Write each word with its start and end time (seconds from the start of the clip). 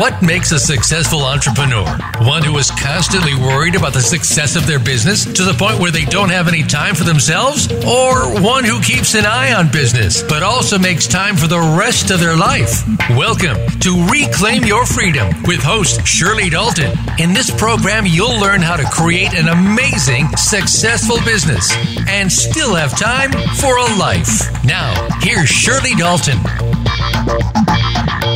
What 0.00 0.22
makes 0.22 0.50
a 0.50 0.58
successful 0.58 1.20
entrepreneur? 1.26 1.84
One 2.22 2.42
who 2.42 2.56
is 2.56 2.70
constantly 2.70 3.34
worried 3.34 3.74
about 3.74 3.92
the 3.92 4.00
success 4.00 4.56
of 4.56 4.66
their 4.66 4.78
business 4.78 5.26
to 5.26 5.44
the 5.44 5.52
point 5.52 5.78
where 5.78 5.90
they 5.90 6.06
don't 6.06 6.30
have 6.30 6.48
any 6.48 6.62
time 6.62 6.94
for 6.94 7.04
themselves? 7.04 7.70
Or 7.84 8.40
one 8.40 8.64
who 8.64 8.80
keeps 8.80 9.14
an 9.14 9.26
eye 9.26 9.52
on 9.52 9.70
business 9.70 10.22
but 10.22 10.42
also 10.42 10.78
makes 10.78 11.06
time 11.06 11.36
for 11.36 11.48
the 11.48 11.76
rest 11.78 12.10
of 12.10 12.18
their 12.18 12.34
life? 12.34 12.82
Welcome 13.10 13.58
to 13.80 14.06
Reclaim 14.06 14.64
Your 14.64 14.86
Freedom 14.86 15.28
with 15.42 15.62
host 15.62 16.06
Shirley 16.06 16.48
Dalton. 16.48 16.96
In 17.18 17.34
this 17.34 17.50
program, 17.50 18.06
you'll 18.06 18.40
learn 18.40 18.62
how 18.62 18.76
to 18.76 18.84
create 18.84 19.34
an 19.34 19.48
amazing, 19.48 20.34
successful 20.34 21.18
business 21.26 21.70
and 22.08 22.32
still 22.32 22.74
have 22.74 22.98
time 22.98 23.32
for 23.56 23.76
a 23.76 23.96
life. 23.98 24.48
Now, 24.64 24.94
here's 25.20 25.50
Shirley 25.50 25.94
Dalton. 25.94 26.38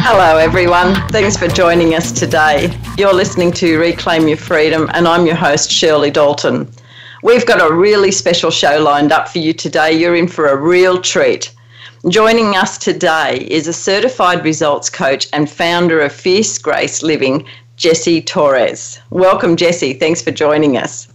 Hello, 0.07 0.37
everyone. 0.37 0.95
Thanks 1.09 1.35
for 1.35 1.49
joining 1.55 1.95
us 1.95 2.11
today. 2.11 2.77
You're 2.99 3.15
listening 3.15 3.53
to 3.53 3.79
Reclaim 3.79 4.27
Your 4.27 4.37
Freedom, 4.37 4.91
and 4.93 5.07
I'm 5.07 5.25
your 5.25 5.37
host, 5.37 5.71
Shirley 5.71 6.11
Dalton. 6.11 6.69
We've 7.23 7.47
got 7.47 7.61
a 7.61 7.73
really 7.73 8.11
special 8.11 8.51
show 8.51 8.83
lined 8.83 9.13
up 9.13 9.29
for 9.29 9.39
you 9.39 9.53
today. 9.53 9.93
You're 9.93 10.17
in 10.17 10.27
for 10.27 10.49
a 10.49 10.57
real 10.57 11.01
treat. 11.01 11.55
Joining 12.09 12.57
us 12.57 12.77
today 12.77 13.47
is 13.49 13.69
a 13.69 13.73
certified 13.73 14.45
results 14.45 14.91
coach 14.91 15.29
and 15.33 15.49
founder 15.49 16.01
of 16.01 16.13
Fierce 16.13 16.59
Grace 16.59 17.05
Living, 17.05 17.47
Jessie 17.77 18.21
Torres. 18.21 18.99
Welcome, 19.11 19.55
Jessie. 19.55 19.93
Thanks 19.93 20.21
for 20.21 20.33
joining 20.33 20.77
us. 20.77 21.07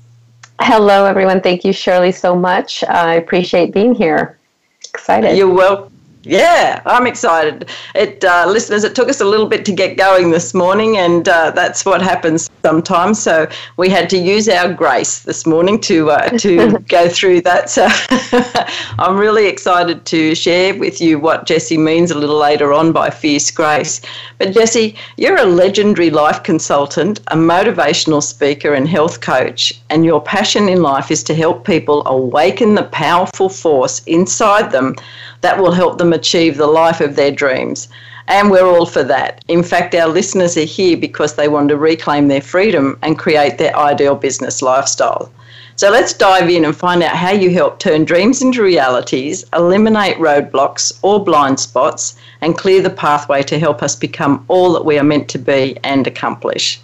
Hello, 0.61 1.05
everyone. 1.05 1.41
Thank 1.41 1.65
you, 1.65 1.73
Shirley, 1.73 2.13
so 2.13 2.33
much. 2.33 2.81
I 2.85 3.15
appreciate 3.15 3.73
being 3.73 3.93
here. 3.93 4.37
Excited. 4.85 5.37
You're 5.37 5.53
welcome. 5.53 5.98
Yeah, 6.23 6.81
I'm 6.85 7.07
excited. 7.07 7.69
It, 7.95 8.23
uh, 8.25 8.45
listeners, 8.47 8.83
it 8.83 8.93
took 8.93 9.07
us 9.09 9.21
a 9.21 9.25
little 9.25 9.47
bit 9.47 9.63
to 9.65 9.71
get 9.71 9.97
going 9.97 10.31
this 10.31 10.53
morning, 10.53 10.97
and 10.97 11.27
uh, 11.27 11.51
that's 11.51 11.85
what 11.85 12.01
happens 12.01 12.48
sometimes. 12.69 13.19
So 13.19 13.47
we 13.77 13.89
had 13.89 14.11
to 14.11 14.17
use 14.17 14.47
our 14.47 14.71
grace 14.71 15.13
this 15.29 15.47
morning 15.47 15.79
to 15.89 16.11
uh, 16.11 16.29
to 16.45 16.77
go 16.97 17.09
through 17.09 17.41
that. 17.49 17.63
So 17.77 17.87
I'm 19.03 19.17
really 19.17 19.47
excited 19.47 20.05
to 20.13 20.35
share 20.35 20.77
with 20.77 21.01
you 21.01 21.17
what 21.17 21.47
Jessie 21.47 21.79
means 21.79 22.11
a 22.11 22.19
little 22.21 22.37
later 22.37 22.71
on 22.71 22.91
by 22.91 23.09
fierce 23.09 23.49
grace. 23.49 24.01
But 24.37 24.53
Jessie, 24.53 24.95
you're 25.17 25.39
a 25.39 25.53
legendary 25.63 26.11
life 26.11 26.43
consultant, 26.43 27.21
a 27.35 27.35
motivational 27.35 28.21
speaker, 28.21 28.75
and 28.75 28.87
health 28.87 29.19
coach, 29.19 29.61
and 29.89 30.05
your 30.05 30.21
passion 30.21 30.69
in 30.69 30.83
life 30.83 31.09
is 31.09 31.23
to 31.23 31.33
help 31.33 31.65
people 31.65 32.03
awaken 32.05 32.75
the 32.75 32.89
powerful 33.05 33.49
force 33.49 34.03
inside 34.05 34.71
them 34.71 34.95
that 35.41 35.57
will 35.59 35.71
help 35.71 35.97
them 35.97 36.13
achieve 36.13 36.55
the 36.55 36.73
life 36.81 37.01
of 37.01 37.15
their 37.15 37.31
dreams. 37.31 37.87
And 38.29 38.51
we're 38.51 38.67
all 38.67 38.85
for 38.85 39.03
that. 39.03 39.43
In 39.47 39.63
fact, 39.63 39.95
our 39.95 40.07
listeners 40.07 40.55
are 40.55 40.61
here 40.61 40.95
because 40.95 41.33
they 41.33 41.47
want 41.47 41.69
to 41.69 41.77
reclaim 41.77 42.27
their 42.27 42.41
freedom 42.41 42.97
and 43.01 43.17
create 43.17 43.57
their 43.57 43.75
ideal 43.75 44.13
business 44.13 44.61
lifestyle. 44.61 45.31
So 45.75 45.89
let's 45.89 46.13
dive 46.13 46.47
in 46.47 46.65
and 46.65 46.75
find 46.75 47.01
out 47.01 47.15
how 47.15 47.31
you 47.31 47.49
help 47.49 47.79
turn 47.79 48.05
dreams 48.05 48.43
into 48.43 48.61
realities, 48.61 49.45
eliminate 49.53 50.17
roadblocks 50.17 50.99
or 51.01 51.23
blind 51.23 51.59
spots, 51.59 52.17
and 52.41 52.55
clear 52.55 52.83
the 52.83 52.91
pathway 52.91 53.41
to 53.43 53.57
help 53.57 53.81
us 53.81 53.95
become 53.95 54.45
all 54.47 54.73
that 54.73 54.85
we 54.85 54.99
are 54.99 55.03
meant 55.03 55.27
to 55.29 55.39
be 55.39 55.77
and 55.83 56.05
accomplish. 56.05 56.79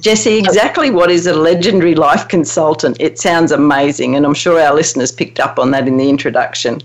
Jessie, 0.00 0.38
exactly 0.38 0.90
what 0.90 1.10
is 1.10 1.26
a 1.26 1.34
legendary 1.34 1.94
life 1.94 2.26
consultant? 2.26 2.96
It 2.98 3.18
sounds 3.18 3.52
amazing, 3.52 4.16
and 4.16 4.26
I'm 4.26 4.34
sure 4.34 4.60
our 4.60 4.74
listeners 4.74 5.12
picked 5.12 5.38
up 5.38 5.58
on 5.58 5.70
that 5.70 5.86
in 5.86 5.98
the 5.98 6.08
introduction. 6.08 6.82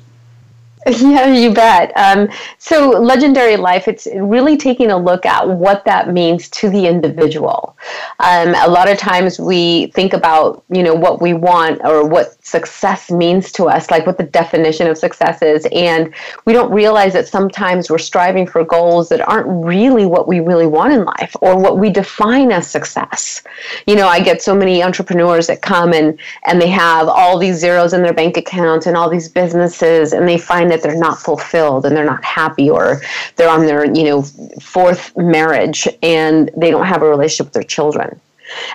Yeah, 1.04 1.28
you 1.28 1.54
bet. 1.54 1.92
Um, 1.96 2.30
so, 2.58 2.90
legendary 2.90 3.56
life, 3.56 3.88
it's 3.88 4.08
really 4.16 4.58
taking 4.58 4.92
a 4.92 4.98
look 4.98 5.26
at 5.26 5.48
what 5.48 5.86
that 5.86 6.12
means 6.12 6.50
to 6.50 6.70
the 6.70 6.88
individual. 6.88 7.78
Um, 8.20 8.56
a 8.56 8.68
lot 8.68 8.90
of 8.90 8.98
times 8.98 9.40
we 9.40 9.88
think 9.88 10.14
about, 10.14 10.64
you 10.70 10.84
know, 10.84 10.94
what 10.94 11.22
we 11.22 11.34
want 11.34 11.82
or 11.84 12.06
what 12.08 12.44
success 12.46 13.10
means 13.12 13.52
to 13.54 13.66
us, 13.66 13.92
like 13.92 14.06
what 14.06 14.18
the 14.18 14.24
definition 14.24 14.88
of 14.88 14.98
success 14.98 15.42
is. 15.42 15.68
And 15.72 16.14
we 16.46 16.54
don't 16.54 16.72
realize 16.72 17.14
that 17.14 17.28
sometimes 17.28 17.90
we're 17.90 17.98
striving 17.98 18.46
for 18.46 18.64
goals 18.64 19.10
that 19.10 19.22
aren't 19.28 19.66
really 19.66 20.06
what 20.06 20.28
we 20.28 20.40
really 20.40 20.68
want 20.68 20.94
in 20.94 21.06
life 21.06 21.36
or 21.42 21.58
what 21.58 21.78
we 21.78 21.90
define 21.90 22.52
as 22.52 22.70
success. 22.70 23.44
You 23.88 23.96
know, 23.96 24.08
I 24.08 24.20
get 24.20 24.42
so 24.42 24.56
many 24.56 24.84
entrepreneurs 24.84 25.48
that 25.48 25.62
come 25.62 25.94
and, 25.94 26.20
and 26.46 26.62
they 26.62 26.70
have 26.70 27.08
all 27.08 27.38
these 27.38 27.58
zeros 27.58 27.94
in 27.94 28.02
their 28.02 28.14
bank 28.14 28.38
account 28.38 28.86
and 28.86 28.98
all 28.98 29.10
these 29.10 29.30
businesses, 29.30 30.12
and 30.14 30.28
they 30.28 30.38
find 30.38 30.73
that 30.76 30.84
they're 30.84 30.98
not 30.98 31.20
fulfilled 31.20 31.86
and 31.86 31.96
they're 31.96 32.06
not 32.06 32.24
happy 32.24 32.70
or 32.70 33.02
they're 33.36 33.50
on 33.50 33.66
their, 33.66 33.86
you 33.86 34.04
know, 34.04 34.24
fourth 34.62 35.16
marriage 35.18 35.88
and 36.02 36.50
they 36.58 36.72
don't 36.72 36.86
have 36.86 37.02
a 37.02 37.10
relationship 37.10 37.48
with 37.48 37.54
their 37.54 37.64
children. 37.64 38.20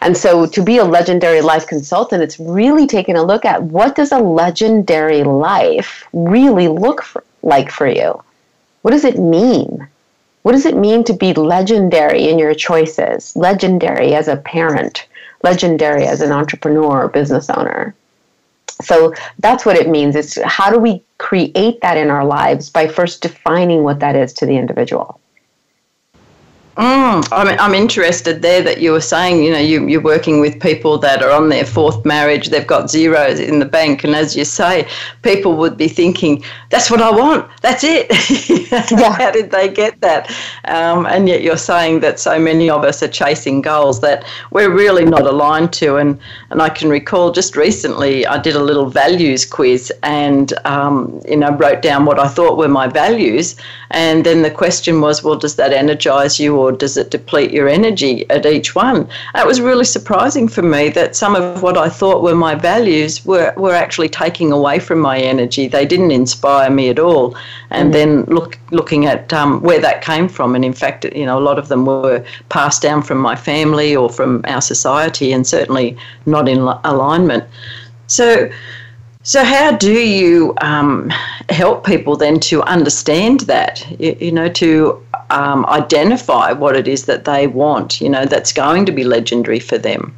And 0.00 0.16
so 0.16 0.46
to 0.46 0.62
be 0.62 0.78
a 0.78 0.84
legendary 0.84 1.40
life 1.40 1.66
consultant, 1.66 2.22
it's 2.22 2.40
really 2.40 2.86
taking 2.86 3.16
a 3.16 3.22
look 3.22 3.44
at 3.44 3.62
what 3.62 3.96
does 3.96 4.12
a 4.12 4.18
legendary 4.18 5.22
life 5.22 6.06
really 6.12 6.68
look 6.68 7.02
for, 7.02 7.22
like 7.42 7.70
for 7.70 7.86
you? 7.86 8.22
What 8.82 8.92
does 8.92 9.04
it 9.04 9.18
mean? 9.18 9.86
What 10.42 10.52
does 10.52 10.66
it 10.66 10.76
mean 10.76 11.04
to 11.04 11.12
be 11.12 11.34
legendary 11.34 12.28
in 12.28 12.38
your 12.38 12.54
choices? 12.54 13.36
Legendary 13.36 14.14
as 14.14 14.28
a 14.28 14.36
parent, 14.36 15.06
legendary 15.42 16.06
as 16.06 16.20
an 16.20 16.32
entrepreneur 16.32 17.04
or 17.04 17.08
business 17.08 17.50
owner. 17.50 17.94
So 18.82 19.14
that's 19.38 19.66
what 19.66 19.76
it 19.76 19.88
means. 19.88 20.16
It's 20.16 20.40
how 20.42 20.70
do 20.70 20.78
we 20.78 21.02
create 21.18 21.80
that 21.80 21.96
in 21.96 22.10
our 22.10 22.24
lives 22.24 22.70
by 22.70 22.86
first 22.86 23.22
defining 23.22 23.82
what 23.82 24.00
that 24.00 24.16
is 24.16 24.32
to 24.34 24.46
the 24.46 24.56
individual? 24.56 25.20
Mm, 26.78 27.26
I'm, 27.32 27.58
I'm 27.58 27.74
interested 27.74 28.40
there 28.40 28.62
that 28.62 28.80
you 28.80 28.92
were 28.92 29.00
saying, 29.00 29.42
you 29.42 29.50
know, 29.50 29.58
you, 29.58 29.88
you're 29.88 30.00
working 30.00 30.38
with 30.40 30.60
people 30.60 30.96
that 30.98 31.24
are 31.24 31.30
on 31.32 31.48
their 31.48 31.64
fourth 31.64 32.04
marriage, 32.04 32.50
they've 32.50 32.68
got 32.68 32.88
zeros 32.88 33.40
in 33.40 33.58
the 33.58 33.64
bank. 33.64 34.04
And 34.04 34.14
as 34.14 34.36
you 34.36 34.44
say, 34.44 34.86
people 35.22 35.56
would 35.56 35.76
be 35.76 35.88
thinking, 35.88 36.44
that's 36.70 36.88
what 36.88 37.02
I 37.02 37.10
want, 37.10 37.50
that's 37.62 37.82
it. 37.82 38.06
yeah. 38.70 39.10
How 39.10 39.32
did 39.32 39.50
they 39.50 39.68
get 39.68 40.00
that? 40.02 40.30
Um, 40.66 41.04
and 41.06 41.28
yet 41.28 41.42
you're 41.42 41.56
saying 41.56 41.98
that 42.00 42.20
so 42.20 42.38
many 42.38 42.70
of 42.70 42.84
us 42.84 43.02
are 43.02 43.08
chasing 43.08 43.60
goals 43.60 44.00
that 44.02 44.24
we're 44.52 44.72
really 44.72 45.04
not 45.04 45.22
aligned 45.22 45.72
to. 45.74 45.96
And, 45.96 46.20
and 46.50 46.62
I 46.62 46.68
can 46.68 46.88
recall 46.90 47.32
just 47.32 47.56
recently 47.56 48.24
I 48.24 48.40
did 48.40 48.54
a 48.54 48.62
little 48.62 48.86
values 48.86 49.44
quiz 49.44 49.92
and, 50.04 50.52
um, 50.64 51.20
you 51.28 51.38
know, 51.38 51.50
wrote 51.56 51.82
down 51.82 52.04
what 52.04 52.20
I 52.20 52.28
thought 52.28 52.56
were 52.56 52.68
my 52.68 52.86
values. 52.86 53.56
And 53.90 54.24
then 54.24 54.42
the 54.42 54.50
question 54.50 55.00
was, 55.00 55.24
well, 55.24 55.36
does 55.36 55.56
that 55.56 55.72
energize 55.72 56.38
you 56.38 56.56
or 56.56 56.67
or 56.68 56.72
does 56.72 56.98
it 56.98 57.10
deplete 57.10 57.50
your 57.50 57.66
energy 57.66 58.28
at 58.28 58.44
each 58.44 58.74
one? 58.74 59.08
It 59.34 59.46
was 59.46 59.58
really 59.60 59.86
surprising 59.86 60.48
for 60.48 60.60
me 60.60 60.90
that 60.90 61.16
some 61.16 61.34
of 61.34 61.62
what 61.62 61.78
I 61.78 61.88
thought 61.88 62.22
were 62.22 62.34
my 62.34 62.54
values 62.54 63.24
were, 63.24 63.54
were 63.56 63.74
actually 63.74 64.10
taking 64.10 64.52
away 64.52 64.78
from 64.78 64.98
my 64.98 65.18
energy. 65.18 65.66
They 65.66 65.86
didn't 65.86 66.10
inspire 66.10 66.70
me 66.70 66.90
at 66.90 66.98
all. 66.98 67.34
And 67.70 67.88
mm. 67.88 67.92
then 67.92 68.24
look, 68.24 68.58
looking 68.70 69.06
at 69.06 69.32
um, 69.32 69.62
where 69.62 69.80
that 69.80 70.02
came 70.02 70.28
from, 70.28 70.54
and 70.54 70.62
in 70.62 70.74
fact, 70.74 71.06
you 71.06 71.24
know, 71.24 71.38
a 71.38 71.46
lot 71.50 71.58
of 71.58 71.68
them 71.68 71.86
were 71.86 72.22
passed 72.50 72.82
down 72.82 73.02
from 73.02 73.18
my 73.18 73.34
family 73.34 73.96
or 73.96 74.10
from 74.10 74.44
our 74.44 74.60
society, 74.60 75.32
and 75.32 75.46
certainly 75.46 75.96
not 76.26 76.48
in 76.48 76.58
alignment. 76.84 77.44
So, 78.08 78.50
so, 79.28 79.44
how 79.44 79.72
do 79.76 79.92
you 79.92 80.54
um, 80.62 81.10
help 81.50 81.84
people 81.84 82.16
then 82.16 82.40
to 82.48 82.62
understand 82.62 83.40
that? 83.40 83.86
You, 84.00 84.16
you 84.18 84.32
know, 84.32 84.48
to 84.48 85.04
um, 85.28 85.66
identify 85.66 86.52
what 86.52 86.74
it 86.74 86.88
is 86.88 87.04
that 87.04 87.26
they 87.26 87.46
want, 87.46 88.00
you 88.00 88.08
know, 88.08 88.24
that's 88.24 88.54
going 88.54 88.86
to 88.86 88.92
be 88.92 89.04
legendary 89.04 89.60
for 89.60 89.76
them? 89.76 90.16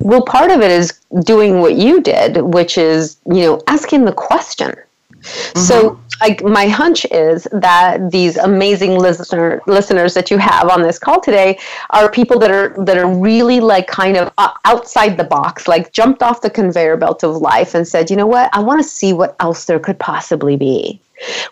Well, 0.00 0.24
part 0.24 0.50
of 0.50 0.60
it 0.60 0.72
is 0.72 0.98
doing 1.24 1.60
what 1.60 1.76
you 1.76 2.00
did, 2.00 2.38
which 2.38 2.78
is, 2.78 3.16
you 3.26 3.42
know, 3.42 3.62
asking 3.68 4.06
the 4.06 4.12
question. 4.12 4.74
Mm-hmm. 5.20 5.58
So, 5.58 6.00
like, 6.20 6.42
my 6.42 6.68
hunch 6.68 7.04
is 7.06 7.46
that 7.52 8.10
these 8.10 8.36
amazing 8.36 8.98
listener 8.98 9.60
listeners 9.66 10.14
that 10.14 10.30
you 10.30 10.38
have 10.38 10.68
on 10.68 10.82
this 10.82 10.98
call 10.98 11.20
today 11.20 11.58
are 11.90 12.10
people 12.10 12.38
that 12.40 12.50
are 12.50 12.74
that 12.84 12.98
are 12.98 13.08
really 13.08 13.60
like 13.60 13.86
kind 13.86 14.16
of 14.16 14.32
outside 14.64 15.16
the 15.16 15.24
box, 15.24 15.68
like 15.68 15.92
jumped 15.92 16.22
off 16.22 16.40
the 16.40 16.50
conveyor 16.50 16.96
belt 16.96 17.22
of 17.22 17.36
life 17.36 17.74
and 17.74 17.86
said, 17.86 18.10
you 18.10 18.16
know 18.16 18.26
what, 18.26 18.50
I 18.52 18.60
want 18.60 18.82
to 18.82 18.88
see 18.88 19.12
what 19.12 19.36
else 19.40 19.64
there 19.64 19.78
could 19.78 19.98
possibly 19.98 20.56
be 20.56 21.00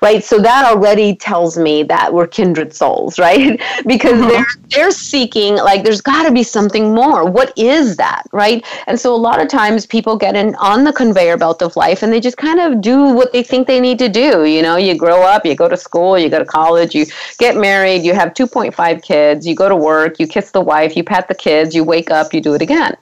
right? 0.01 0.23
So 0.23 0.39
that 0.41 0.65
already 0.65 1.15
tells 1.17 1.59
me 1.59 1.83
that 1.85 2.13
we're 2.13 2.27
kindred 2.27 2.75
souls 2.75 3.19
right? 3.27 3.61
Because 3.87 4.21
mm-hmm. 4.21 4.29
they're 4.29 4.47
they're 4.71 4.91
seeking 4.91 5.57
like 5.57 5.85
there's 5.85 6.01
got 6.01 6.25
to 6.25 6.33
be 6.33 6.43
something 6.43 6.95
more. 6.95 7.29
What 7.29 7.57
is 7.57 7.97
that 7.97 8.25
right? 8.33 8.65
And 8.87 8.99
so 8.99 9.15
a 9.15 9.17
lot 9.17 9.41
of 9.41 9.49
times 9.49 9.87
people 9.87 10.17
get 10.17 10.37
in 10.37 10.55
on 10.57 10.85
the 10.85 10.93
conveyor 10.93 11.37
belt 11.37 11.63
of 11.63 11.77
life 11.77 12.03
and 12.03 12.13
they 12.13 12.21
just 12.21 12.37
kind 12.37 12.61
of 12.61 12.81
do 12.81 13.13
what 13.13 13.33
they 13.33 13.43
think 13.43 13.67
they 13.67 13.81
need 13.81 13.99
to 13.99 14.09
do 14.09 14.45
you 14.45 14.63
know? 14.63 14.77
You 14.77 14.97
grow 14.97 15.23
up 15.23 15.45
you 15.45 15.55
go 15.55 15.69
to 15.69 15.77
school 15.77 16.19
you 16.19 16.29
go 16.29 16.39
to 16.39 16.45
college 16.45 16.95
you 16.95 17.07
get 17.39 17.57
married 17.57 18.03
you 18.03 18.15
have 18.15 18.35
2.5 18.35 19.03
kids 19.03 19.47
you 19.47 19.55
go 19.55 19.69
to 19.69 19.77
work 19.77 20.19
you 20.19 20.27
kiss 20.27 20.51
the 20.51 20.61
wife 20.61 20.97
you 20.97 21.05
pat 21.05 21.29
the 21.29 21.35
kids 21.35 21.75
you 21.75 21.85
wake 21.85 22.11
up 22.11 22.33
you 22.33 22.41
do 22.41 22.55
it 22.55 22.63
again 22.63 22.97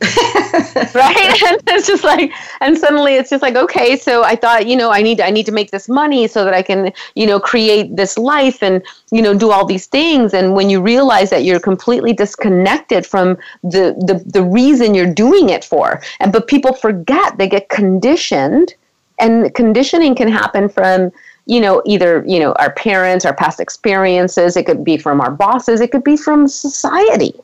right? 0.94 1.42
And 1.46 1.60
it's 1.68 1.86
just 1.86 2.04
like 2.04 2.32
and 2.60 2.76
suddenly 2.76 3.14
it's 3.14 3.30
just 3.30 3.42
like 3.42 3.56
okay 3.56 3.96
so 3.96 4.22
i 4.22 4.34
thought 4.34 4.66
you 4.66 4.76
know 4.76 4.90
i 4.90 5.02
need 5.02 5.20
i 5.20 5.30
need 5.30 5.46
to 5.46 5.52
make 5.52 5.70
this 5.70 5.88
money 5.88 6.26
so 6.26 6.44
that 6.44 6.54
i 6.54 6.62
can 6.62 6.92
you 7.14 7.26
know 7.26 7.38
create 7.38 7.96
this 7.96 8.16
life 8.16 8.62
and 8.62 8.82
you 9.10 9.22
know 9.22 9.34
do 9.34 9.50
all 9.50 9.64
these 9.64 9.86
things. 9.86 10.34
And 10.34 10.54
when 10.54 10.70
you 10.70 10.80
realize 10.80 11.30
that 11.30 11.44
you're 11.44 11.60
completely 11.60 12.12
disconnected 12.12 13.06
from 13.06 13.36
the 13.62 13.94
the, 14.06 14.22
the 14.26 14.42
reason 14.42 14.94
you're 14.94 15.12
doing 15.12 15.50
it 15.50 15.64
for 15.64 16.00
and 16.20 16.32
but 16.32 16.46
people 16.46 16.72
forget 16.72 17.36
they 17.38 17.48
get 17.48 17.68
conditioned 17.68 18.74
and 19.18 19.54
conditioning 19.54 20.14
can 20.14 20.28
happen 20.28 20.68
from 20.68 21.10
you 21.46 21.60
know 21.60 21.82
either 21.84 22.24
you 22.26 22.38
know 22.38 22.52
our 22.54 22.72
parents 22.72 23.24
our 23.24 23.34
past 23.34 23.60
experiences. 23.60 24.56
It 24.56 24.66
could 24.66 24.84
be 24.84 24.96
from 24.96 25.20
our 25.20 25.30
bosses. 25.30 25.80
It 25.80 25.90
could 25.90 26.04
be 26.04 26.16
from 26.16 26.48
society 26.48 27.34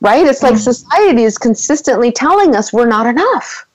right? 0.00 0.26
It's 0.26 0.42
like 0.42 0.54
mm. 0.54 0.58
society 0.58 1.22
is 1.22 1.38
consistently 1.38 2.12
telling 2.12 2.54
us 2.54 2.72
we're 2.72 2.86
not 2.86 3.06
enough. 3.06 3.66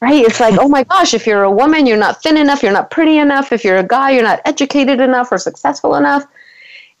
Right? 0.00 0.24
It's 0.24 0.40
like, 0.40 0.58
oh 0.58 0.68
my 0.68 0.84
gosh, 0.84 1.12
if 1.12 1.26
you're 1.26 1.42
a 1.42 1.50
woman, 1.50 1.86
you're 1.86 1.98
not 1.98 2.22
thin 2.22 2.38
enough, 2.38 2.62
you're 2.62 2.72
not 2.72 2.90
pretty 2.90 3.18
enough. 3.18 3.52
If 3.52 3.64
you're 3.64 3.76
a 3.76 3.86
guy, 3.86 4.12
you're 4.12 4.22
not 4.22 4.40
educated 4.46 4.98
enough 4.98 5.30
or 5.30 5.36
successful 5.36 5.94
enough. 5.94 6.24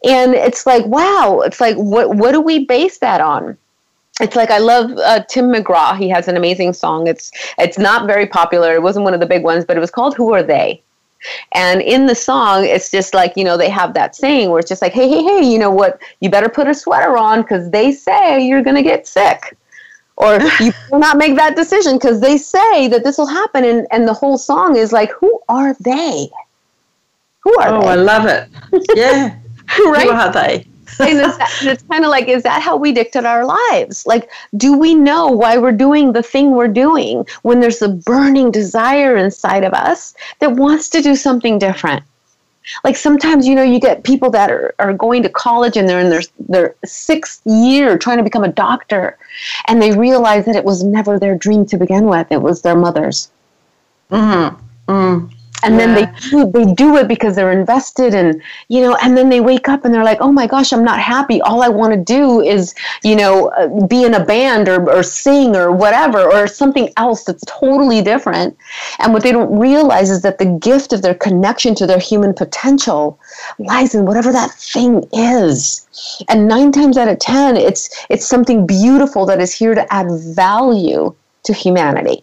And 0.04 0.34
it's 0.34 0.66
like, 0.66 0.84
wow, 0.84 1.40
it's 1.44 1.62
like, 1.62 1.76
what, 1.76 2.16
what 2.16 2.32
do 2.32 2.42
we 2.42 2.66
base 2.66 2.98
that 2.98 3.22
on? 3.22 3.56
It's 4.20 4.36
like 4.36 4.50
I 4.50 4.58
love 4.58 4.90
uh, 4.98 5.24
Tim 5.30 5.46
McGraw. 5.46 5.96
He 5.96 6.08
has 6.10 6.28
an 6.28 6.36
amazing 6.36 6.74
song. 6.74 7.06
It's 7.06 7.32
it's 7.58 7.78
not 7.78 8.06
very 8.06 8.26
popular. 8.26 8.74
It 8.74 8.82
wasn't 8.82 9.04
one 9.04 9.14
of 9.14 9.20
the 9.20 9.26
big 9.26 9.42
ones, 9.42 9.64
but 9.64 9.78
it 9.78 9.80
was 9.80 9.90
called 9.90 10.14
"Who 10.14 10.34
Are 10.34 10.42
They." 10.42 10.82
And 11.52 11.82
in 11.82 12.06
the 12.06 12.14
song, 12.14 12.64
it's 12.64 12.90
just 12.90 13.14
like, 13.14 13.36
you 13.36 13.44
know, 13.44 13.56
they 13.56 13.68
have 13.68 13.94
that 13.94 14.16
saying 14.16 14.50
where 14.50 14.60
it's 14.60 14.68
just 14.68 14.82
like, 14.82 14.92
hey, 14.92 15.08
hey, 15.08 15.22
hey, 15.22 15.42
you 15.42 15.58
know 15.58 15.70
what? 15.70 16.00
You 16.20 16.30
better 16.30 16.48
put 16.48 16.66
a 16.66 16.74
sweater 16.74 17.16
on 17.16 17.42
because 17.42 17.70
they 17.70 17.92
say 17.92 18.46
you're 18.46 18.62
going 18.62 18.76
to 18.76 18.82
get 18.82 19.06
sick. 19.06 19.56
Or 20.16 20.40
you 20.60 20.72
will 20.90 20.98
not 20.98 21.16
make 21.16 21.36
that 21.36 21.56
decision 21.56 21.96
because 21.96 22.20
they 22.20 22.36
say 22.36 22.88
that 22.88 23.04
this 23.04 23.18
will 23.18 23.26
happen. 23.26 23.64
And, 23.64 23.86
and 23.90 24.06
the 24.06 24.14
whole 24.14 24.38
song 24.38 24.76
is 24.76 24.92
like, 24.92 25.10
who 25.12 25.40
are 25.48 25.74
they? 25.80 26.28
Who 27.40 27.58
are 27.58 27.74
oh, 27.74 27.80
they? 27.80 27.88
I 27.88 27.94
love 27.96 28.26
it. 28.26 28.48
Yeah. 28.94 29.36
right? 29.86 30.02
Who 30.02 30.10
are 30.10 30.32
they? 30.32 30.66
And 30.98 31.20
it's, 31.20 31.62
it's 31.62 31.82
kind 31.84 32.04
of 32.04 32.10
like, 32.10 32.28
is 32.28 32.42
that 32.42 32.62
how 32.62 32.76
we 32.76 32.92
dictate 32.92 33.24
our 33.24 33.44
lives? 33.44 34.06
Like, 34.06 34.30
do 34.56 34.76
we 34.76 34.94
know 34.94 35.28
why 35.28 35.56
we're 35.58 35.72
doing 35.72 36.12
the 36.12 36.22
thing 36.22 36.52
we're 36.52 36.68
doing 36.68 37.26
when 37.42 37.60
there's 37.60 37.82
a 37.82 37.88
burning 37.88 38.50
desire 38.50 39.16
inside 39.16 39.64
of 39.64 39.72
us 39.72 40.14
that 40.40 40.52
wants 40.52 40.88
to 40.90 41.02
do 41.02 41.14
something 41.16 41.58
different? 41.58 42.02
Like 42.84 42.96
sometimes, 42.96 43.46
you 43.46 43.54
know, 43.54 43.62
you 43.62 43.80
get 43.80 44.04
people 44.04 44.30
that 44.30 44.50
are, 44.50 44.74
are 44.78 44.92
going 44.92 45.22
to 45.22 45.28
college 45.28 45.76
and 45.76 45.88
they're 45.88 46.00
in 46.00 46.10
their, 46.10 46.22
their 46.38 46.74
sixth 46.84 47.40
year 47.46 47.96
trying 47.96 48.18
to 48.18 48.22
become 48.22 48.44
a 48.44 48.52
doctor, 48.52 49.16
and 49.66 49.80
they 49.80 49.96
realize 49.96 50.44
that 50.44 50.56
it 50.56 50.64
was 50.64 50.84
never 50.84 51.18
their 51.18 51.36
dream 51.36 51.64
to 51.66 51.78
begin 51.78 52.06
with, 52.06 52.26
it 52.30 52.42
was 52.42 52.62
their 52.62 52.76
mother's. 52.76 53.30
Mm-hmm. 54.10 54.92
Mm 54.92 55.39
and 55.62 55.74
yeah. 55.74 55.78
then 55.78 55.94
they 55.94 56.30
do, 56.30 56.50
they 56.50 56.72
do 56.72 56.96
it 56.96 57.08
because 57.08 57.36
they're 57.36 57.52
invested 57.52 58.14
and 58.14 58.40
you 58.68 58.80
know 58.80 58.96
and 59.02 59.16
then 59.16 59.28
they 59.28 59.40
wake 59.40 59.68
up 59.68 59.84
and 59.84 59.92
they're 59.92 60.04
like 60.04 60.20
oh 60.20 60.32
my 60.32 60.46
gosh 60.46 60.72
i'm 60.72 60.84
not 60.84 61.00
happy. 61.00 61.40
All 61.42 61.62
i 61.62 61.68
want 61.68 61.92
to 61.92 62.00
do 62.00 62.40
is 62.40 62.74
you 63.02 63.16
know 63.16 63.48
uh, 63.48 63.86
be 63.86 64.04
in 64.04 64.14
a 64.14 64.24
band 64.24 64.68
or, 64.68 64.90
or 64.90 65.02
sing 65.02 65.56
or 65.56 65.72
whatever 65.72 66.30
or 66.30 66.46
something 66.46 66.90
else 66.96 67.24
that's 67.24 67.44
totally 67.46 68.02
different. 68.02 68.56
And 68.98 69.12
what 69.12 69.22
they 69.22 69.32
don't 69.32 69.58
realize 69.58 70.10
is 70.10 70.22
that 70.22 70.38
the 70.38 70.46
gift 70.46 70.92
of 70.92 71.02
their 71.02 71.14
connection 71.14 71.74
to 71.76 71.86
their 71.86 71.98
human 71.98 72.34
potential 72.34 73.18
lies 73.58 73.94
in 73.94 74.06
whatever 74.06 74.32
that 74.32 74.52
thing 74.52 75.04
is. 75.12 75.86
And 76.28 76.48
nine 76.48 76.72
times 76.72 76.96
out 76.96 77.08
of 77.08 77.18
ten 77.18 77.56
it's 77.56 78.06
it's 78.08 78.26
something 78.26 78.66
beautiful 78.66 79.26
that 79.26 79.40
is 79.40 79.52
here 79.52 79.74
to 79.74 79.92
add 79.92 80.06
value 80.34 81.14
to 81.44 81.52
humanity. 81.52 82.22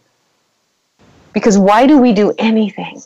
Because 1.34 1.58
why 1.58 1.86
do 1.86 2.00
we 2.00 2.14
do 2.14 2.34
anything 2.40 3.02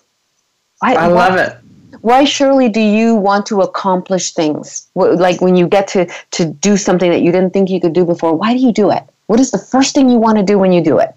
why, 0.82 0.94
I 0.96 1.08
love 1.08 1.36
why, 1.36 1.44
it. 1.44 1.58
Why, 2.02 2.24
Shirley, 2.24 2.68
do 2.68 2.82
you 2.82 3.16
want 3.16 3.46
to 3.48 3.62
accomplish 3.62 4.34
things? 4.34 4.88
Like 4.96 5.40
when 5.40 5.56
you 5.56 5.68
get 5.68 5.88
to, 5.90 6.12
to 6.32 6.46
do 6.46 6.76
something 6.76 7.12
that 7.12 7.22
you 7.22 7.32
didn't 7.32 7.52
think 7.52 7.70
you 7.70 7.80
could 7.80 7.94
do 7.94 8.04
before, 8.04 8.34
why 8.36 8.54
do 8.54 8.60
you 8.60 8.74
do 8.74 8.90
it? 8.90 9.04
What 9.28 9.40
is 9.40 9.52
the 9.52 9.60
first 9.60 9.94
thing 9.94 10.10
you 10.10 10.18
want 10.18 10.40
to 10.40 10.44
do 10.44 10.58
when 10.58 10.72
you 10.72 10.84
do 10.84 10.98
it? 10.98 11.14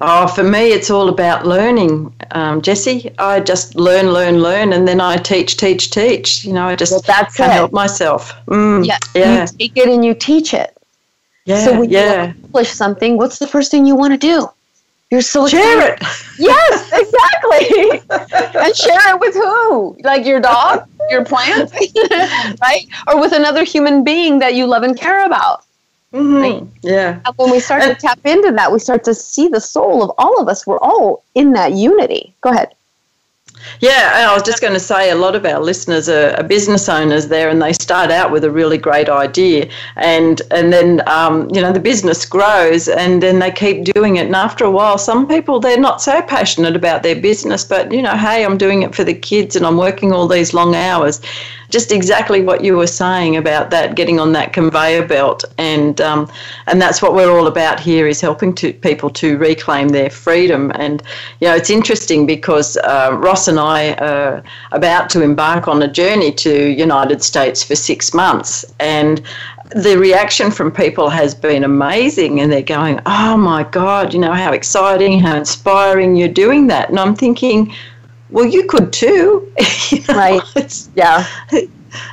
Oh, 0.00 0.26
for 0.28 0.42
me, 0.42 0.72
it's 0.72 0.90
all 0.90 1.08
about 1.08 1.44
learning, 1.44 2.14
um, 2.30 2.62
Jessie. 2.62 3.12
I 3.18 3.40
just 3.40 3.74
learn, 3.74 4.12
learn, 4.12 4.40
learn, 4.40 4.72
and 4.72 4.86
then 4.86 5.00
I 5.00 5.16
teach, 5.16 5.56
teach, 5.56 5.90
teach. 5.90 6.44
You 6.44 6.52
know, 6.52 6.66
I 6.68 6.76
just 6.76 6.92
well, 6.92 7.02
that's 7.04 7.36
can't 7.36 7.50
it. 7.50 7.54
help 7.54 7.72
myself. 7.72 8.32
Mm, 8.46 8.86
yeah, 8.86 8.98
yeah. 9.14 9.42
You 9.42 9.58
take 9.58 9.76
it 9.76 9.88
and 9.88 10.04
you 10.04 10.14
teach 10.14 10.54
it. 10.54 10.74
Yeah, 11.44 11.64
so 11.64 11.80
when 11.80 11.90
yeah. 11.90 12.26
you 12.26 12.30
accomplish 12.30 12.70
something, 12.70 13.16
what's 13.16 13.38
the 13.38 13.46
first 13.46 13.70
thing 13.70 13.86
you 13.86 13.96
want 13.96 14.12
to 14.12 14.18
do? 14.18 14.48
You're 15.10 15.22
so 15.22 15.48
share 15.48 15.94
it. 15.94 16.02
Yes, 16.38 16.92
exactly. 16.92 18.00
and 18.60 18.76
share 18.76 19.14
it 19.14 19.20
with 19.20 19.34
who? 19.34 19.96
Like 20.04 20.26
your 20.26 20.38
dog, 20.38 20.86
your 21.08 21.24
plant, 21.24 21.72
right? 22.60 22.86
Or 23.06 23.18
with 23.18 23.32
another 23.32 23.64
human 23.64 24.04
being 24.04 24.38
that 24.40 24.54
you 24.54 24.66
love 24.66 24.82
and 24.82 24.98
care 24.98 25.24
about. 25.24 25.64
Mm-hmm. 26.12 26.36
Right? 26.36 26.62
Yeah. 26.82 27.20
And 27.24 27.34
when 27.36 27.50
we 27.50 27.60
start 27.60 27.82
and, 27.82 27.98
to 27.98 28.06
tap 28.06 28.20
into 28.24 28.52
that, 28.52 28.70
we 28.70 28.78
start 28.78 29.04
to 29.04 29.14
see 29.14 29.48
the 29.48 29.60
soul 29.60 30.02
of 30.02 30.10
all 30.18 30.40
of 30.40 30.48
us. 30.48 30.66
We're 30.66 30.78
all 30.78 31.24
in 31.34 31.52
that 31.52 31.72
unity. 31.72 32.34
Go 32.42 32.50
ahead. 32.50 32.74
Yeah, 33.80 34.26
I 34.28 34.34
was 34.34 34.42
just 34.42 34.60
going 34.60 34.72
to 34.74 34.80
say 34.80 35.10
a 35.10 35.14
lot 35.14 35.36
of 35.36 35.44
our 35.44 35.60
listeners 35.60 36.08
are, 36.08 36.30
are, 36.36 36.42
business 36.42 36.88
owners 36.88 37.28
there, 37.28 37.48
and 37.48 37.62
they 37.62 37.72
start 37.72 38.10
out 38.10 38.32
with 38.32 38.44
a 38.44 38.50
really 38.50 38.78
great 38.78 39.08
idea, 39.08 39.68
and 39.96 40.42
and 40.50 40.72
then 40.72 41.06
um, 41.08 41.48
you 41.54 41.60
know 41.60 41.72
the 41.72 41.80
business 41.80 42.24
grows, 42.24 42.88
and 42.88 43.22
then 43.22 43.38
they 43.38 43.50
keep 43.50 43.84
doing 43.84 44.16
it, 44.16 44.26
and 44.26 44.34
after 44.34 44.64
a 44.64 44.70
while, 44.70 44.98
some 44.98 45.28
people 45.28 45.60
they're 45.60 45.78
not 45.78 46.02
so 46.02 46.20
passionate 46.22 46.76
about 46.76 47.02
their 47.02 47.20
business, 47.20 47.64
but 47.64 47.92
you 47.92 48.02
know, 48.02 48.16
hey, 48.16 48.44
I'm 48.44 48.58
doing 48.58 48.82
it 48.82 48.94
for 48.94 49.04
the 49.04 49.14
kids, 49.14 49.54
and 49.54 49.64
I'm 49.64 49.76
working 49.76 50.12
all 50.12 50.26
these 50.26 50.52
long 50.54 50.74
hours, 50.74 51.20
just 51.70 51.92
exactly 51.92 52.42
what 52.42 52.64
you 52.64 52.76
were 52.76 52.86
saying 52.86 53.36
about 53.36 53.70
that 53.70 53.94
getting 53.94 54.18
on 54.18 54.32
that 54.32 54.52
conveyor 54.52 55.06
belt. 55.06 55.44
And 55.58 56.00
um, 56.00 56.30
and 56.66 56.80
that's 56.80 57.02
what 57.02 57.14
we're 57.14 57.30
all 57.30 57.46
about 57.46 57.78
here 57.78 58.06
is 58.06 58.20
helping 58.20 58.54
to 58.56 58.72
people 58.72 59.10
to 59.10 59.36
reclaim 59.38 59.90
their 59.90 60.10
freedom. 60.10 60.72
And 60.74 61.02
you 61.40 61.48
know 61.48 61.54
it's 61.54 61.70
interesting 61.70 62.26
because 62.26 62.76
uh, 62.78 63.10
Ross 63.18 63.48
and 63.48 63.60
I 63.60 63.94
are 63.94 64.42
about 64.72 65.10
to 65.10 65.22
embark 65.22 65.68
on 65.68 65.82
a 65.82 65.88
journey 65.88 66.32
to 66.32 66.70
United 66.70 67.22
States 67.22 67.62
for 67.62 67.76
six 67.76 68.14
months. 68.14 68.64
And 68.80 69.20
the 69.76 69.98
reaction 69.98 70.50
from 70.50 70.72
people 70.72 71.10
has 71.10 71.34
been 71.34 71.64
amazing. 71.64 72.40
And 72.40 72.50
they're 72.50 72.62
going 72.62 73.00
oh 73.04 73.36
my 73.36 73.64
god 73.64 74.14
you 74.14 74.20
know 74.20 74.32
how 74.32 74.52
exciting 74.52 75.20
how 75.20 75.36
inspiring 75.36 76.16
you're 76.16 76.28
doing 76.28 76.66
that. 76.68 76.88
And 76.88 76.98
i'm 76.98 77.14
thinking 77.14 77.74
well, 78.30 78.46
you 78.46 78.66
could 78.66 78.92
too. 78.92 79.52
you 79.90 80.02
know, 80.08 80.14
right. 80.14 80.88
Yeah. 80.94 81.26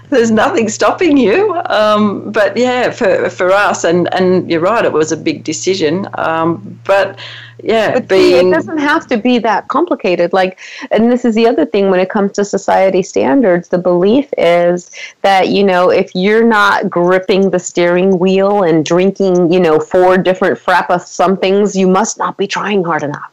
There's 0.10 0.32
nothing 0.32 0.70
stopping 0.70 1.18
you. 1.18 1.62
Um, 1.66 2.32
but 2.32 2.56
yeah, 2.56 2.92
for, 2.92 3.30
for 3.30 3.52
us, 3.52 3.84
and, 3.84 4.12
and 4.14 4.50
you're 4.50 4.62
right, 4.62 4.86
it 4.86 4.94
was 4.94 5.12
a 5.12 5.18
big 5.18 5.44
decision. 5.44 6.08
Um, 6.18 6.80
but 6.86 7.20
yeah, 7.62 7.96
but 7.96 8.08
being. 8.08 8.44
See, 8.44 8.50
it 8.50 8.54
doesn't 8.54 8.78
have 8.78 9.08
to 9.08 9.18
be 9.18 9.38
that 9.40 9.68
complicated. 9.68 10.32
Like, 10.32 10.60
and 10.92 11.12
this 11.12 11.26
is 11.26 11.36
the 11.36 11.48
other 11.48 11.66
thing 11.66 11.90
when 11.90 12.00
it 12.00 12.10
comes 12.10 12.32
to 12.34 12.46
society 12.46 13.04
standards, 13.04 13.68
the 13.68 13.78
belief 13.78 14.30
is 14.38 14.92
that, 15.24 15.50
you 15.50 15.64
know, 15.64 15.90
if 15.90 16.16
you're 16.16 16.46
not 16.46 16.90
gripping 16.90 17.50
the 17.50 17.60
steering 17.60 18.18
wheel 18.18 18.64
and 18.64 18.86
drinking, 18.86 19.52
you 19.52 19.60
know, 19.60 19.80
four 19.80 20.18
different 20.18 20.58
frappa 20.58 21.02
somethings, 21.02 21.76
you 21.76 21.88
must 21.88 22.18
not 22.18 22.38
be 22.38 22.48
trying 22.48 22.84
hard 22.84 23.04
enough. 23.04 23.32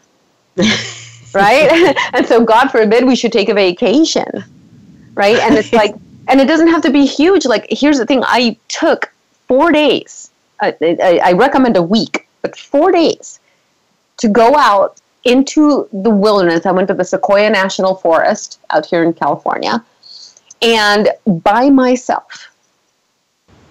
right? 1.35 1.97
and 2.13 2.27
so, 2.27 2.45
God 2.45 2.69
forbid, 2.69 3.05
we 3.05 3.17
should 3.17 3.33
take 3.33 3.49
a 3.49 3.55
vacation, 3.55 4.45
right? 5.15 5.39
And 5.39 5.57
it's 5.57 5.73
like, 5.73 5.95
and 6.29 6.41
it 6.41 6.47
doesn't 6.47 6.69
have 6.69 6.83
to 6.83 6.91
be 6.91 7.05
huge. 7.05 7.47
Like, 7.47 7.67
here's 7.71 7.99
the 7.99 8.07
thing 8.07 8.23
I 8.25 8.57
took 8.69 9.13
four 9.49 9.73
days, 9.73 10.31
I, 10.61 10.75
I, 10.81 11.21
I 11.25 11.33
recommend 11.33 11.77
a 11.77 11.83
week, 11.83 12.29
but 12.41 12.57
four 12.57 12.93
days 12.93 13.41
to 14.19 14.29
go 14.29 14.57
out 14.57 15.01
into 15.25 15.89
the 15.93 16.11
wilderness. 16.11 16.67
I 16.67 16.73
went 16.73 16.89
to 16.89 16.95
the 16.95 17.05
Sequoia 17.05 17.51
National 17.51 17.95
Forest 17.95 18.61
out 18.71 18.87
here 18.87 19.03
in 19.03 19.13
California, 19.13 19.85
and 20.61 21.11
by 21.27 21.71
myself 21.71 22.49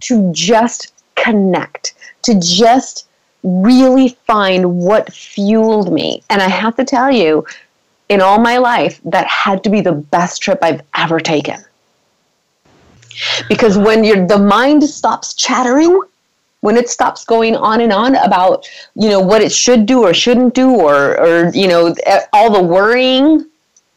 to 0.01 0.32
just 0.34 0.94
connect, 1.15 1.94
to 2.24 2.39
just 2.39 3.08
really 3.43 4.10
find 4.27 4.77
what 4.77 5.12
fueled 5.12 5.91
me. 5.91 6.24
And 6.29 6.41
I 6.41 6.48
have 6.48 6.75
to 6.75 6.86
tell 6.86 7.12
you, 7.12 7.45
in 8.10 8.21
all 8.21 8.39
my 8.39 8.57
life, 8.57 9.00
that 9.05 9.25
had 9.27 9.63
to 9.63 9.69
be 9.69 9.81
the 9.81 9.93
best 9.93 10.41
trip 10.41 10.60
I've 10.62 10.81
ever 10.95 11.19
taken. 11.19 11.63
Because 13.48 13.77
when 13.77 14.03
your 14.03 14.25
the 14.25 14.38
mind 14.38 14.83
stops 14.83 15.33
chattering, 15.33 16.01
when 16.62 16.77
it 16.77 16.89
stops 16.89 17.25
going 17.25 17.55
on 17.55 17.81
and 17.81 17.91
on 17.91 18.15
about 18.15 18.69
you 18.95 19.10
know 19.10 19.19
what 19.19 19.41
it 19.41 19.51
should 19.51 19.86
do 19.86 20.03
or 20.03 20.13
shouldn't 20.13 20.53
do 20.53 20.69
or 20.69 21.19
or 21.19 21.51
you 21.53 21.67
know 21.67 21.95
all 22.33 22.51
the 22.51 22.62
worrying, 22.62 23.45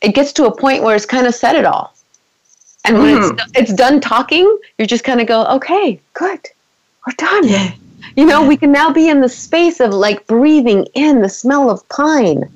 it 0.00 0.14
gets 0.14 0.32
to 0.34 0.46
a 0.46 0.56
point 0.56 0.82
where 0.82 0.96
it's 0.96 1.06
kind 1.06 1.26
of 1.26 1.34
said 1.34 1.56
it 1.56 1.64
all. 1.64 1.94
And 2.84 2.98
when 2.98 3.16
mm. 3.16 3.30
it's 3.32 3.42
hmm. 3.42 3.50
it's 3.54 3.72
done 3.72 4.00
talking, 4.00 4.44
you 4.78 4.86
just 4.86 5.04
kind 5.04 5.20
of 5.20 5.26
go, 5.26 5.44
okay, 5.46 6.00
good, 6.12 6.40
we're 7.06 7.14
done. 7.16 7.48
Yeah. 7.48 7.72
You 8.16 8.26
know, 8.26 8.46
we 8.46 8.56
can 8.56 8.70
now 8.70 8.92
be 8.92 9.08
in 9.08 9.20
the 9.20 9.28
space 9.28 9.80
of 9.80 9.92
like 9.92 10.26
breathing 10.26 10.86
in 10.94 11.20
the 11.20 11.28
smell 11.28 11.68
of 11.68 11.88
pine. 11.88 12.48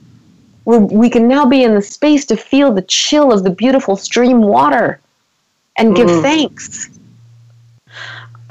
We're, 0.65 0.79
we 0.79 1.11
can 1.11 1.27
now 1.27 1.47
be 1.47 1.65
in 1.65 1.75
the 1.75 1.83
space 1.83 2.25
to 2.27 2.37
feel 2.37 2.73
the 2.73 2.83
chill 2.83 3.33
of 3.33 3.43
the 3.43 3.51
beautiful 3.51 3.97
stream 3.97 4.43
water 4.43 5.01
and 5.77 5.97
give 5.97 6.09
mm. 6.09 6.23
thanks. 6.23 6.91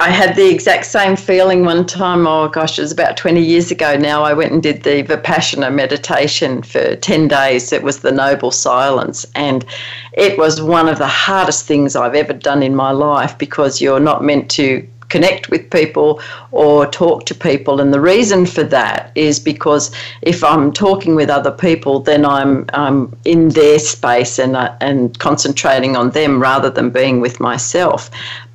I 0.00 0.10
had 0.10 0.36
the 0.36 0.48
exact 0.48 0.86
same 0.86 1.16
feeling 1.16 1.64
one 1.64 1.84
time. 1.84 2.26
Oh 2.26 2.48
gosh, 2.48 2.78
it 2.78 2.82
was 2.82 2.92
about 2.92 3.16
20 3.16 3.42
years 3.42 3.72
ago 3.72 3.96
now. 3.96 4.22
I 4.22 4.32
went 4.32 4.52
and 4.52 4.62
did 4.62 4.84
the 4.84 5.02
Vipassana 5.02 5.74
meditation 5.74 6.62
for 6.62 6.94
10 6.94 7.26
days. 7.26 7.72
It 7.72 7.82
was 7.82 8.00
the 8.00 8.12
Noble 8.12 8.52
Silence. 8.52 9.26
And 9.34 9.64
it 10.12 10.38
was 10.38 10.62
one 10.62 10.88
of 10.88 10.98
the 10.98 11.08
hardest 11.08 11.66
things 11.66 11.96
I've 11.96 12.14
ever 12.14 12.32
done 12.32 12.62
in 12.62 12.76
my 12.76 12.92
life 12.92 13.36
because 13.38 13.80
you're 13.80 13.98
not 13.98 14.22
meant 14.22 14.48
to 14.52 14.86
connect 15.08 15.50
with 15.50 15.70
people 15.70 16.20
or 16.52 16.86
talk 16.86 17.24
to 17.26 17.34
people. 17.34 17.80
And 17.80 17.92
the 17.92 18.00
reason 18.00 18.46
for 18.46 18.62
that 18.64 19.12
is 19.14 19.38
because 19.40 19.90
if 20.22 20.44
I'm 20.44 20.72
talking 20.72 21.14
with 21.14 21.30
other 21.30 21.50
people, 21.50 22.00
then 22.00 22.24
I'm, 22.24 22.66
I'm 22.72 23.16
in 23.24 23.48
their 23.50 23.78
space 23.78 24.38
and, 24.38 24.56
uh, 24.56 24.76
and 24.80 25.18
concentrating 25.18 25.96
on 25.96 26.10
them 26.10 26.40
rather 26.40 26.70
than 26.70 26.90
being 26.90 27.20
with 27.20 27.40
myself. 27.40 28.10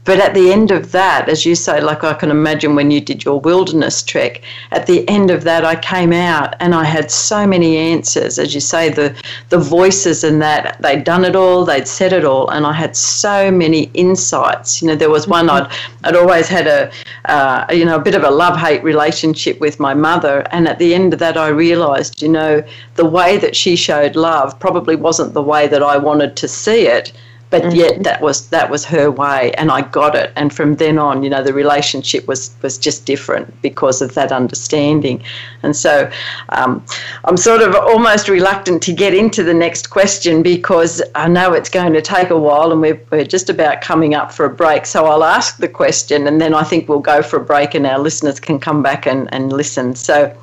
But 0.05 0.19
at 0.19 0.33
the 0.33 0.51
end 0.51 0.69
of 0.71 0.91
that, 0.91 1.29
as 1.29 1.45
you 1.45 1.55
say, 1.55 1.79
like 1.79 2.03
I 2.03 2.13
can 2.13 2.29
imagine 2.29 2.75
when 2.75 2.91
you 2.91 2.99
did 2.99 3.23
your 3.23 3.39
wilderness 3.39 4.03
trek, 4.03 4.41
at 4.71 4.85
the 4.85 5.07
end 5.07 5.31
of 5.31 5.45
that, 5.45 5.63
I 5.63 5.75
came 5.75 6.11
out 6.11 6.55
and 6.59 6.75
I 6.75 6.83
had 6.83 7.09
so 7.09 7.47
many 7.47 7.77
answers. 7.77 8.37
As 8.37 8.53
you 8.53 8.59
say, 8.59 8.89
the, 8.89 9.15
the 9.47 9.57
voices 9.57 10.25
and 10.25 10.41
that, 10.41 10.81
they'd 10.81 11.05
done 11.05 11.23
it 11.23 11.37
all, 11.37 11.63
they'd 11.63 11.87
said 11.87 12.11
it 12.11 12.25
all, 12.25 12.49
and 12.49 12.65
I 12.65 12.73
had 12.73 12.97
so 12.97 13.49
many 13.49 13.83
insights. 13.93 14.81
You 14.81 14.89
know, 14.89 14.95
there 14.95 15.09
was 15.09 15.27
one 15.27 15.49
I'd, 15.49 15.71
I'd 16.03 16.17
always 16.17 16.49
had 16.49 16.67
a, 16.67 16.91
uh, 17.25 17.65
you 17.71 17.85
know, 17.85 17.95
a 17.95 18.01
bit 18.01 18.15
of 18.15 18.23
a 18.23 18.31
love 18.31 18.57
hate 18.57 18.83
relationship 18.83 19.61
with 19.61 19.79
my 19.79 19.93
mother. 19.93 20.45
And 20.51 20.67
at 20.67 20.79
the 20.79 20.93
end 20.93 21.13
of 21.13 21.19
that, 21.19 21.37
I 21.37 21.47
realized, 21.47 22.21
you 22.21 22.29
know, 22.29 22.61
the 22.95 23.05
way 23.05 23.37
that 23.37 23.55
she 23.55 23.77
showed 23.77 24.17
love 24.17 24.59
probably 24.59 24.97
wasn't 24.97 25.33
the 25.33 25.41
way 25.41 25.67
that 25.67 25.81
I 25.81 25.95
wanted 25.97 26.35
to 26.37 26.47
see 26.49 26.87
it 26.87 27.13
but 27.53 27.61
mm-hmm. 27.61 27.75
yet 27.75 28.01
that 28.01 28.19
was 28.19 28.49
that 28.49 28.67
was 28.71 28.83
her 28.83 29.11
way 29.11 29.51
and 29.59 29.69
I 29.69 29.81
got 29.81 30.15
it. 30.15 30.33
And 30.35 30.51
from 30.51 30.73
then 30.77 30.97
on 30.97 31.21
you 31.21 31.29
know 31.29 31.43
the 31.43 31.53
relationship 31.53 32.27
was 32.27 32.49
was 32.63 32.79
just 32.79 33.05
different 33.05 33.45
because 33.61 34.01
of 34.01 34.15
that 34.15 34.31
understanding. 34.31 35.21
And 35.61 35.75
so 35.75 36.11
um, 36.49 36.83
I'm 37.25 37.37
sort 37.37 37.61
of 37.61 37.75
almost 37.75 38.27
reluctant 38.27 38.81
to 38.83 38.91
get 38.91 39.13
into 39.13 39.43
the 39.43 39.53
next 39.53 39.91
question 39.91 40.41
because 40.41 40.99
I 41.13 41.27
know 41.27 41.53
it's 41.53 41.69
going 41.69 41.93
to 41.93 42.01
take 42.01 42.31
a 42.31 42.39
while 42.39 42.71
and 42.71 42.81
we're, 42.81 42.99
we're 43.11 43.23
just 43.23 43.51
about 43.51 43.81
coming 43.81 44.15
up 44.15 44.31
for 44.31 44.45
a 44.45 44.49
break. 44.49 44.87
So 44.87 45.05
I'll 45.05 45.23
ask 45.23 45.57
the 45.57 45.67
question 45.67 46.25
and 46.25 46.41
then 46.41 46.55
I 46.55 46.63
think 46.63 46.89
we'll 46.89 47.07
go 47.13 47.21
for 47.21 47.37
a 47.37 47.45
break 47.45 47.75
and 47.75 47.85
our 47.85 47.99
listeners 47.99 48.39
can 48.39 48.59
come 48.59 48.81
back 48.81 49.05
and, 49.05 49.31
and 49.31 49.53
listen. 49.53 49.93
So 49.93 50.35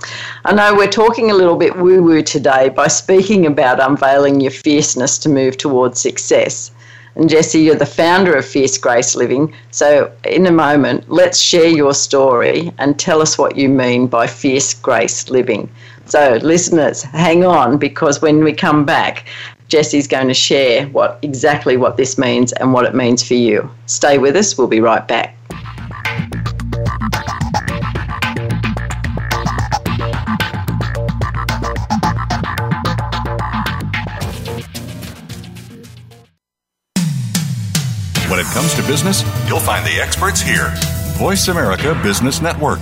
I 0.45 0.55
know 0.55 0.77
we're 0.77 0.97
talking 1.05 1.33
a 1.33 1.35
little 1.35 1.57
bit 1.57 1.77
woo 1.77 2.05
woo 2.05 2.23
today 2.23 2.69
by 2.69 2.87
speaking 2.87 3.47
about 3.47 3.81
unveiling 3.81 4.41
your 4.41 4.53
fierceness 4.53 5.19
to 5.19 5.29
move 5.29 5.57
towards 5.57 6.01
success 6.01 6.71
and 7.17 7.29
Jessie, 7.29 7.61
you're 7.61 7.75
the 7.75 7.87
founder 7.87 8.37
of 8.37 8.45
Fierce 8.45 8.79
Grace 8.79 9.17
Living. 9.17 9.53
So, 9.71 10.13
in 10.25 10.47
a 10.47 10.53
moment, 10.53 11.11
let's 11.11 11.41
share 11.41 11.69
your 11.69 11.93
story 11.93 12.73
and 12.79 12.99
tell 12.99 13.21
us 13.21 13.37
what 13.37 13.57
you 13.57 13.69
mean 13.69 14.07
by 14.07 14.27
Fierce 14.27 14.75
Grace 14.75 15.29
Living. 15.29 15.69
So, 16.07 16.39
listeners, 16.43 17.03
hang 17.03 17.45
on 17.45 17.79
because 17.79 18.23
when 18.23 18.43
we 18.45 18.53
come 18.53 18.85
back, 18.85 19.27
Jessie's 19.69 20.09
going 20.09 20.29
to 20.29 20.35
share 20.35 20.87
what 20.89 21.19
exactly 21.23 21.77
what 21.77 21.97
this 21.97 22.19
means 22.19 22.53
and 22.55 22.73
what 22.73 22.87
it 22.87 22.95
means 22.95 23.27
for 23.27 23.35
you. 23.35 23.71
Stay 23.87 24.19
with 24.19 24.35
us. 24.37 24.59
We'll 24.59 24.67
be 24.67 24.81
right 24.81 25.07
back. 25.07 25.30
You'll 39.61 39.67
find 39.67 39.87
the 39.87 40.01
experts 40.01 40.41
here. 40.41 40.73
Voice 41.19 41.49
America 41.49 41.99
Business 42.03 42.41
Network. 42.41 42.79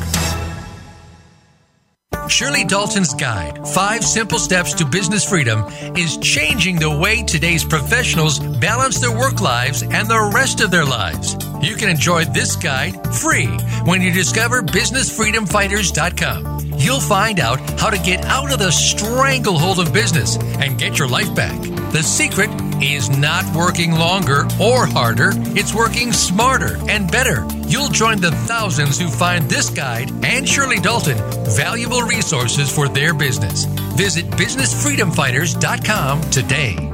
Shirley 2.29 2.65
Dalton's 2.65 3.15
guide, 3.15 3.67
Five 3.69 4.05
Simple 4.05 4.39
Steps 4.39 4.75
to 4.75 4.85
Business 4.85 5.27
Freedom, 5.29 5.65
is 5.97 6.19
changing 6.19 6.79
the 6.79 6.91
way 6.91 7.23
today's 7.23 7.65
professionals 7.65 8.39
balance 8.39 9.01
their 9.01 9.17
work 9.17 9.41
lives 9.41 9.83
and 9.83 10.09
the 10.09 10.31
rest 10.35 10.61
of 10.61 10.71
their 10.71 10.85
lives. 10.85 11.37
You 11.63 11.75
can 11.75 11.89
enjoy 11.89 12.27
this 12.27 12.55
guide 12.55 13.15
free 13.15 13.47
when 13.85 14.03
you 14.03 14.13
discover 14.13 14.63
BusinessFreedomFighters.com. 14.63 16.75
You'll 16.77 17.01
find 17.01 17.41
out 17.41 17.59
how 17.81 17.91
to 17.91 17.99
get 17.99 18.25
out 18.27 18.53
of 18.53 18.59
the 18.59 18.71
stranglehold 18.71 19.81
of 19.81 19.93
business 19.93 20.37
and 20.37 20.79
get 20.79 20.99
your 20.99 21.09
life 21.09 21.35
back. 21.35 21.59
The 21.93 22.03
secret 22.03 22.51
is 22.83 23.09
not 23.09 23.45
working 23.57 23.93
longer 23.93 24.47
or 24.61 24.87
harder, 24.87 25.31
it's 25.57 25.75
working 25.75 26.13
smarter 26.13 26.77
and 26.89 27.11
better. 27.11 27.47
You'll 27.67 27.89
join 27.89 28.21
the 28.21 28.31
thousands 28.31 28.99
who 28.99 29.09
find 29.09 29.49
this 29.49 29.71
guide 29.71 30.11
and 30.25 30.49
Shirley 30.49 30.81
Dalton 30.81 31.17
valuable 31.47 32.03
resources 32.03 32.71
for 32.71 32.89
their 32.89 33.15
business. 33.15 33.65
Visit 33.97 34.27
businessfreedomfighters.com 34.27 36.21
today. 36.31 36.88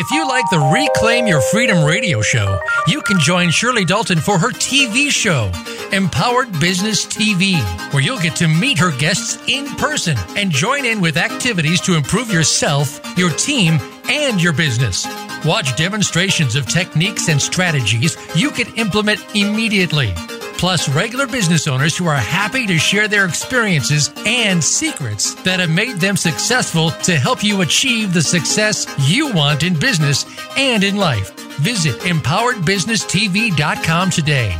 If 0.00 0.12
you 0.12 0.28
like 0.28 0.48
the 0.48 0.60
Reclaim 0.60 1.26
Your 1.26 1.40
Freedom 1.40 1.84
radio 1.84 2.22
show, 2.22 2.60
you 2.86 3.00
can 3.02 3.18
join 3.18 3.50
Shirley 3.50 3.84
Dalton 3.84 4.20
for 4.20 4.38
her 4.38 4.50
TV 4.50 5.10
show, 5.10 5.50
Empowered 5.92 6.52
Business 6.60 7.04
TV, 7.04 7.56
where 7.92 8.00
you'll 8.00 8.20
get 8.20 8.36
to 8.36 8.46
meet 8.46 8.78
her 8.78 8.96
guests 8.96 9.42
in 9.48 9.66
person 9.74 10.16
and 10.36 10.52
join 10.52 10.84
in 10.84 11.00
with 11.00 11.16
activities 11.16 11.80
to 11.80 11.96
improve 11.96 12.32
yourself, 12.32 13.00
your 13.18 13.30
team, 13.30 13.80
and 14.08 14.40
your 14.40 14.52
business. 14.52 15.04
Watch 15.44 15.74
demonstrations 15.74 16.54
of 16.54 16.68
techniques 16.68 17.28
and 17.28 17.42
strategies 17.42 18.16
you 18.36 18.52
can 18.52 18.72
implement 18.76 19.18
immediately 19.34 20.14
plus 20.58 20.88
regular 20.88 21.26
business 21.26 21.66
owners 21.66 21.96
who 21.96 22.06
are 22.06 22.16
happy 22.16 22.66
to 22.66 22.78
share 22.78 23.08
their 23.08 23.24
experiences 23.24 24.12
and 24.26 24.62
secrets 24.62 25.32
that 25.44 25.60
have 25.60 25.70
made 25.70 25.96
them 25.96 26.16
successful 26.16 26.90
to 26.90 27.16
help 27.16 27.42
you 27.42 27.62
achieve 27.62 28.12
the 28.12 28.20
success 28.20 28.86
you 29.08 29.32
want 29.32 29.62
in 29.62 29.72
business 29.78 30.26
and 30.56 30.84
in 30.84 30.96
life. 30.96 31.34
Visit 31.60 31.94
empoweredbusinesstv.com 32.00 34.10
today. 34.10 34.54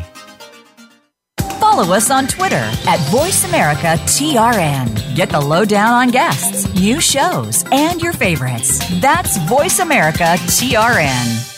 Follow 1.59 1.93
us 1.95 2.11
on 2.11 2.27
Twitter 2.27 2.57
at 2.57 2.99
VoiceAmericaTRN. 3.11 5.15
Get 5.15 5.29
the 5.31 5.41
lowdown 5.41 5.93
on 5.93 6.09
guests, 6.09 6.75
new 6.75 7.01
shows, 7.01 7.65
and 7.73 8.01
your 8.01 8.13
favorites. 8.13 8.79
That's 9.01 9.39
VoiceAmericaTRN. 9.39 11.58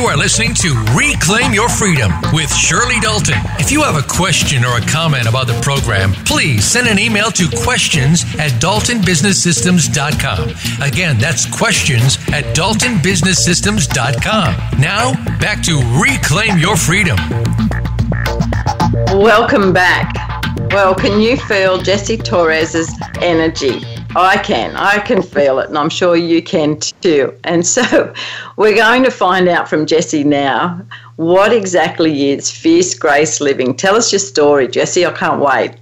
You 0.00 0.06
are 0.06 0.16
listening 0.16 0.54
to 0.54 0.72
Reclaim 0.96 1.52
Your 1.52 1.68
Freedom 1.68 2.10
with 2.32 2.50
Shirley 2.50 2.98
Dalton. 3.00 3.36
If 3.58 3.70
you 3.70 3.82
have 3.82 3.96
a 3.96 4.02
question 4.02 4.64
or 4.64 4.78
a 4.78 4.80
comment 4.80 5.28
about 5.28 5.46
the 5.46 5.60
program, 5.60 6.14
please 6.24 6.64
send 6.64 6.88
an 6.88 6.98
email 6.98 7.30
to 7.32 7.46
questions 7.58 8.22
at 8.38 8.52
daltonbusinesssystems.com. 8.52 10.82
Again, 10.82 11.18
that's 11.18 11.44
questions 11.44 12.16
at 12.32 12.44
daltonbusinesssystems.com. 12.56 14.80
Now, 14.80 15.12
back 15.38 15.62
to 15.64 15.82
Reclaim 16.02 16.56
Your 16.56 16.78
Freedom. 16.78 17.18
Welcome 19.20 19.74
back. 19.74 20.14
Well, 20.72 20.94
can 20.94 21.20
you 21.20 21.36
feel 21.36 21.76
Jessie 21.76 22.16
Torres's 22.16 22.90
energy? 23.20 23.99
I 24.16 24.38
can. 24.38 24.74
I 24.74 24.98
can 24.98 25.22
feel 25.22 25.60
it, 25.60 25.68
and 25.68 25.78
I'm 25.78 25.88
sure 25.88 26.16
you 26.16 26.42
can 26.42 26.78
too. 27.00 27.38
And 27.44 27.64
so 27.64 28.12
we're 28.56 28.74
going 28.74 29.04
to 29.04 29.10
find 29.10 29.48
out 29.48 29.68
from 29.68 29.86
Jessie 29.86 30.24
now 30.24 30.80
what 31.16 31.52
exactly 31.52 32.30
is 32.30 32.50
fierce 32.50 32.94
grace 32.94 33.40
living. 33.40 33.76
Tell 33.76 33.94
us 33.94 34.12
your 34.12 34.18
story, 34.18 34.66
Jessie. 34.66 35.06
I 35.06 35.12
can't 35.12 35.40
wait. 35.40 35.76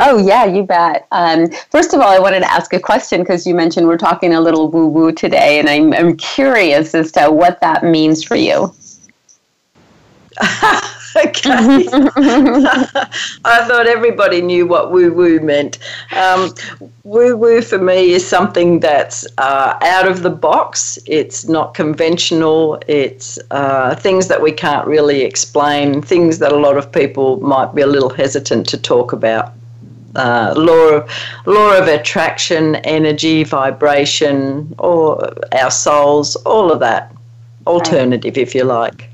Oh, 0.00 0.24
yeah, 0.24 0.44
you 0.44 0.62
bet. 0.62 1.08
Um, 1.10 1.48
first 1.70 1.92
of 1.92 2.00
all, 2.00 2.08
I 2.08 2.18
wanted 2.20 2.40
to 2.40 2.52
ask 2.52 2.72
a 2.72 2.78
question 2.78 3.22
because 3.22 3.46
you 3.46 3.54
mentioned 3.54 3.88
we're 3.88 3.96
talking 3.96 4.32
a 4.34 4.40
little 4.40 4.70
woo 4.70 4.86
woo 4.86 5.10
today, 5.10 5.58
and 5.58 5.68
I'm, 5.68 5.92
I'm 5.92 6.16
curious 6.16 6.94
as 6.94 7.10
to 7.12 7.30
what 7.30 7.60
that 7.62 7.82
means 7.82 8.22
for 8.22 8.36
you. 8.36 8.72
okay. 11.26 11.86
I 13.44 13.64
thought 13.66 13.86
everybody 13.86 14.40
knew 14.40 14.66
what 14.66 14.92
woo 14.92 15.12
woo 15.12 15.40
meant. 15.40 15.78
Um, 16.16 16.54
woo 17.04 17.36
woo 17.36 17.62
for 17.62 17.78
me 17.78 18.12
is 18.12 18.26
something 18.26 18.80
that's 18.80 19.26
uh, 19.38 19.78
out 19.82 20.06
of 20.06 20.22
the 20.22 20.30
box. 20.30 20.98
It's 21.06 21.48
not 21.48 21.74
conventional. 21.74 22.80
It's 22.86 23.38
uh, 23.50 23.94
things 23.94 24.28
that 24.28 24.42
we 24.42 24.52
can't 24.52 24.86
really 24.86 25.22
explain, 25.22 26.02
things 26.02 26.38
that 26.38 26.52
a 26.52 26.56
lot 26.56 26.76
of 26.76 26.90
people 26.92 27.40
might 27.40 27.74
be 27.74 27.82
a 27.82 27.86
little 27.86 28.10
hesitant 28.10 28.68
to 28.68 28.78
talk 28.78 29.12
about. 29.12 29.52
Uh, 30.16 30.54
law 30.56 30.88
of 30.96 31.10
law 31.46 31.78
of 31.78 31.86
attraction, 31.86 32.76
energy, 32.76 33.44
vibration, 33.44 34.74
or 34.78 35.32
our 35.52 35.70
souls, 35.70 36.34
all 36.36 36.72
of 36.72 36.80
that. 36.80 37.12
Alternative, 37.66 38.38
if 38.38 38.54
you 38.54 38.64
like. 38.64 39.10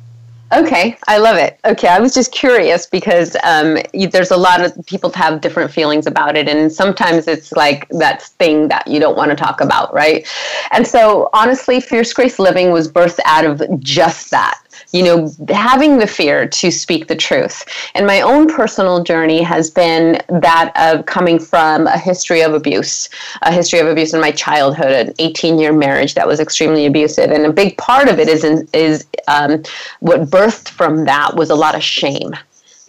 Okay, 0.53 0.97
I 1.09 1.19
love 1.19 1.37
it. 1.37 1.59
Okay, 1.65 1.89
I 1.89 1.99
was 1.99 2.15
just 2.15 2.31
curious 2.31 2.87
because 2.87 3.37
um, 3.43 3.79
you, 3.93 4.07
there's 4.09 4.31
a 4.31 4.37
lot 4.37 4.65
of 4.65 4.73
people 4.87 5.11
have 5.13 5.41
different 5.41 5.71
feelings 5.71 6.07
about 6.07 6.37
it, 6.37 6.49
and 6.49 6.71
sometimes 6.71 7.27
it's 7.27 7.53
like 7.53 7.89
that 7.89 8.23
thing 8.23 8.69
that 8.69 8.87
you 8.87 9.01
don't 9.01 9.17
want 9.17 9.31
to 9.31 9.37
talk 9.37 9.61
about, 9.61 9.93
right? 9.95 10.27
And 10.71 10.87
so, 10.87 11.31
honestly, 11.33 11.81
Fierce 11.81 12.13
Grace 12.13 12.39
Living 12.39 12.73
was 12.73 12.91
birthed 12.91 13.21
out 13.25 13.45
of 13.45 13.63
just 13.81 14.31
that 14.31 14.61
you 14.93 15.03
know, 15.03 15.31
having 15.49 15.99
the 15.99 16.07
fear 16.07 16.47
to 16.47 16.71
speak 16.71 17.09
the 17.09 17.17
truth. 17.17 17.65
And 17.95 18.07
my 18.07 18.21
own 18.21 18.49
personal 18.49 19.03
journey 19.03 19.43
has 19.43 19.71
been 19.71 20.21
that 20.29 20.73
of 20.77 21.07
coming 21.07 21.39
from 21.39 21.87
a 21.87 21.99
history 21.99 22.43
of 22.43 22.55
abuse, 22.55 23.09
a 23.43 23.53
history 23.53 23.81
of 23.81 23.87
abuse 23.87 24.15
in 24.15 24.21
my 24.21 24.31
childhood, 24.31 24.93
an 24.93 25.15
18 25.19 25.59
year 25.59 25.73
marriage 25.73 26.15
that 26.15 26.27
was 26.27 26.41
extremely 26.41 26.87
abusive. 26.87 27.31
And 27.31 27.45
a 27.47 27.53
big 27.53 27.77
part 27.79 28.09
of 28.09 28.19
it 28.19 28.29
is, 28.29 28.45
in, 28.45 28.69
is 28.73 29.07
um, 29.29 29.63
what 30.01 30.23
birthed 30.31 30.69
from 30.69 31.05
that 31.05 31.35
was 31.37 31.51
a 31.51 31.55
lot 31.55 31.75
of 31.75 31.83
shame 31.83 32.35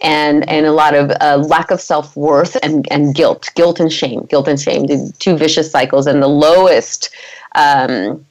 and 0.02 0.48
and 0.48 0.66
a 0.66 0.72
lot 0.72 0.94
of 0.94 1.10
uh, 1.20 1.38
lack 1.38 1.70
of 1.70 1.80
self 1.80 2.14
worth 2.16 2.56
and 2.62 2.86
and 2.90 3.14
guilt, 3.14 3.50
guilt 3.54 3.80
and 3.80 3.92
shame, 3.92 4.24
guilt 4.26 4.48
and 4.48 4.60
shame, 4.60 4.86
the 4.86 5.12
two 5.18 5.36
vicious 5.36 5.70
cycles, 5.70 6.06
and 6.06 6.22
the 6.22 6.28
lowest. 6.28 7.10
Um, 7.54 8.25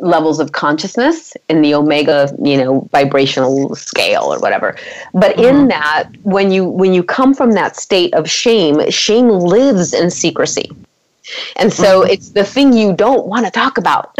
levels 0.00 0.40
of 0.40 0.52
consciousness 0.52 1.36
in 1.48 1.62
the 1.62 1.74
omega 1.74 2.34
you 2.42 2.56
know 2.56 2.80
vibrational 2.90 3.74
scale 3.74 4.24
or 4.24 4.38
whatever 4.40 4.76
but 5.12 5.36
mm-hmm. 5.36 5.44
in 5.44 5.68
that 5.68 6.08
when 6.22 6.50
you 6.50 6.64
when 6.64 6.92
you 6.92 7.02
come 7.02 7.32
from 7.32 7.52
that 7.52 7.76
state 7.76 8.12
of 8.14 8.28
shame 8.28 8.90
shame 8.90 9.28
lives 9.28 9.94
in 9.94 10.10
secrecy 10.10 10.70
and 11.56 11.72
so 11.72 12.02
mm-hmm. 12.02 12.10
it's 12.10 12.30
the 12.30 12.44
thing 12.44 12.72
you 12.72 12.94
don't 12.94 13.26
want 13.26 13.46
to 13.46 13.50
talk 13.50 13.78
about, 13.78 14.12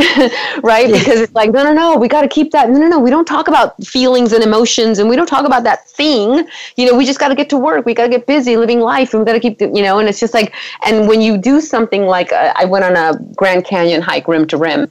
right? 0.62 0.88
Yes. 0.88 0.98
Because 1.04 1.20
it's 1.20 1.34
like, 1.34 1.52
no, 1.52 1.62
no, 1.62 1.74
no, 1.74 1.96
we 1.98 2.08
got 2.08 2.22
to 2.22 2.28
keep 2.28 2.50
that. 2.52 2.70
No, 2.70 2.78
no, 2.78 2.88
no, 2.88 2.98
we 2.98 3.10
don't 3.10 3.26
talk 3.26 3.46
about 3.46 3.82
feelings 3.84 4.32
and 4.32 4.42
emotions 4.42 4.98
and 4.98 5.08
we 5.08 5.14
don't 5.14 5.26
talk 5.26 5.44
about 5.44 5.64
that 5.64 5.86
thing. 5.90 6.48
You 6.76 6.86
know, 6.86 6.96
we 6.96 7.04
just 7.04 7.18
got 7.18 7.28
to 7.28 7.34
get 7.34 7.50
to 7.50 7.58
work. 7.58 7.84
We 7.84 7.92
got 7.92 8.04
to 8.04 8.08
get 8.08 8.26
busy 8.26 8.56
living 8.56 8.80
life 8.80 9.12
and 9.12 9.20
we 9.20 9.26
got 9.26 9.34
to 9.34 9.40
keep, 9.40 9.60
you 9.60 9.82
know, 9.82 9.98
and 9.98 10.08
it's 10.08 10.18
just 10.18 10.32
like, 10.32 10.54
and 10.86 11.06
when 11.06 11.20
you 11.20 11.36
do 11.36 11.60
something 11.60 12.06
like, 12.06 12.32
uh, 12.32 12.54
I 12.56 12.64
went 12.64 12.86
on 12.86 12.96
a 12.96 13.18
Grand 13.34 13.66
Canyon 13.66 14.00
hike 14.00 14.26
rim 14.26 14.46
to 14.46 14.56
rim 14.56 14.90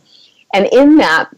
and 0.53 0.67
in 0.71 0.97
that, 0.97 1.29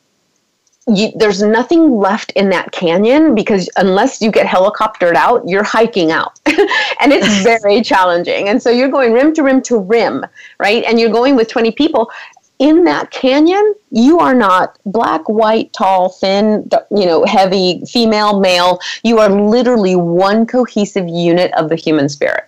you, 0.88 1.12
there's 1.16 1.42
nothing 1.42 1.98
left 1.98 2.32
in 2.32 2.50
that 2.50 2.72
canyon 2.72 3.34
because 3.34 3.70
unless 3.78 4.22
you 4.22 4.32
get 4.32 4.46
helicoptered 4.46 5.16
out, 5.16 5.48
you're 5.48 5.64
hiking 5.64 6.12
out. 6.12 6.40
and 6.46 7.12
it's 7.12 7.28
very 7.44 7.82
challenging. 7.82 8.50
And 8.50 8.62
so 8.62 8.70
you're 8.70 8.90
going 8.90 9.14
rim 9.14 9.34
to 9.34 9.44
rim 9.44 9.62
to 9.64 9.80
rim, 9.80 10.26
right? 10.60 10.84
And 10.84 11.00
you're 11.00 11.10
going 11.10 11.36
with 11.36 11.48
20 11.48 11.72
people. 11.72 12.12
In 12.60 12.86
that 12.86 13.12
canyon, 13.12 13.76
you 13.92 14.20
are 14.20 14.34
not 14.34 14.80
black, 14.86 15.28
white, 15.28 15.74
tall, 15.74 16.10
thin, 16.10 16.70
you 16.90 17.06
know, 17.06 17.26
heavy, 17.26 17.82
female, 17.86 18.40
male. 18.40 18.80
You 19.04 19.20
are 19.20 19.30
literally 19.30 19.96
one 19.98 20.46
cohesive 20.46 21.08
unit 21.10 21.52
of 21.56 21.68
the 21.68 21.76
human 21.76 22.08
spirit. 22.08 22.46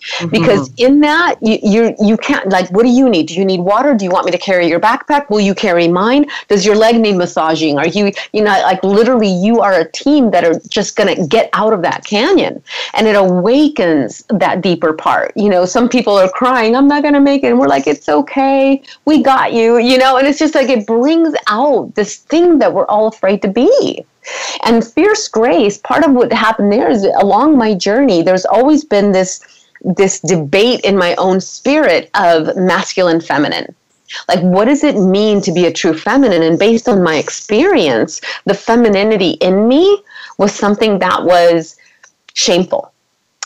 Mm-hmm. 0.00 0.28
Because 0.28 0.70
in 0.76 1.00
that 1.00 1.36
you, 1.40 1.58
you 1.62 1.94
you 2.00 2.16
can't 2.16 2.48
like 2.48 2.70
what 2.70 2.84
do 2.84 2.90
you 2.90 3.08
need? 3.08 3.28
Do 3.28 3.34
you 3.34 3.44
need 3.44 3.60
water? 3.60 3.94
Do 3.94 4.04
you 4.04 4.10
want 4.10 4.26
me 4.26 4.32
to 4.32 4.38
carry 4.38 4.66
your 4.68 4.80
backpack? 4.80 5.30
Will 5.30 5.40
you 5.40 5.54
carry 5.54 5.88
mine? 5.88 6.26
Does 6.48 6.64
your 6.64 6.76
leg 6.76 6.98
need 6.98 7.16
massaging? 7.16 7.78
Are 7.78 7.86
you 7.86 8.12
you 8.32 8.42
know 8.42 8.50
like 8.50 8.82
literally 8.82 9.28
you 9.28 9.60
are 9.60 9.80
a 9.80 9.90
team 9.92 10.30
that 10.30 10.44
are 10.44 10.58
just 10.68 10.96
gonna 10.96 11.26
get 11.26 11.50
out 11.52 11.72
of 11.72 11.82
that 11.82 12.04
canyon 12.04 12.62
and 12.94 13.06
it 13.06 13.16
awakens 13.16 14.24
that 14.28 14.60
deeper 14.60 14.92
part. 14.92 15.32
You 15.36 15.48
know, 15.48 15.64
some 15.64 15.88
people 15.88 16.18
are 16.18 16.28
crying, 16.28 16.74
I'm 16.74 16.88
not 16.88 17.02
gonna 17.02 17.20
make 17.20 17.42
it, 17.44 17.48
and 17.48 17.58
we're 17.58 17.68
like, 17.68 17.86
it's 17.86 18.08
okay, 18.08 18.82
we 19.04 19.22
got 19.22 19.52
you, 19.52 19.78
you 19.78 19.98
know, 19.98 20.16
and 20.16 20.26
it's 20.26 20.38
just 20.38 20.54
like 20.54 20.68
it 20.68 20.86
brings 20.86 21.34
out 21.48 21.94
this 21.94 22.16
thing 22.16 22.58
that 22.58 22.72
we're 22.72 22.86
all 22.86 23.06
afraid 23.06 23.42
to 23.42 23.48
be. 23.48 24.04
And 24.64 24.86
fierce 24.86 25.28
grace, 25.28 25.78
part 25.78 26.04
of 26.04 26.12
what 26.12 26.32
happened 26.32 26.72
there 26.72 26.90
is 26.90 27.04
along 27.04 27.56
my 27.56 27.74
journey, 27.74 28.22
there's 28.22 28.44
always 28.44 28.84
been 28.84 29.12
this 29.12 29.40
this 29.82 30.20
debate 30.20 30.80
in 30.80 30.96
my 30.96 31.14
own 31.16 31.40
spirit 31.40 32.10
of 32.14 32.56
masculine 32.56 33.20
feminine. 33.20 33.74
Like 34.28 34.40
what 34.40 34.66
does 34.66 34.82
it 34.84 34.96
mean 34.96 35.40
to 35.42 35.52
be 35.52 35.66
a 35.66 35.72
true 35.72 35.96
feminine? 35.96 36.42
And 36.42 36.58
based 36.58 36.88
on 36.88 37.02
my 37.02 37.16
experience 37.16 38.20
the 38.44 38.54
femininity 38.54 39.30
in 39.40 39.68
me 39.68 40.02
was 40.38 40.54
something 40.54 40.98
that 40.98 41.24
was 41.24 41.76
shameful. 42.34 42.92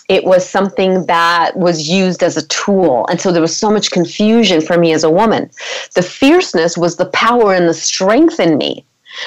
It 0.09 0.25
was 0.25 0.49
something 0.49 1.07
that 1.07 1.57
was 1.57 1.88
used 1.88 2.23
as 2.23 2.37
a 2.37 2.47
tool. 2.49 3.07
And 3.09 3.20
so 3.20 3.33
there 3.33 3.40
was 3.40 3.57
so 3.57 3.70
much 3.70 3.90
confusion 3.90 4.61
for 4.61 4.77
me 4.77 4.92
as 4.92 5.03
a 5.03 5.11
woman. 5.11 5.51
The 5.94 6.03
fierceness 6.03 6.77
was 6.77 6.97
the 6.97 7.07
power 7.07 7.55
and 7.55 7.68
the 7.68 7.75
strength 7.75 8.38
in 8.38 8.59
me 8.59 8.85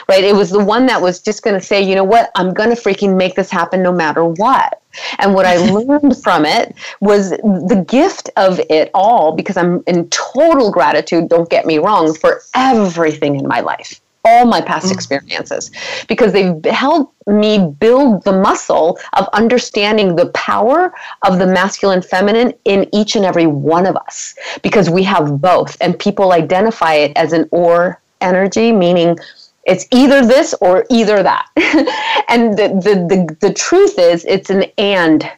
right 0.07 0.23
it 0.23 0.35
was 0.35 0.49
the 0.49 0.63
one 0.63 0.85
that 0.85 1.01
was 1.01 1.19
just 1.19 1.43
going 1.43 1.59
to 1.59 1.65
say 1.65 1.81
you 1.81 1.95
know 1.95 2.03
what 2.03 2.31
i'm 2.35 2.53
going 2.53 2.69
to 2.69 2.81
freaking 2.81 3.15
make 3.15 3.35
this 3.35 3.49
happen 3.49 3.81
no 3.81 3.91
matter 3.91 4.25
what 4.25 4.81
and 5.19 5.33
what 5.33 5.45
I 5.45 5.57
learned 5.71 6.17
from 6.21 6.45
it 6.45 6.75
was 6.99 7.31
the 7.31 7.85
gift 7.87 8.29
of 8.37 8.59
it 8.69 8.89
all, 8.93 9.35
because 9.35 9.57
I'm 9.57 9.83
in 9.87 10.09
total 10.09 10.71
gratitude, 10.71 11.29
don't 11.29 11.49
get 11.49 11.65
me 11.65 11.77
wrong, 11.77 12.13
for 12.13 12.41
everything 12.55 13.35
in 13.35 13.47
my 13.47 13.59
life, 13.59 13.99
all 14.25 14.45
my 14.45 14.61
past 14.61 14.87
mm. 14.87 14.93
experiences, 14.93 15.71
because 16.07 16.33
they've 16.33 16.63
helped 16.65 17.13
me 17.27 17.73
build 17.79 18.23
the 18.23 18.31
muscle 18.31 18.97
of 19.13 19.27
understanding 19.33 20.15
the 20.15 20.27
power 20.27 20.93
of 21.23 21.39
the 21.39 21.47
masculine 21.47 22.01
feminine 22.01 22.53
in 22.65 22.87
each 22.93 23.15
and 23.15 23.25
every 23.25 23.47
one 23.47 23.85
of 23.85 23.95
us, 23.95 24.35
because 24.61 24.89
we 24.89 25.03
have 25.03 25.41
both. 25.41 25.77
And 25.81 25.97
people 25.97 26.31
identify 26.31 26.93
it 26.93 27.11
as 27.15 27.33
an 27.33 27.47
or 27.51 28.01
energy, 28.21 28.71
meaning 28.71 29.17
it's 29.67 29.85
either 29.91 30.25
this 30.25 30.55
or 30.61 30.85
either 30.89 31.21
that. 31.21 31.47
and 32.29 32.57
the, 32.57 32.69
the, 32.69 32.95
the, 33.07 33.47
the, 33.47 33.53
truth 33.53 33.99
is, 33.99 34.25
it's 34.25 34.49
an 34.49 34.63
and 34.77 35.29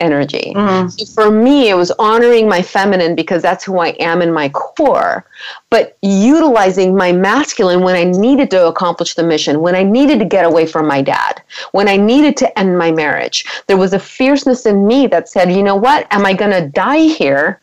energy. 0.00 0.52
Mm-hmm. 0.54 0.88
So 0.90 1.06
for 1.06 1.30
me, 1.30 1.70
it 1.70 1.74
was 1.74 1.90
honoring 1.92 2.48
my 2.48 2.62
feminine 2.62 3.14
because 3.14 3.42
that's 3.42 3.64
who 3.64 3.78
I 3.78 3.88
am 3.98 4.22
in 4.22 4.32
my 4.32 4.50
core, 4.50 5.24
but 5.70 5.96
utilizing 6.02 6.94
my 6.94 7.12
masculine 7.12 7.80
when 7.80 7.96
I 7.96 8.04
needed 8.04 8.50
to 8.52 8.66
accomplish 8.66 9.14
the 9.14 9.24
mission, 9.24 9.60
when 9.60 9.74
I 9.74 9.82
needed 9.82 10.18
to 10.20 10.24
get 10.24 10.44
away 10.44 10.66
from 10.66 10.86
my 10.86 11.02
dad, 11.02 11.42
when 11.72 11.88
I 11.88 11.96
needed 11.96 12.36
to 12.38 12.58
end 12.58 12.78
my 12.78 12.92
marriage. 12.92 13.44
There 13.66 13.76
was 13.76 13.92
a 13.92 13.98
fierceness 13.98 14.66
in 14.66 14.86
me 14.86 15.06
that 15.08 15.28
said, 15.28 15.50
you 15.50 15.62
know 15.62 15.76
what? 15.76 16.06
Am 16.10 16.24
I 16.24 16.34
going 16.34 16.52
to 16.52 16.68
die 16.68 17.06
here? 17.06 17.60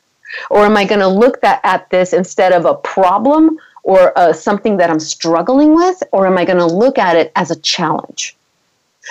Or 0.49 0.65
am 0.65 0.75
I 0.75 0.83
going 0.83 0.99
to 0.99 1.07
look 1.07 1.39
that, 1.41 1.61
at 1.63 1.89
this 1.91 2.11
instead 2.11 2.51
of 2.51 2.65
a 2.65 2.75
problem? 2.75 3.57
Or 3.85 4.17
uh, 4.17 4.33
something 4.33 4.77
that 4.77 4.89
I'm 4.89 4.99
struggling 4.99 5.75
with, 5.75 6.01
or 6.11 6.25
am 6.25 6.37
I 6.39 6.43
going 6.43 6.57
to 6.57 6.65
look 6.65 6.97
at 6.97 7.15
it 7.15 7.31
as 7.35 7.51
a 7.51 7.55
challenge? 7.57 8.35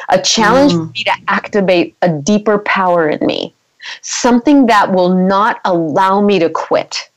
A 0.08 0.20
challenge 0.20 0.72
mm. 0.72 0.88
for 0.88 0.92
me 0.92 1.04
to 1.04 1.12
activate 1.28 1.96
a 2.02 2.08
deeper 2.08 2.58
power 2.58 3.08
in 3.08 3.24
me, 3.24 3.54
something 4.02 4.66
that 4.66 4.92
will 4.92 5.14
not 5.14 5.60
allow 5.64 6.20
me 6.20 6.40
to 6.40 6.50
quit. 6.50 7.08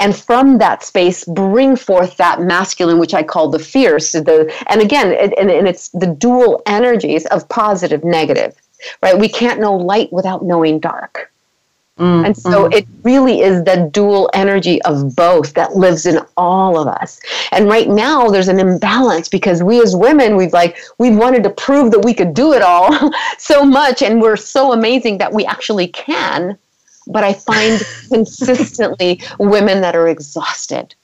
And 0.00 0.14
from 0.16 0.58
that 0.58 0.82
space, 0.82 1.24
bring 1.24 1.76
forth 1.76 2.16
that 2.16 2.40
masculine, 2.40 2.98
which 2.98 3.14
I 3.14 3.22
call 3.22 3.48
the 3.48 3.60
fierce. 3.60 4.10
The 4.10 4.52
and 4.66 4.80
again, 4.80 5.12
it, 5.12 5.32
and, 5.38 5.52
and 5.52 5.68
it's 5.68 5.90
the 5.90 6.08
dual 6.08 6.62
energies 6.66 7.26
of 7.26 7.48
positive, 7.48 8.02
negative, 8.02 8.60
right? 9.04 9.16
We 9.16 9.28
can't 9.28 9.60
know 9.60 9.76
light 9.76 10.12
without 10.12 10.44
knowing 10.44 10.80
dark. 10.80 11.30
Mm, 12.00 12.24
and 12.24 12.36
so 12.36 12.66
mm. 12.66 12.74
it 12.74 12.88
really 13.02 13.42
is 13.42 13.62
the 13.64 13.90
dual 13.92 14.30
energy 14.32 14.80
of 14.82 15.14
both 15.14 15.52
that 15.52 15.76
lives 15.76 16.06
in 16.06 16.18
all 16.38 16.78
of 16.78 16.88
us. 16.88 17.20
And 17.52 17.68
right 17.68 17.90
now 17.90 18.30
there's 18.30 18.48
an 18.48 18.58
imbalance 18.58 19.28
because 19.28 19.62
we 19.62 19.82
as 19.82 19.94
women, 19.94 20.34
we've 20.34 20.54
like, 20.54 20.78
we've 20.96 21.16
wanted 21.16 21.42
to 21.42 21.50
prove 21.50 21.90
that 21.90 22.02
we 22.02 22.14
could 22.14 22.32
do 22.32 22.54
it 22.54 22.62
all 22.62 23.12
so 23.38 23.66
much 23.66 24.00
and 24.00 24.22
we're 24.22 24.36
so 24.36 24.72
amazing 24.72 25.18
that 25.18 25.34
we 25.34 25.44
actually 25.44 25.88
can. 25.88 26.56
But 27.06 27.22
I 27.22 27.34
find 27.34 27.82
consistently 28.08 29.20
women 29.38 29.82
that 29.82 29.94
are 29.94 30.08
exhausted. 30.08 30.94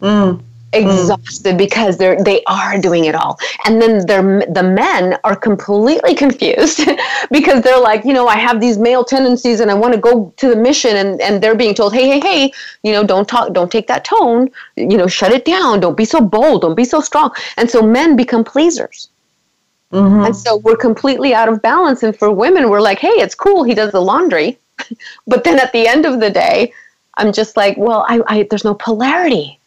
Mm. 0.00 0.40
Exhausted 0.72 1.54
mm. 1.54 1.58
because 1.58 1.96
they're 1.96 2.22
they 2.22 2.42
are 2.44 2.76
doing 2.78 3.04
it 3.04 3.14
all. 3.14 3.38
And 3.64 3.80
then 3.80 4.04
they're 4.04 4.44
the 4.46 4.62
men 4.62 5.16
are 5.22 5.36
completely 5.36 6.14
confused 6.14 6.80
because 7.30 7.62
they're 7.62 7.80
like 7.80 8.04
you 8.04 8.12
know 8.12 8.26
i 8.26 8.36
have 8.36 8.60
these 8.60 8.76
male 8.76 9.04
tendencies 9.04 9.60
and 9.60 9.70
i 9.70 9.74
want 9.74 9.94
to 9.94 10.00
go 10.00 10.32
to 10.36 10.48
the 10.48 10.56
mission 10.56 10.96
and 10.96 11.20
and 11.20 11.40
they're 11.42 11.54
being 11.54 11.72
told 11.72 11.94
hey 11.94 12.08
hey 12.08 12.20
hey 12.20 12.52
you 12.82 12.92
know 12.92 13.04
don't 13.04 13.28
talk 13.28 13.52
don't 13.52 13.70
take 13.70 13.86
that 13.86 14.04
tone. 14.04 14.50
You 14.76 14.96
know 14.96 15.06
shut 15.06 15.32
it 15.32 15.44
down. 15.44 15.80
Don't 15.80 15.96
be 15.96 16.04
so 16.04 16.20
bold. 16.20 16.62
Don't 16.62 16.74
be 16.74 16.84
so 16.84 17.00
strong. 17.00 17.30
And 17.56 17.70
so 17.70 17.80
men 17.82 18.16
become 18.16 18.44
pleasers. 18.44 19.08
Mm-hmm. 19.92 20.24
and 20.26 20.34
so 20.34 20.56
we're 20.56 20.76
completely 20.76 21.32
out 21.32 21.48
of 21.48 21.62
balance. 21.62 22.02
And 22.02 22.18
for 22.18 22.32
women 22.32 22.70
we're 22.70 22.80
like 22.80 22.98
hey 22.98 23.16
it's 23.24 23.36
cool. 23.36 23.62
He 23.62 23.74
does 23.74 23.92
the 23.92 24.02
laundry. 24.02 24.58
But 25.26 25.44
then 25.44 25.58
at 25.60 25.72
the 25.72 25.86
end 25.86 26.04
of 26.04 26.20
the 26.20 26.30
day 26.30 26.72
i'm 27.18 27.32
just 27.32 27.56
like 27.56 27.78
well 27.78 28.04
I, 28.08 28.20
I 28.26 28.46
there's 28.50 28.64
no 28.64 28.74
polarity 28.74 29.58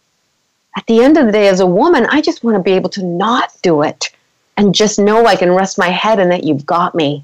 at 0.77 0.85
the 0.85 1.01
end 1.03 1.17
of 1.17 1.25
the 1.25 1.31
day, 1.31 1.47
as 1.47 1.59
a 1.59 1.65
woman, 1.65 2.05
I 2.09 2.21
just 2.21 2.43
want 2.43 2.55
to 2.55 2.63
be 2.63 2.73
able 2.73 2.89
to 2.91 3.03
not 3.03 3.51
do 3.61 3.81
it 3.81 4.11
and 4.57 4.75
just 4.75 4.99
know 4.99 5.25
I 5.25 5.35
can 5.35 5.51
rest 5.51 5.77
my 5.77 5.89
head 5.89 6.19
and 6.19 6.31
that 6.31 6.43
you've 6.43 6.65
got 6.65 6.93
me. 6.93 7.23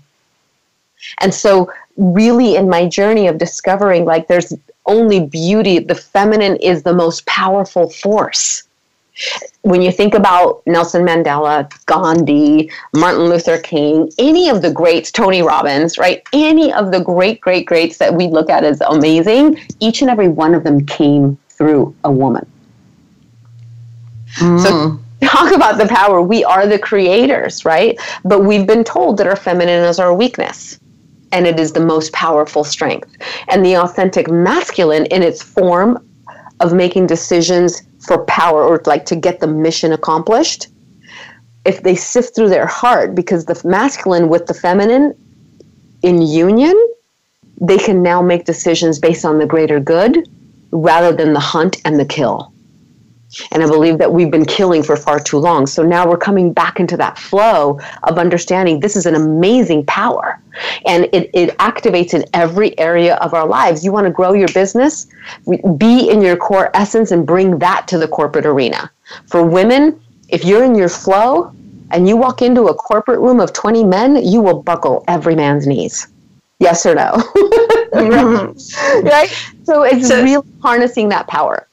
And 1.19 1.33
so, 1.33 1.71
really, 1.97 2.55
in 2.55 2.69
my 2.69 2.87
journey 2.87 3.27
of 3.27 3.37
discovering, 3.37 4.05
like, 4.05 4.27
there's 4.27 4.53
only 4.85 5.25
beauty, 5.25 5.79
the 5.79 5.95
feminine 5.95 6.55
is 6.57 6.83
the 6.83 6.93
most 6.93 7.25
powerful 7.25 7.89
force. 7.89 8.63
When 9.61 9.81
you 9.81 9.91
think 9.91 10.13
about 10.13 10.61
Nelson 10.65 11.05
Mandela, 11.05 11.71
Gandhi, 11.85 12.69
Martin 12.93 13.25
Luther 13.29 13.57
King, 13.59 14.09
any 14.17 14.49
of 14.49 14.61
the 14.61 14.71
greats, 14.71 15.11
Tony 15.11 15.41
Robbins, 15.41 15.97
right? 15.97 16.21
Any 16.33 16.73
of 16.73 16.91
the 16.91 16.99
great, 16.99 17.39
great, 17.41 17.65
greats 17.65 17.97
that 17.97 18.13
we 18.13 18.27
look 18.27 18.49
at 18.49 18.63
as 18.63 18.81
amazing, 18.81 19.59
each 19.79 20.01
and 20.01 20.09
every 20.09 20.27
one 20.27 20.53
of 20.53 20.63
them 20.63 20.85
came 20.85 21.37
through 21.49 21.95
a 22.03 22.11
woman. 22.11 22.45
Mm. 24.35 24.59
So 24.61 24.99
talk 25.27 25.53
about 25.53 25.77
the 25.77 25.87
power. 25.87 26.21
We 26.21 26.43
are 26.43 26.67
the 26.67 26.79
creators, 26.79 27.65
right? 27.65 27.99
But 28.23 28.41
we've 28.41 28.67
been 28.67 28.83
told 28.83 29.17
that 29.17 29.27
our 29.27 29.35
feminine 29.35 29.83
is 29.83 29.99
our 29.99 30.13
weakness. 30.13 30.79
And 31.31 31.45
it 31.45 31.59
is 31.59 31.73
the 31.73 31.85
most 31.85 32.13
powerful 32.13 32.63
strength. 32.63 33.17
And 33.49 33.65
the 33.65 33.75
authentic 33.75 34.29
masculine, 34.29 35.05
in 35.07 35.21
its 35.21 35.41
form 35.41 36.07
of 36.61 36.73
making 36.73 37.07
decisions 37.07 37.81
for 37.99 38.23
power 38.25 38.63
or 38.63 38.81
like 38.85 39.05
to 39.07 39.15
get 39.15 39.39
the 39.39 39.47
mission 39.47 39.91
accomplished, 39.91 40.67
if 41.65 41.81
they 41.83 41.95
sift 41.95 42.35
through 42.35 42.49
their 42.49 42.67
heart, 42.67 43.15
because 43.15 43.45
the 43.45 43.59
masculine 43.65 44.29
with 44.29 44.45
the 44.45 44.53
feminine 44.53 45.13
in 46.03 46.21
union, 46.21 46.75
they 47.59 47.77
can 47.77 48.01
now 48.03 48.21
make 48.21 48.45
decisions 48.45 48.99
based 48.99 49.25
on 49.25 49.39
the 49.39 49.45
greater 49.45 49.79
good 49.79 50.29
rather 50.71 51.11
than 51.11 51.33
the 51.33 51.39
hunt 51.39 51.81
and 51.85 51.99
the 51.99 52.05
kill. 52.05 52.53
And 53.51 53.63
I 53.63 53.67
believe 53.67 53.97
that 53.97 54.11
we've 54.11 54.31
been 54.31 54.45
killing 54.45 54.83
for 54.83 54.95
far 54.95 55.19
too 55.19 55.37
long. 55.37 55.67
So 55.67 55.83
now 55.83 56.07
we're 56.07 56.17
coming 56.17 56.53
back 56.53 56.79
into 56.79 56.95
that 56.97 57.17
flow 57.17 57.79
of 58.03 58.17
understanding 58.17 58.79
this 58.79 58.95
is 58.95 59.05
an 59.05 59.15
amazing 59.15 59.85
power. 59.85 60.39
And 60.85 61.05
it, 61.11 61.29
it 61.33 61.57
activates 61.57 62.13
in 62.13 62.25
every 62.33 62.77
area 62.79 63.15
of 63.15 63.33
our 63.33 63.47
lives. 63.47 63.83
You 63.83 63.91
want 63.91 64.05
to 64.05 64.11
grow 64.11 64.33
your 64.33 64.47
business? 64.49 65.07
Be 65.77 66.09
in 66.09 66.21
your 66.21 66.37
core 66.37 66.69
essence 66.73 67.11
and 67.11 67.25
bring 67.25 67.59
that 67.59 67.87
to 67.89 67.97
the 67.97 68.07
corporate 68.07 68.45
arena. 68.45 68.91
For 69.27 69.43
women, 69.43 69.99
if 70.29 70.45
you're 70.45 70.63
in 70.63 70.75
your 70.75 70.89
flow 70.89 71.51
and 71.91 72.07
you 72.07 72.17
walk 72.17 72.41
into 72.41 72.63
a 72.67 72.73
corporate 72.73 73.19
room 73.19 73.39
of 73.39 73.53
20 73.53 73.83
men, 73.83 74.23
you 74.25 74.41
will 74.41 74.61
buckle 74.63 75.03
every 75.07 75.35
man's 75.35 75.67
knees. 75.67 76.07
Yes 76.59 76.85
or 76.85 76.95
no? 76.95 77.11
right? 77.93 79.29
So 79.63 79.83
it's 79.83 80.07
so, 80.07 80.23
really 80.23 80.47
harnessing 80.61 81.09
that 81.09 81.27
power. 81.27 81.67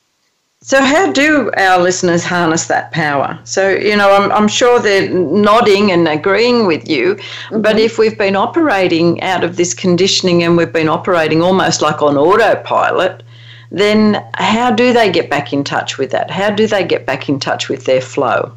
So, 0.64 0.80
how 0.80 1.10
do 1.10 1.50
our 1.56 1.80
listeners 1.80 2.22
harness 2.22 2.66
that 2.66 2.92
power? 2.92 3.36
So, 3.42 3.70
you 3.70 3.96
know, 3.96 4.12
I'm, 4.12 4.30
I'm 4.30 4.46
sure 4.46 4.78
they're 4.78 5.10
nodding 5.12 5.90
and 5.90 6.06
agreeing 6.06 6.68
with 6.68 6.88
you, 6.88 7.16
mm-hmm. 7.16 7.62
but 7.62 7.80
if 7.80 7.98
we've 7.98 8.16
been 8.16 8.36
operating 8.36 9.20
out 9.22 9.42
of 9.42 9.56
this 9.56 9.74
conditioning 9.74 10.44
and 10.44 10.56
we've 10.56 10.72
been 10.72 10.88
operating 10.88 11.42
almost 11.42 11.82
like 11.82 12.00
on 12.00 12.16
autopilot, 12.16 13.24
then 13.72 14.24
how 14.34 14.70
do 14.70 14.92
they 14.92 15.10
get 15.10 15.28
back 15.28 15.52
in 15.52 15.64
touch 15.64 15.98
with 15.98 16.12
that? 16.12 16.30
How 16.30 16.50
do 16.50 16.68
they 16.68 16.84
get 16.84 17.06
back 17.06 17.28
in 17.28 17.40
touch 17.40 17.68
with 17.68 17.84
their 17.84 18.00
flow? 18.00 18.52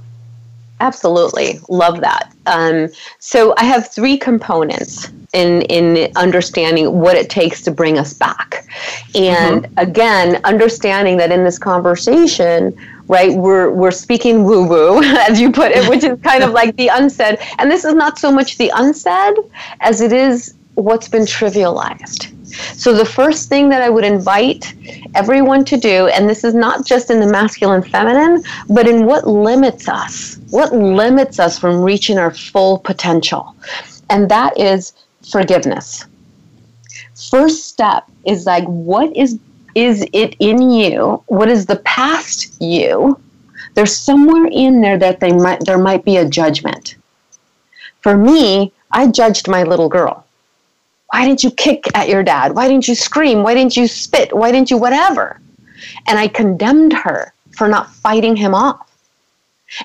Absolutely, 0.81 1.59
love 1.69 2.01
that. 2.01 2.33
Um, 2.47 2.89
so 3.19 3.53
I 3.57 3.63
have 3.63 3.89
three 3.89 4.17
components 4.17 5.09
in 5.33 5.61
in 5.63 6.11
understanding 6.17 6.99
what 6.99 7.15
it 7.15 7.29
takes 7.29 7.61
to 7.63 7.71
bring 7.71 7.97
us 7.97 8.13
back, 8.13 8.67
and 9.15 9.63
mm-hmm. 9.63 9.79
again, 9.79 10.41
understanding 10.43 11.15
that 11.17 11.31
in 11.31 11.45
this 11.45 11.57
conversation, 11.57 12.75
right, 13.07 13.33
we're 13.33 13.71
we're 13.71 13.91
speaking 13.91 14.43
woo 14.43 14.67
woo, 14.67 15.01
as 15.29 15.39
you 15.39 15.49
put 15.49 15.71
it, 15.71 15.87
which 15.89 16.03
is 16.03 16.19
kind 16.21 16.43
of 16.43 16.51
like 16.51 16.75
the 16.75 16.89
unsaid, 16.89 17.39
and 17.57 17.71
this 17.71 17.85
is 17.85 17.93
not 17.93 18.19
so 18.19 18.29
much 18.29 18.57
the 18.57 18.69
unsaid 18.75 19.35
as 19.79 20.01
it 20.01 20.11
is 20.11 20.55
what's 20.73 21.07
been 21.07 21.23
trivialized. 21.23 22.34
So, 22.75 22.93
the 22.93 23.05
first 23.05 23.49
thing 23.49 23.69
that 23.69 23.81
I 23.81 23.89
would 23.89 24.05
invite 24.05 24.73
everyone 25.13 25.65
to 25.65 25.77
do, 25.77 26.07
and 26.07 26.29
this 26.29 26.43
is 26.43 26.53
not 26.53 26.85
just 26.85 27.09
in 27.09 27.19
the 27.19 27.27
masculine 27.27 27.83
feminine, 27.83 28.43
but 28.69 28.87
in 28.87 29.05
what 29.05 29.27
limits 29.27 29.87
us, 29.87 30.39
what 30.49 30.73
limits 30.73 31.39
us 31.39 31.59
from 31.59 31.81
reaching 31.81 32.17
our 32.17 32.31
full 32.31 32.79
potential, 32.79 33.55
and 34.09 34.29
that 34.29 34.57
is 34.59 34.93
forgiveness. 35.29 36.05
First 37.29 37.65
step 37.67 38.09
is 38.25 38.45
like, 38.45 38.65
what 38.65 39.15
is 39.15 39.39
is 39.73 40.05
it 40.13 40.35
in 40.39 40.71
you? 40.71 41.21
What 41.27 41.49
is 41.49 41.65
the 41.65 41.77
past 41.77 42.61
you? 42.61 43.19
There's 43.73 43.95
somewhere 43.95 44.47
in 44.49 44.79
there 44.79 44.97
that 44.97 45.19
they 45.19 45.33
might 45.33 45.65
there 45.65 45.77
might 45.77 46.05
be 46.05 46.17
a 46.17 46.27
judgment. 46.27 46.95
For 48.01 48.15
me, 48.15 48.71
I 48.91 49.07
judged 49.07 49.49
my 49.49 49.63
little 49.63 49.89
girl 49.89 50.24
why 51.15 51.23
didn't 51.23 51.45
you 51.45 51.51
kick 51.51 51.85
at 51.95 52.09
your 52.09 52.23
dad? 52.23 52.55
Why 52.55 52.67
didn't 52.67 52.89
you 52.89 52.93
scream? 52.93 53.41
Why 53.41 53.53
didn't 53.53 53.77
you 53.77 53.87
spit? 53.87 54.35
Why 54.35 54.51
didn't 54.51 54.69
you 54.69 54.77
whatever? 54.77 55.39
And 56.07 56.19
I 56.19 56.27
condemned 56.27 56.91
her 56.91 57.33
for 57.51 57.69
not 57.69 57.89
fighting 57.89 58.35
him 58.35 58.53
off. 58.53 58.91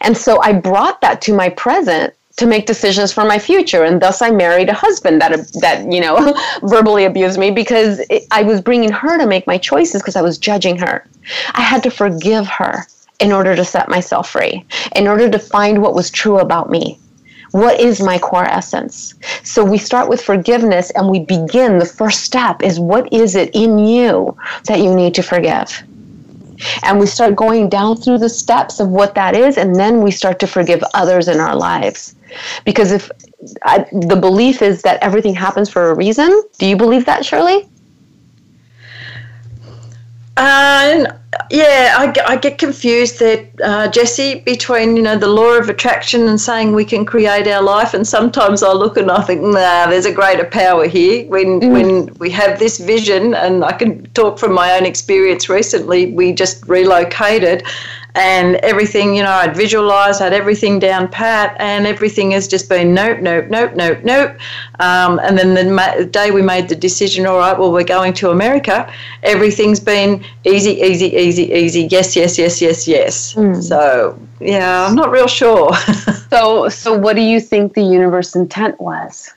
And 0.00 0.16
so 0.16 0.42
I 0.42 0.52
brought 0.52 1.00
that 1.02 1.22
to 1.22 1.32
my 1.32 1.48
present 1.50 2.14
to 2.38 2.46
make 2.46 2.66
decisions 2.66 3.12
for 3.12 3.24
my 3.24 3.38
future 3.38 3.84
and 3.84 4.02
thus 4.02 4.20
I 4.22 4.32
married 4.32 4.70
a 4.70 4.74
husband 4.74 5.20
that 5.20 5.30
that 5.60 5.92
you 5.92 6.00
know 6.00 6.34
verbally 6.64 7.04
abused 7.04 7.38
me 7.38 7.52
because 7.52 8.00
it, 8.10 8.24
I 8.32 8.42
was 8.42 8.60
bringing 8.60 8.90
her 8.90 9.16
to 9.16 9.26
make 9.26 9.46
my 9.46 9.58
choices 9.58 10.02
because 10.02 10.16
I 10.16 10.22
was 10.22 10.36
judging 10.36 10.78
her. 10.78 11.06
I 11.54 11.60
had 11.60 11.84
to 11.84 11.92
forgive 11.92 12.48
her 12.48 12.86
in 13.20 13.30
order 13.30 13.54
to 13.54 13.64
set 13.64 13.88
myself 13.88 14.30
free, 14.30 14.64
in 14.96 15.06
order 15.06 15.30
to 15.30 15.38
find 15.38 15.80
what 15.80 15.94
was 15.94 16.10
true 16.10 16.38
about 16.38 16.70
me. 16.70 16.98
What 17.52 17.80
is 17.80 18.00
my 18.00 18.18
core 18.18 18.44
essence? 18.44 19.14
So 19.42 19.64
we 19.64 19.78
start 19.78 20.08
with 20.08 20.22
forgiveness 20.22 20.90
and 20.90 21.08
we 21.08 21.20
begin. 21.20 21.78
The 21.78 21.86
first 21.86 22.22
step 22.22 22.62
is 22.62 22.78
what 22.78 23.12
is 23.12 23.34
it 23.34 23.50
in 23.54 23.78
you 23.78 24.36
that 24.66 24.80
you 24.80 24.94
need 24.94 25.14
to 25.16 25.22
forgive? 25.22 25.82
And 26.82 27.00
we 27.00 27.06
start 27.06 27.36
going 27.36 27.68
down 27.68 27.96
through 27.96 28.18
the 28.18 28.28
steps 28.28 28.80
of 28.80 28.88
what 28.88 29.14
that 29.14 29.34
is, 29.34 29.56
and 29.56 29.74
then 29.74 30.02
we 30.02 30.10
start 30.10 30.38
to 30.40 30.46
forgive 30.46 30.82
others 30.94 31.26
in 31.26 31.40
our 31.40 31.56
lives. 31.56 32.14
Because 32.64 32.92
if 32.92 33.10
I, 33.62 33.86
the 33.92 34.16
belief 34.16 34.62
is 34.62 34.82
that 34.82 35.02
everything 35.02 35.34
happens 35.34 35.70
for 35.70 35.90
a 35.90 35.94
reason, 35.94 36.42
do 36.58 36.66
you 36.66 36.76
believe 36.76 37.06
that, 37.06 37.24
Shirley? 37.24 37.66
Uh, 40.36 41.04
yeah, 41.50 41.94
I, 41.98 42.14
I 42.26 42.36
get 42.36 42.58
confused 42.58 43.18
there, 43.18 43.46
uh, 43.62 43.88
Jessie, 43.88 44.40
between 44.40 44.96
you 44.96 45.02
know 45.02 45.16
the 45.16 45.28
law 45.28 45.58
of 45.58 45.68
attraction 45.68 46.28
and 46.28 46.40
saying 46.40 46.72
we 46.72 46.84
can 46.84 47.04
create 47.04 47.46
our 47.46 47.62
life, 47.62 47.94
and 47.94 48.06
sometimes 48.06 48.62
I 48.62 48.72
look 48.72 48.96
and 48.96 49.10
I 49.10 49.22
think, 49.22 49.42
nah, 49.42 49.86
there's 49.86 50.06
a 50.06 50.12
greater 50.12 50.44
power 50.44 50.86
here. 50.86 51.26
When 51.26 51.60
mm. 51.60 51.72
when 51.72 52.14
we 52.14 52.30
have 52.30 52.58
this 52.58 52.78
vision, 52.78 53.34
and 53.34 53.64
I 53.64 53.72
can 53.72 54.04
talk 54.10 54.38
from 54.38 54.52
my 54.52 54.76
own 54.76 54.86
experience 54.86 55.48
recently, 55.48 56.12
we 56.12 56.32
just 56.32 56.66
relocated, 56.66 57.64
and 58.14 58.56
everything, 58.56 59.14
you 59.14 59.22
know, 59.22 59.30
I'd 59.30 59.56
visualized, 59.56 60.20
had 60.20 60.32
everything 60.32 60.78
down 60.78 61.08
pat, 61.08 61.56
and 61.58 61.86
everything 61.86 62.32
has 62.32 62.48
just 62.48 62.68
been 62.68 62.94
nope, 62.94 63.20
nope, 63.20 63.46
nope, 63.48 63.72
nope, 63.74 63.98
nope. 64.02 64.36
Um, 64.78 65.18
and 65.20 65.38
then 65.38 65.54
the 65.54 65.64
ma- 65.64 66.02
day 66.10 66.30
we 66.30 66.42
made 66.42 66.68
the 66.68 66.76
decision, 66.76 67.26
all 67.26 67.38
right, 67.38 67.58
well, 67.58 67.72
we're 67.72 67.84
going 67.84 68.12
to 68.14 68.30
America, 68.30 68.92
everything's 69.22 69.80
been 69.80 70.24
easy, 70.44 70.72
easy, 70.80 71.14
easy, 71.14 71.52
easy, 71.52 71.82
yes, 71.90 72.16
yes, 72.16 72.38
yes, 72.38 72.60
yes, 72.60 72.88
yes. 72.88 73.34
Mm. 73.34 73.62
So, 73.62 74.18
yeah, 74.40 74.86
I'm 74.86 74.94
not 74.94 75.10
real 75.10 75.28
sure. 75.28 75.74
so, 76.30 76.68
so 76.68 76.96
what 76.96 77.16
do 77.16 77.22
you 77.22 77.40
think 77.40 77.74
the 77.74 77.82
universe 77.82 78.34
intent 78.34 78.80
was? 78.80 79.32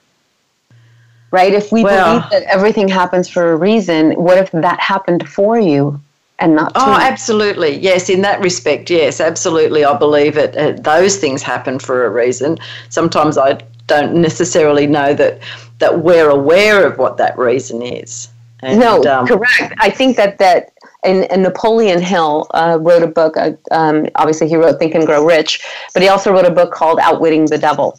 right? 1.33 1.51
If 1.51 1.71
we 1.71 1.83
well, 1.83 2.19
believe 2.19 2.29
that 2.29 2.43
everything 2.43 2.88
happens 2.88 3.27
for 3.27 3.53
a 3.53 3.55
reason, 3.55 4.12
what 4.12 4.38
if 4.38 4.51
that 4.51 4.79
happened 4.79 5.27
for 5.27 5.59
you? 5.59 5.99
And 6.43 6.58
not 6.58 6.73
oh, 6.75 6.97
absolutely. 6.99 7.77
Yes, 7.77 8.10
in 8.10 8.19
that 8.23 8.41
respect, 8.41 8.89
yes, 8.89 9.21
absolutely. 9.21 9.86
I 9.86 9.97
believe 9.97 10.36
it. 10.36 10.58
Uh, 10.58 10.73
those 10.73 11.15
things 11.15 11.41
happen 11.41 11.79
for 11.79 12.06
a 12.06 12.10
reason. 12.10 12.58
Sometimes 12.89 13.38
I 13.38 13.62
don't 13.88 14.15
necessarily 14.15 14.86
know 14.86 15.13
that 15.13 15.39
that 15.79 15.99
we're 15.99 16.29
aware 16.29 16.86
of 16.86 16.97
what 16.97 17.15
that 17.15 17.38
reason 17.38 17.82
is. 17.82 18.27
And, 18.60 18.77
no, 18.77 19.01
um, 19.06 19.25
correct. 19.25 19.73
I 19.79 19.89
think 19.89 20.17
that 20.17 20.38
that 20.39 20.73
and, 21.06 21.32
and 21.32 21.43
Napoleon 21.43 22.01
Hill 22.01 22.47
uh, 22.53 22.77
wrote 22.82 23.03
a 23.03 23.08
book. 23.08 23.38
Uh, 23.38 23.51
um, 23.71 24.08
obviously, 24.15 24.49
he 24.49 24.58
wrote 24.58 24.79
Think 24.79 24.95
and 24.95 25.06
Grow 25.06 25.25
Rich, 25.25 25.65
but 25.93 26.01
he 26.01 26.10
also 26.10 26.34
wrote 26.34 26.45
a 26.45 26.51
book 26.51 26.73
called 26.73 26.99
Outwitting 26.99 27.45
the 27.45 27.58
Devil. 27.58 27.97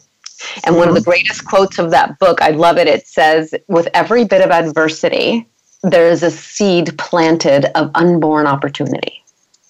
And 0.57 0.65
mm-hmm. 0.65 0.75
one 0.75 0.87
of 0.87 0.93
the 0.93 1.01
mm-hmm. 1.01 1.09
greatest 1.09 1.45
quotes 1.45 1.79
of 1.79 1.89
that 1.89 2.19
book, 2.19 2.43
I 2.43 2.49
love 2.49 2.77
it. 2.77 2.87
It 2.87 3.07
says, 3.07 3.55
"With 3.67 3.87
every 3.95 4.23
bit 4.23 4.41
of 4.41 4.51
adversity, 4.51 5.47
there 5.83 6.07
is 6.07 6.23
a 6.23 6.31
seed 6.31 6.97
planted 6.97 7.65
of 7.77 7.91
unborn 7.95 8.47
opportunity." 8.47 9.23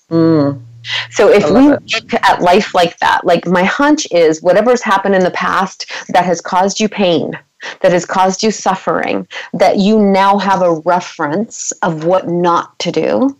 Mm. 0.09 0.61
So 1.09 1.29
if 1.29 1.49
we 1.49 1.71
it. 1.71 1.93
look 1.93 2.13
at 2.13 2.41
life 2.41 2.75
like 2.75 2.97
that, 2.99 3.25
like 3.25 3.47
my 3.47 3.63
hunch 3.63 4.07
is 4.11 4.41
whatever's 4.41 4.83
happened 4.83 5.15
in 5.15 5.23
the 5.23 5.31
past 5.31 5.91
that 6.09 6.25
has 6.25 6.41
caused 6.41 6.79
you 6.79 6.87
pain, 6.87 7.37
that 7.81 7.91
has 7.91 8.05
caused 8.05 8.43
you 8.43 8.51
suffering, 8.51 9.27
that 9.53 9.77
you 9.77 9.99
now 9.99 10.37
have 10.37 10.61
a 10.61 10.75
reference 10.85 11.71
of 11.81 12.03
what 12.03 12.27
not 12.27 12.77
to 12.79 12.91
do 12.91 13.37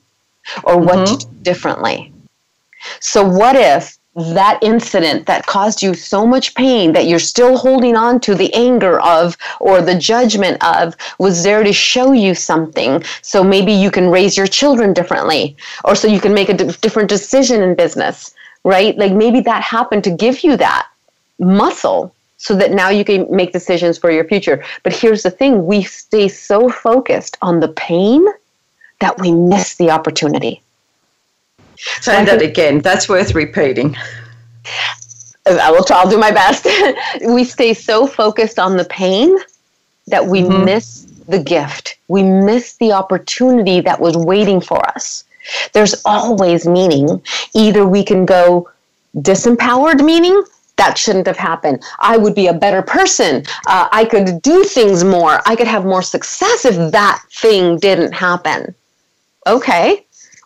or 0.63 0.79
what 0.79 1.07
mm-hmm. 1.07 1.17
to 1.17 1.25
do 1.25 1.33
differently. 1.43 2.11
So 2.99 3.27
what 3.27 3.55
if 3.55 3.97
that 4.15 4.59
incident 4.61 5.25
that 5.25 5.45
caused 5.45 5.81
you 5.81 5.93
so 5.93 6.25
much 6.25 6.55
pain 6.55 6.93
that 6.93 7.05
you're 7.05 7.19
still 7.19 7.57
holding 7.57 7.95
on 7.95 8.19
to 8.21 8.33
the 8.33 8.53
anger 8.53 8.99
of 9.01 9.37
or 9.59 9.81
the 9.81 9.97
judgment 9.97 10.63
of 10.63 10.95
was 11.19 11.43
there 11.43 11.63
to 11.63 11.73
show 11.73 12.13
you 12.13 12.33
something. 12.33 13.03
So 13.21 13.43
maybe 13.43 13.73
you 13.73 13.91
can 13.91 14.09
raise 14.09 14.37
your 14.37 14.47
children 14.47 14.93
differently 14.93 15.57
or 15.83 15.95
so 15.95 16.07
you 16.07 16.21
can 16.21 16.33
make 16.33 16.49
a 16.49 16.53
d- 16.53 16.73
different 16.81 17.09
decision 17.09 17.61
in 17.61 17.75
business 17.75 18.33
right? 18.65 18.97
Like 18.97 19.13
maybe 19.13 19.39
that 19.41 19.63
happened 19.63 20.03
to 20.05 20.11
give 20.11 20.43
you 20.43 20.57
that 20.57 20.89
muscle 21.39 22.13
so 22.37 22.55
that 22.55 22.71
now 22.71 22.89
you 22.89 23.05
can 23.05 23.27
make 23.33 23.53
decisions 23.53 23.97
for 23.97 24.11
your 24.11 24.25
future. 24.25 24.63
But 24.83 24.93
here's 24.93 25.23
the 25.23 25.31
thing 25.31 25.65
we 25.65 25.83
stay 25.83 26.27
so 26.27 26.67
focused 26.67 27.37
on 27.41 27.61
the 27.61 27.69
pain 27.69 28.25
that 28.99 29.19
we 29.19 29.31
miss 29.31 29.75
the 29.75 29.91
opportunity 29.91 30.61
Say 32.01 32.25
that 32.25 32.41
again. 32.41 32.79
That's 32.79 33.07
worth 33.09 33.33
repeating. 33.35 33.95
I 35.45 35.69
will. 35.71 35.83
Try, 35.83 35.97
I'll 35.97 36.09
do 36.09 36.17
my 36.17 36.31
best. 36.31 36.67
we 37.27 37.43
stay 37.43 37.73
so 37.73 38.07
focused 38.07 38.57
on 38.57 38.77
the 38.77 38.85
pain 38.85 39.37
that 40.07 40.25
we 40.25 40.41
mm-hmm. 40.41 40.65
miss 40.65 41.03
the 41.27 41.39
gift. 41.39 41.97
We 42.07 42.23
miss 42.23 42.77
the 42.77 42.91
opportunity 42.91 43.81
that 43.81 43.99
was 43.99 44.17
waiting 44.17 44.61
for 44.61 44.85
us. 44.89 45.23
There's 45.73 46.01
always 46.05 46.67
meaning. 46.67 47.21
Either 47.53 47.85
we 47.85 48.03
can 48.03 48.25
go 48.25 48.69
disempowered 49.15 50.03
meaning 50.03 50.43
that 50.77 50.97
shouldn't 50.97 51.27
have 51.27 51.37
happened. 51.37 51.83
I 51.99 52.17
would 52.17 52.35
be 52.35 52.47
a 52.47 52.53
better 52.53 52.81
person. 52.81 53.43
Uh, 53.67 53.87
I 53.91 54.05
could 54.05 54.41
do 54.41 54.63
things 54.63 55.03
more. 55.03 55.41
I 55.45 55.55
could 55.55 55.67
have 55.67 55.85
more 55.85 56.01
success 56.01 56.65
if 56.65 56.91
that 56.91 57.23
thing 57.31 57.77
didn't 57.77 58.13
happen. 58.13 58.75
Okay, 59.47 60.05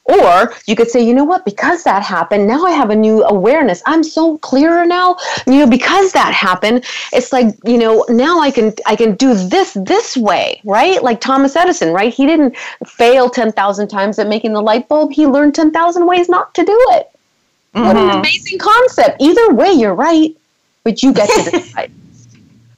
or 0.09 0.53
you 0.65 0.75
could 0.75 0.89
say, 0.89 1.01
you 1.01 1.13
know 1.13 1.23
what, 1.23 1.45
because 1.45 1.83
that 1.83 2.01
happened, 2.01 2.47
now 2.47 2.63
I 2.65 2.71
have 2.71 2.89
a 2.89 2.95
new 2.95 3.23
awareness. 3.23 3.83
I'm 3.85 4.03
so 4.03 4.37
clearer 4.39 4.85
now. 4.85 5.17
You 5.45 5.59
know, 5.59 5.67
because 5.67 6.11
that 6.13 6.33
happened, 6.33 6.83
it's 7.13 7.31
like, 7.31 7.55
you 7.63 7.77
know, 7.77 8.05
now 8.09 8.39
I 8.39 8.51
can 8.51 8.73
I 8.85 8.95
can 8.95 9.15
do 9.15 9.33
this 9.33 9.73
this 9.73 10.17
way, 10.17 10.61
right? 10.63 11.01
Like 11.03 11.21
Thomas 11.21 11.55
Edison, 11.55 11.93
right? 11.93 12.13
He 12.13 12.25
didn't 12.25 12.57
fail 12.85 13.29
10,000 13.29 13.87
times 13.87 14.19
at 14.19 14.27
making 14.27 14.53
the 14.53 14.61
light 14.61 14.87
bulb. 14.87 15.11
He 15.11 15.27
learned 15.27 15.55
10,000 15.55 16.05
ways 16.05 16.29
not 16.29 16.53
to 16.55 16.65
do 16.65 16.77
it. 16.91 17.09
Mm-hmm. 17.75 17.85
What 17.85 17.95
an 17.95 18.09
mm-hmm. 18.09 18.19
amazing 18.19 18.57
concept. 18.57 19.21
Either 19.21 19.53
way, 19.53 19.71
you're 19.71 19.93
right, 19.93 20.35
but 20.83 21.03
you 21.03 21.13
get 21.13 21.29
to 21.29 21.51
decide. 21.51 21.91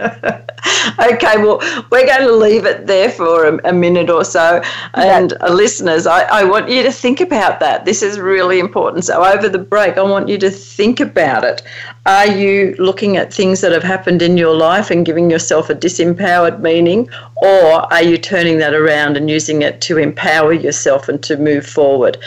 okay, 0.99 1.37
well, 1.37 1.59
we're 1.91 2.05
going 2.05 2.27
to 2.27 2.31
leave 2.31 2.65
it 2.65 2.87
there 2.87 3.09
for 3.09 3.45
a, 3.45 3.69
a 3.69 3.73
minute 3.73 4.09
or 4.09 4.23
so. 4.23 4.61
And 4.93 5.33
uh, 5.41 5.53
listeners, 5.53 6.07
I, 6.07 6.21
I 6.23 6.43
want 6.43 6.69
you 6.69 6.83
to 6.83 6.91
think 6.91 7.21
about 7.21 7.59
that. 7.59 7.85
This 7.85 8.01
is 8.01 8.19
really 8.19 8.59
important. 8.59 9.05
So, 9.05 9.23
over 9.23 9.47
the 9.47 9.59
break, 9.59 9.97
I 9.97 10.01
want 10.01 10.27
you 10.27 10.37
to 10.39 10.49
think 10.49 10.99
about 10.99 11.43
it. 11.43 11.61
Are 12.05 12.27
you 12.27 12.75
looking 12.79 13.17
at 13.17 13.31
things 13.31 13.61
that 13.61 13.71
have 13.71 13.83
happened 13.83 14.21
in 14.21 14.37
your 14.37 14.55
life 14.55 14.89
and 14.89 15.05
giving 15.05 15.29
yourself 15.29 15.69
a 15.69 15.75
disempowered 15.75 16.59
meaning, 16.59 17.09
or 17.41 17.91
are 17.91 18.03
you 18.03 18.17
turning 18.17 18.59
that 18.59 18.75
around 18.75 19.17
and 19.17 19.29
using 19.29 19.63
it 19.63 19.81
to 19.81 19.97
empower 19.97 20.53
yourself 20.53 21.09
and 21.09 21.21
to 21.23 21.37
move 21.37 21.65
forward? 21.65 22.17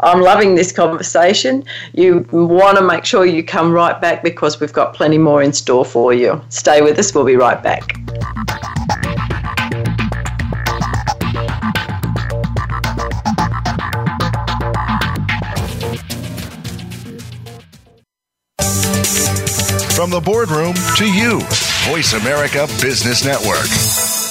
I'm 0.00 0.22
loving 0.22 0.54
this 0.54 0.72
conversation. 0.72 1.64
You 1.92 2.26
want 2.32 2.78
to 2.78 2.84
make 2.84 3.04
sure 3.04 3.26
you 3.26 3.44
come 3.44 3.70
right 3.70 4.00
back 4.00 4.24
because 4.24 4.60
we've 4.60 4.72
got 4.72 4.94
plenty 4.94 5.18
more 5.18 5.42
in 5.42 5.52
store 5.52 5.84
for 5.84 6.14
you. 6.14 6.42
Stay 6.48 6.80
with 6.80 6.98
us, 6.98 7.14
we'll 7.14 7.24
be 7.24 7.36
right 7.36 7.62
back. 7.62 7.92
From 19.94 20.10
the 20.10 20.22
boardroom 20.24 20.74
to 20.96 21.04
you, 21.06 21.40
Voice 21.90 22.14
America 22.14 22.66
Business 22.80 23.24
Network. 23.24 24.21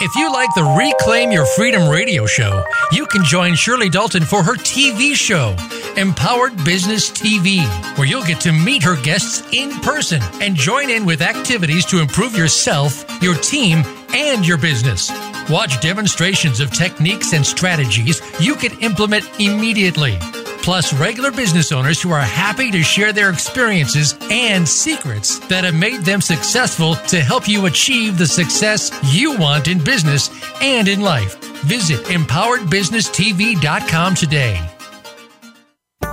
If 0.00 0.14
you 0.14 0.32
like 0.32 0.54
the 0.54 0.62
Reclaim 0.62 1.32
Your 1.32 1.44
Freedom 1.44 1.88
radio 1.88 2.24
show, 2.24 2.62
you 2.92 3.04
can 3.06 3.24
join 3.24 3.56
Shirley 3.56 3.88
Dalton 3.88 4.24
for 4.24 4.44
her 4.44 4.54
TV 4.54 5.16
show, 5.16 5.56
Empowered 5.96 6.56
Business 6.64 7.10
TV, 7.10 7.66
where 7.98 8.06
you'll 8.06 8.22
get 8.22 8.40
to 8.42 8.52
meet 8.52 8.84
her 8.84 8.94
guests 9.02 9.42
in 9.52 9.70
person 9.80 10.22
and 10.40 10.54
join 10.54 10.88
in 10.88 11.04
with 11.04 11.20
activities 11.20 11.84
to 11.86 12.00
improve 12.00 12.36
yourself, 12.36 13.04
your 13.20 13.34
team, 13.34 13.82
and 14.14 14.46
your 14.46 14.56
business. 14.56 15.10
Watch 15.50 15.80
demonstrations 15.80 16.60
of 16.60 16.70
techniques 16.70 17.32
and 17.32 17.44
strategies 17.44 18.22
you 18.38 18.54
can 18.54 18.78
implement 18.78 19.28
immediately 19.40 20.16
plus 20.62 20.92
regular 20.92 21.30
business 21.30 21.72
owners 21.72 22.00
who 22.00 22.10
are 22.10 22.20
happy 22.20 22.70
to 22.70 22.82
share 22.82 23.12
their 23.12 23.30
experiences 23.30 24.14
and 24.30 24.68
secrets 24.68 25.38
that 25.48 25.64
have 25.64 25.74
made 25.74 26.02
them 26.02 26.20
successful 26.20 26.94
to 27.08 27.20
help 27.20 27.48
you 27.48 27.66
achieve 27.66 28.18
the 28.18 28.26
success 28.26 28.90
you 29.04 29.38
want 29.38 29.68
in 29.68 29.82
business 29.82 30.30
and 30.60 30.88
in 30.88 31.00
life. 31.00 31.38
Visit 31.64 32.00
empoweredbusinesstv.com 32.06 34.14
today. 34.14 34.77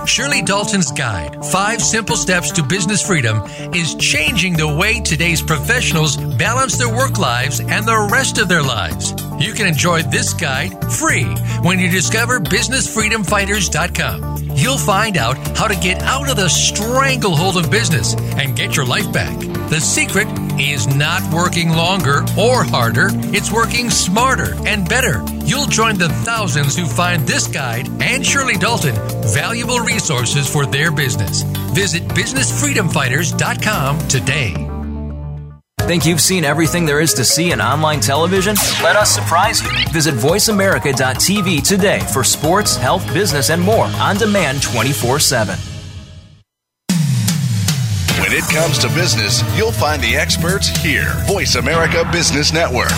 Shirley 0.06 0.40
Dalton's 0.42 0.92
guide, 0.92 1.44
Five 1.46 1.82
Simple 1.82 2.16
Steps 2.16 2.52
to 2.52 2.62
Business 2.62 3.04
Freedom, 3.04 3.42
is 3.74 3.94
changing 3.96 4.54
the 4.54 4.68
way 4.68 5.00
today's 5.00 5.42
professionals 5.42 6.16
balance 6.16 6.78
their 6.78 6.94
work 6.94 7.18
lives 7.18 7.60
and 7.60 7.84
the 7.84 8.08
rest 8.10 8.38
of 8.38 8.48
their 8.48 8.62
lives. 8.62 9.12
You 9.38 9.52
can 9.52 9.66
enjoy 9.66 10.02
this 10.02 10.32
guide 10.32 10.92
free 10.92 11.24
when 11.62 11.80
you 11.80 11.90
discover 11.90 12.38
businessfreedomfighters.com. 12.40 14.36
You'll 14.54 14.78
find 14.78 15.16
out 15.16 15.36
how 15.56 15.66
to 15.66 15.74
get 15.76 16.02
out 16.02 16.30
of 16.30 16.36
the 16.36 16.48
stranglehold 16.48 17.56
of 17.56 17.70
business 17.70 18.14
and 18.14 18.56
get 18.56 18.76
your 18.76 18.86
life 18.86 19.12
back. 19.12 19.55
The 19.68 19.80
secret 19.80 20.28
is 20.60 20.86
not 20.86 21.22
working 21.34 21.70
longer 21.70 22.20
or 22.38 22.62
harder, 22.62 23.08
it's 23.34 23.50
working 23.50 23.90
smarter 23.90 24.54
and 24.64 24.88
better. 24.88 25.24
You'll 25.44 25.66
join 25.66 25.98
the 25.98 26.08
thousands 26.08 26.76
who 26.76 26.86
find 26.86 27.26
this 27.26 27.48
guide 27.48 27.88
and 28.00 28.24
Shirley 28.24 28.56
Dalton 28.56 28.94
valuable 29.24 29.80
resources 29.80 30.48
for 30.48 30.66
their 30.66 30.92
business. 30.92 31.42
Visit 31.74 32.04
businessfreedomfighters.com 32.04 34.08
today. 34.08 34.54
Think 35.80 36.06
you've 36.06 36.20
seen 36.20 36.44
everything 36.44 36.84
there 36.84 37.00
is 37.00 37.12
to 37.14 37.24
see 37.24 37.50
in 37.50 37.60
online 37.60 37.98
television? 38.00 38.54
Let 38.84 38.94
us 38.94 39.12
surprise 39.12 39.62
you. 39.62 39.70
Visit 39.92 40.14
VoiceAmerica.tv 40.14 41.66
today 41.66 42.00
for 42.12 42.22
sports, 42.22 42.76
health, 42.76 43.04
business, 43.12 43.50
and 43.50 43.62
more 43.62 43.86
on 43.86 44.16
demand 44.16 44.62
24 44.62 45.18
7. 45.18 45.75
It 48.38 48.44
comes 48.52 48.76
to 48.80 48.88
business, 48.88 49.42
you'll 49.56 49.72
find 49.72 50.02
the 50.02 50.14
experts 50.14 50.68
here. 50.68 51.14
Voice 51.26 51.54
America 51.54 52.06
Business 52.12 52.52
Network. 52.52 52.90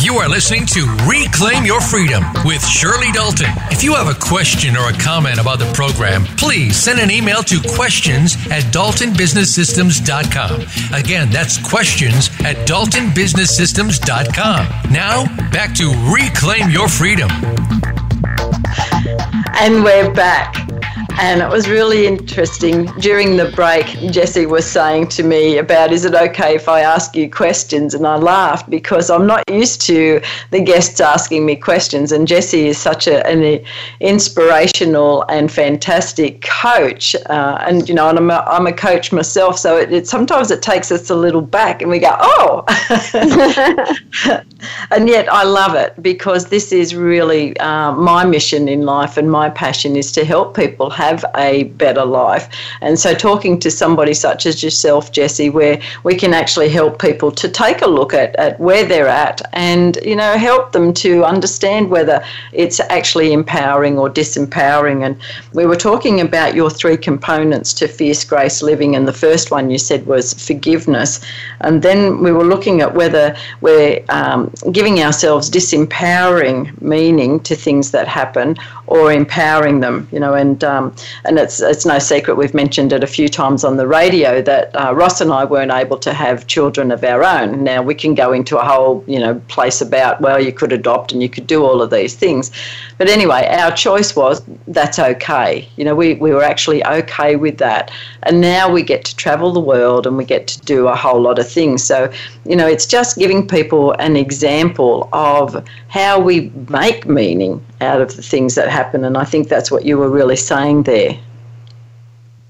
You 0.00 0.18
are 0.18 0.28
listening 0.28 0.66
to 0.66 0.86
Reclaim 1.08 1.64
Your 1.64 1.80
Freedom 1.80 2.22
with 2.44 2.64
Shirley 2.64 3.10
Dalton. 3.10 3.50
If 3.72 3.82
you 3.82 3.96
have 3.96 4.06
a 4.06 4.14
question 4.14 4.76
or 4.76 4.90
a 4.90 4.92
comment 4.92 5.40
about 5.40 5.58
the 5.58 5.68
program, 5.72 6.24
please 6.36 6.76
send 6.76 7.00
an 7.00 7.10
email 7.10 7.42
to 7.42 7.60
questions 7.74 8.36
at 8.52 8.62
daltonbusinesssystems.com. 8.72 10.66
Again, 10.96 11.30
that's 11.30 11.58
questions 11.68 12.30
at 12.44 12.54
daltonbusinesssystems.com. 12.68 14.92
Now, 14.92 15.24
back 15.50 15.74
to 15.74 15.92
Reclaim 16.14 16.70
Your 16.70 16.88
Freedom. 16.88 17.28
And 19.32 19.82
we're 19.82 20.10
back. 20.12 20.75
And 21.18 21.40
it 21.40 21.48
was 21.48 21.66
really 21.66 22.06
interesting. 22.06 22.84
During 22.98 23.38
the 23.38 23.50
break, 23.52 23.86
Jessie 24.12 24.44
was 24.44 24.70
saying 24.70 25.08
to 25.08 25.22
me 25.22 25.56
about, 25.56 25.90
is 25.90 26.04
it 26.04 26.14
okay 26.14 26.54
if 26.54 26.68
I 26.68 26.82
ask 26.82 27.16
you 27.16 27.30
questions? 27.30 27.94
And 27.94 28.06
I 28.06 28.16
laughed 28.16 28.68
because 28.68 29.08
I'm 29.08 29.26
not 29.26 29.42
used 29.50 29.80
to 29.82 30.20
the 30.50 30.60
guests 30.60 31.00
asking 31.00 31.46
me 31.46 31.56
questions. 31.56 32.12
And 32.12 32.28
Jessie 32.28 32.66
is 32.66 32.76
such 32.76 33.06
a, 33.06 33.26
an 33.26 33.64
inspirational 34.00 35.24
and 35.30 35.50
fantastic 35.50 36.42
coach. 36.42 37.16
Uh, 37.30 37.64
and, 37.66 37.88
you 37.88 37.94
know, 37.94 38.10
and 38.10 38.18
I'm 38.18 38.30
a, 38.30 38.44
I'm 38.46 38.66
a 38.66 38.72
coach 38.72 39.10
myself. 39.10 39.58
So 39.58 39.78
it, 39.78 39.90
it, 39.90 40.06
sometimes 40.06 40.50
it 40.50 40.60
takes 40.60 40.92
us 40.92 41.08
a 41.08 41.16
little 41.16 41.40
back 41.40 41.80
and 41.80 41.90
we 41.90 41.98
go, 41.98 42.14
oh. 42.20 42.64
and 44.90 45.08
yet 45.08 45.32
I 45.32 45.44
love 45.44 45.74
it 45.76 46.02
because 46.02 46.50
this 46.50 46.72
is 46.72 46.94
really 46.94 47.56
uh, 47.56 47.92
my 47.92 48.26
mission 48.26 48.68
in 48.68 48.82
life 48.82 49.16
and 49.16 49.30
my 49.30 49.48
passion 49.48 49.96
is 49.96 50.12
to 50.12 50.22
help 50.22 50.54
people 50.54 50.90
have 50.90 51.05
have 51.06 51.24
a 51.36 51.64
better 51.64 52.04
life. 52.04 52.48
And 52.80 52.98
so, 52.98 53.14
talking 53.14 53.58
to 53.60 53.70
somebody 53.70 54.14
such 54.14 54.46
as 54.46 54.62
yourself, 54.62 55.12
Jessie, 55.12 55.50
where 55.50 55.80
we 56.04 56.14
can 56.14 56.32
actually 56.34 56.68
help 56.68 57.00
people 57.00 57.30
to 57.32 57.48
take 57.48 57.82
a 57.82 57.86
look 57.86 58.12
at, 58.14 58.34
at 58.36 58.58
where 58.60 58.84
they're 58.84 59.08
at 59.08 59.40
and, 59.52 59.98
you 60.04 60.16
know, 60.16 60.36
help 60.36 60.72
them 60.72 60.92
to 60.94 61.24
understand 61.24 61.90
whether 61.90 62.24
it's 62.52 62.80
actually 62.80 63.32
empowering 63.32 63.98
or 63.98 64.08
disempowering. 64.10 65.04
And 65.06 65.16
we 65.52 65.66
were 65.66 65.76
talking 65.76 66.20
about 66.20 66.54
your 66.54 66.70
three 66.70 66.96
components 66.96 67.72
to 67.74 67.88
fierce 67.88 68.24
grace 68.24 68.62
living, 68.62 68.96
and 68.96 69.06
the 69.06 69.12
first 69.26 69.50
one 69.50 69.70
you 69.70 69.78
said 69.78 70.06
was 70.06 70.34
forgiveness. 70.34 71.20
And 71.60 71.82
then 71.82 72.22
we 72.22 72.32
were 72.32 72.44
looking 72.44 72.80
at 72.80 72.94
whether 72.94 73.36
we're 73.60 74.04
um, 74.08 74.52
giving 74.72 75.00
ourselves 75.00 75.50
disempowering 75.50 76.80
meaning 76.80 77.40
to 77.40 77.54
things 77.54 77.90
that 77.90 78.08
happen 78.08 78.56
or 78.86 79.12
empowering 79.12 79.80
them, 79.80 80.08
you 80.12 80.20
know, 80.20 80.34
and 80.34 80.62
um, 80.62 80.94
and 81.24 81.38
it's 81.38 81.60
it's 81.60 81.84
no 81.84 81.98
secret 81.98 82.36
we've 82.36 82.54
mentioned 82.54 82.92
it 82.92 83.02
a 83.02 83.06
few 83.06 83.28
times 83.28 83.64
on 83.64 83.76
the 83.76 83.86
radio 83.86 84.40
that 84.42 84.74
uh, 84.76 84.94
Ross 84.94 85.20
and 85.20 85.32
I 85.32 85.44
weren't 85.44 85.72
able 85.72 85.98
to 85.98 86.12
have 86.12 86.46
children 86.46 86.90
of 86.90 87.02
our 87.02 87.24
own. 87.24 87.64
Now 87.64 87.82
we 87.82 87.94
can 87.94 88.14
go 88.14 88.32
into 88.32 88.58
a 88.58 88.64
whole 88.64 89.04
you 89.06 89.18
know 89.18 89.40
place 89.48 89.80
about 89.80 90.20
well 90.20 90.40
you 90.42 90.52
could 90.52 90.72
adopt 90.72 91.12
and 91.12 91.22
you 91.22 91.28
could 91.28 91.46
do 91.46 91.64
all 91.64 91.82
of 91.82 91.90
these 91.90 92.14
things, 92.14 92.52
but 92.98 93.08
anyway 93.08 93.46
our 93.50 93.72
choice 93.72 94.14
was 94.14 94.42
that's 94.68 94.98
okay. 94.98 95.68
You 95.76 95.84
know 95.84 95.94
we 95.94 96.14
we 96.14 96.32
were 96.32 96.44
actually 96.44 96.84
okay 96.86 97.36
with 97.36 97.58
that, 97.58 97.90
and 98.22 98.40
now 98.40 98.70
we 98.70 98.82
get 98.82 99.04
to 99.06 99.16
travel 99.16 99.52
the 99.52 99.60
world 99.60 100.06
and 100.06 100.16
we 100.16 100.24
get 100.24 100.46
to 100.48 100.60
do 100.60 100.88
a 100.88 100.94
whole 100.94 101.20
lot 101.20 101.38
of 101.38 101.50
things. 101.50 101.82
So 101.82 102.12
you 102.44 102.54
know 102.54 102.66
it's 102.66 102.86
just 102.86 103.18
giving 103.18 103.48
people 103.48 103.92
an 103.98 104.16
example 104.16 105.08
of 105.12 105.66
how 105.88 106.20
we 106.20 106.52
make 106.68 107.06
meaning 107.06 107.64
out 107.80 108.00
of 108.00 108.16
the 108.16 108.22
things 108.22 108.54
that 108.54 108.68
happen, 108.68 109.04
and 109.04 109.16
I 109.16 109.24
think 109.24 109.48
that's 109.48 109.70
what 109.70 109.84
you 109.84 109.98
were 109.98 110.10
really 110.10 110.36
saying 110.36 110.84
there. 110.84 111.18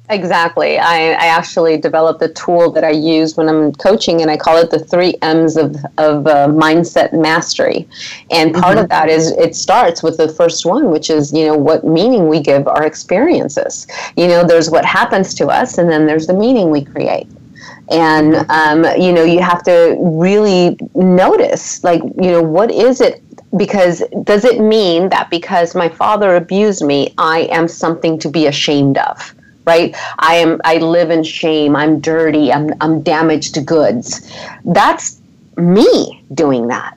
Exactly. 0.09 0.79
I, 0.79 1.11
I, 1.11 1.27
actually 1.27 1.79
developed 1.79 2.23
a 2.23 2.29
tool 2.29 2.71
that 2.73 2.85
I 2.85 2.91
use 2.91 3.37
when 3.37 3.49
I'm 3.49 3.73
coaching, 3.73 4.23
and 4.23 4.31
I 4.31 4.37
call 4.37 4.57
it 4.57 4.71
the 4.71 4.79
three 4.79 5.17
M's 5.23 5.57
of, 5.57 5.75
of 5.99 6.27
uh, 6.27 6.47
mindset 6.49 7.13
mastery. 7.13 7.89
And 8.31 8.55
part 8.55 8.77
mm-hmm. 8.77 8.85
of 8.85 8.89
that 8.91 9.09
is 9.09 9.33
it 9.33 9.57
starts 9.57 10.05
with 10.05 10.17
the 10.17 10.29
first 10.29 10.65
one, 10.65 10.91
which 10.91 11.11
is, 11.11 11.33
you 11.33 11.45
know, 11.47 11.57
what 11.57 11.85
meaning 11.85 12.29
we 12.29 12.41
give 12.41 12.69
our 12.69 12.85
experiences. 12.85 13.89
You 14.17 14.29
know, 14.29 14.45
there's 14.45 14.71
what 14.71 14.85
happens 14.85 15.35
to 15.35 15.49
us, 15.49 15.79
and 15.79 15.91
then 15.91 16.07
there's 16.07 16.29
the 16.29 16.35
meaning 16.35 16.71
we 16.71 16.85
create. 16.85 17.27
And, 17.91 18.35
mm-hmm. 18.35 18.51
um, 18.51 19.01
you 19.01 19.13
know, 19.13 19.25
you 19.25 19.41
have 19.41 19.65
to 19.65 19.97
really 20.01 20.79
notice, 20.95 21.83
like, 21.83 22.03
you 22.03 22.31
know, 22.31 22.43
what 22.43 22.71
is 22.71 23.01
it 23.01 23.23
because 23.57 24.03
does 24.23 24.45
it 24.45 24.61
mean 24.61 25.09
that 25.11 25.31
because 25.31 25.75
my 25.75 25.89
father 25.89 26.37
abused 26.37 26.85
me, 26.85 27.15
I 27.19 27.41
am 27.51 27.69
something 27.69 28.19
to 28.21 28.29
be 28.29 28.47
ashamed 28.47 28.99
of? 28.99 29.35
Right? 29.67 29.97
I 30.19 30.37
am 30.37 30.61
I 30.65 30.79
live 30.79 31.11
in 31.11 31.25
shame, 31.25 31.75
I'm 31.75 32.01
dirty, 32.01 32.53
I'm 32.53 32.73
I'm 32.81 33.03
damaged 33.03 33.65
goods. 33.67 34.31
That's 34.65 35.21
me 35.57 36.23
doing 36.35 36.69
that. 36.69 36.97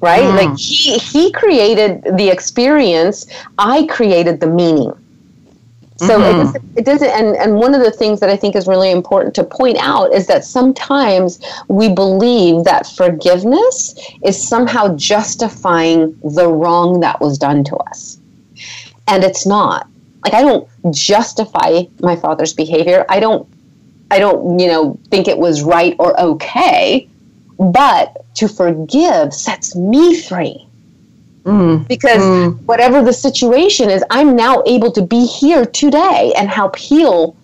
Right? 0.00 0.22
Mm. 0.22 0.36
Like 0.36 0.58
he 0.58 0.98
he 0.98 1.32
created 1.32 2.04
the 2.16 2.28
experience, 2.28 3.26
I 3.58 3.86
created 3.86 4.40
the 4.40 4.46
meaning. 4.46 4.92
So 6.00 6.18
mm-hmm. 6.18 6.24
it, 6.24 6.42
doesn't, 6.42 6.78
it 6.78 6.84
doesn't, 6.86 7.10
and, 7.10 7.36
and 7.36 7.56
one 7.56 7.74
of 7.74 7.82
the 7.82 7.90
things 7.90 8.20
that 8.20 8.30
I 8.30 8.36
think 8.36 8.56
is 8.56 8.66
really 8.66 8.90
important 8.90 9.34
to 9.34 9.44
point 9.44 9.76
out 9.78 10.14
is 10.14 10.26
that 10.28 10.46
sometimes 10.46 11.38
we 11.68 11.92
believe 11.92 12.64
that 12.64 12.86
forgiveness 12.86 13.94
is 14.24 14.42
somehow 14.42 14.96
justifying 14.96 16.18
the 16.24 16.48
wrong 16.48 17.00
that 17.00 17.20
was 17.20 17.36
done 17.36 17.64
to 17.64 17.76
us. 17.76 18.18
And 19.08 19.22
it's 19.22 19.44
not. 19.44 19.88
Like 20.24 20.32
I 20.32 20.40
don't 20.40 20.66
justify 20.90 21.82
my 22.00 22.16
father's 22.16 22.54
behavior. 22.54 23.04
I 23.10 23.20
don't 23.20 23.46
I 24.10 24.18
don't, 24.18 24.58
you 24.58 24.68
know, 24.68 24.98
think 25.10 25.28
it 25.28 25.36
was 25.36 25.62
right 25.62 25.94
or 25.98 26.18
okay. 26.18 27.10
But 27.58 28.24
to 28.36 28.48
forgive 28.48 29.34
sets 29.34 29.76
me 29.76 30.18
free. 30.18 30.66
Mm, 31.44 31.88
because 31.88 32.20
mm. 32.20 32.58
whatever 32.64 33.02
the 33.02 33.12
situation 33.12 33.88
is, 33.88 34.04
I'm 34.10 34.36
now 34.36 34.62
able 34.66 34.92
to 34.92 35.02
be 35.02 35.26
here 35.26 35.64
today 35.64 36.32
and 36.36 36.48
help 36.48 36.76
heal 36.76 37.34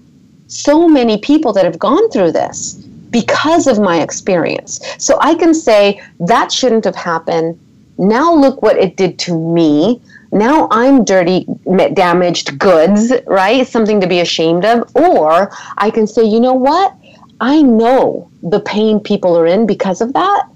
so 0.49 0.87
many 0.87 1.19
people 1.19 1.53
that 1.55 1.65
have 1.65 1.79
gone 1.79 2.11
through 2.11 2.33
this 2.33 2.75
because 3.11 3.67
of 3.67 3.79
my 3.79 4.03
experience. 4.03 4.81
So 4.99 5.19
I 5.21 5.35
can 5.35 5.55
say 5.55 6.03
that 6.21 6.53
shouldn't 6.53 6.85
have 6.85 6.97
happened. 6.97 7.59
Now 7.99 8.35
look 8.35 8.61
what 8.61 8.77
it 8.77 8.97
did 8.97 9.19
to 9.21 9.39
me. 9.39 10.01
Now 10.31 10.69
I'm 10.71 11.05
dirty, 11.05 11.47
damaged 11.95 12.59
goods, 12.59 13.13
right? 13.27 13.67
Something 13.67 14.01
to 14.03 14.07
be 14.07 14.21
ashamed 14.21 14.67
of. 14.67 14.95
Or 14.95 15.51
I 15.79 15.91
can 15.91 16.07
say, 16.07 16.25
you 16.25 16.41
know 16.41 16.53
what? 16.53 16.95
I 17.41 17.63
know 17.63 18.31
the 18.43 18.61
pain 18.61 19.01
people 19.01 19.39
are 19.39 19.47
in 19.47 19.67
because 19.67 20.01
of 20.01 20.13
that, 20.13 20.49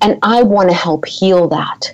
and 0.00 0.18
I 0.22 0.42
want 0.42 0.68
to 0.70 0.74
help 0.74 1.06
heal 1.06 1.48
that 1.48 1.92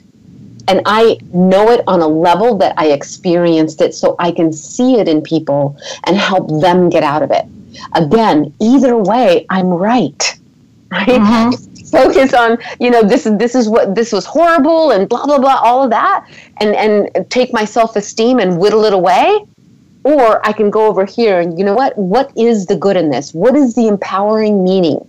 and 0.69 0.83
I 0.85 1.19
know 1.33 1.71
it 1.71 1.83
on 1.87 2.01
a 2.01 2.07
level 2.07 2.57
that 2.59 2.75
I 2.77 2.89
experienced 2.89 3.81
it 3.81 3.95
so 3.95 4.17
I 4.19 4.33
can 4.33 4.53
see 4.53 4.99
it 4.99 5.09
in 5.09 5.23
people 5.23 5.77
and 6.05 6.17
help 6.17 6.49
them 6.61 6.89
get 6.89 7.03
out 7.03 7.23
of 7.23 7.31
it. 7.31 7.45
Again, 7.95 8.53
either 8.61 8.97
way, 8.97 9.47
I'm 9.51 9.69
right. 9.69 10.39
Right? 10.89 11.09
Mm-hmm. 11.09 11.75
Focus 11.91 12.33
on, 12.33 12.59
you 12.79 12.91
know, 12.93 13.03
this 13.03 13.27
is 13.27 13.37
this 13.39 13.57
is 13.57 13.69
what 13.69 13.97
this 13.97 14.13
was 14.13 14.25
horrible 14.25 14.93
and 14.93 15.09
blah 15.09 15.27
blah 15.27 15.39
blah, 15.39 15.61
all 15.61 15.83
of 15.83 15.91
that, 15.91 16.25
and 16.59 16.77
and 16.77 17.29
take 17.29 17.53
my 17.53 17.65
self-esteem 17.65 18.39
and 18.39 18.57
whittle 18.57 18.85
it 18.85 18.93
away. 18.93 19.45
Or 20.05 20.47
I 20.47 20.53
can 20.53 20.71
go 20.71 20.87
over 20.87 21.05
here 21.05 21.41
and 21.41 21.59
you 21.59 21.65
know 21.65 21.75
what? 21.75 21.99
What 21.99 22.31
is 22.37 22.67
the 22.67 22.77
good 22.77 22.97
in 22.97 23.11
this? 23.11 23.35
What 23.35 23.57
is 23.57 23.75
the 23.75 23.89
empowering 23.89 24.63
meaning? 24.63 25.05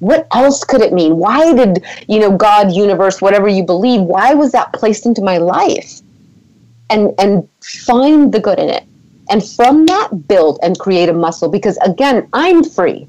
What 0.00 0.26
else 0.32 0.64
could 0.64 0.80
it 0.80 0.92
mean? 0.92 1.16
Why 1.16 1.52
did 1.54 1.84
you 2.06 2.20
know 2.20 2.36
god 2.36 2.72
universe 2.72 3.20
whatever 3.20 3.48
you 3.48 3.64
believe 3.64 4.00
why 4.02 4.34
was 4.34 4.52
that 4.52 4.72
placed 4.72 5.06
into 5.06 5.22
my 5.22 5.38
life? 5.38 6.00
And 6.90 7.12
and 7.18 7.48
find 7.60 8.32
the 8.32 8.40
good 8.40 8.58
in 8.58 8.70
it. 8.70 8.84
And 9.30 9.44
from 9.44 9.86
that 9.86 10.28
build 10.28 10.58
and 10.62 10.78
create 10.78 11.08
a 11.08 11.12
muscle. 11.12 11.48
Because 11.48 11.76
again 11.78 12.28
i'm 12.32 12.62
free 12.62 13.08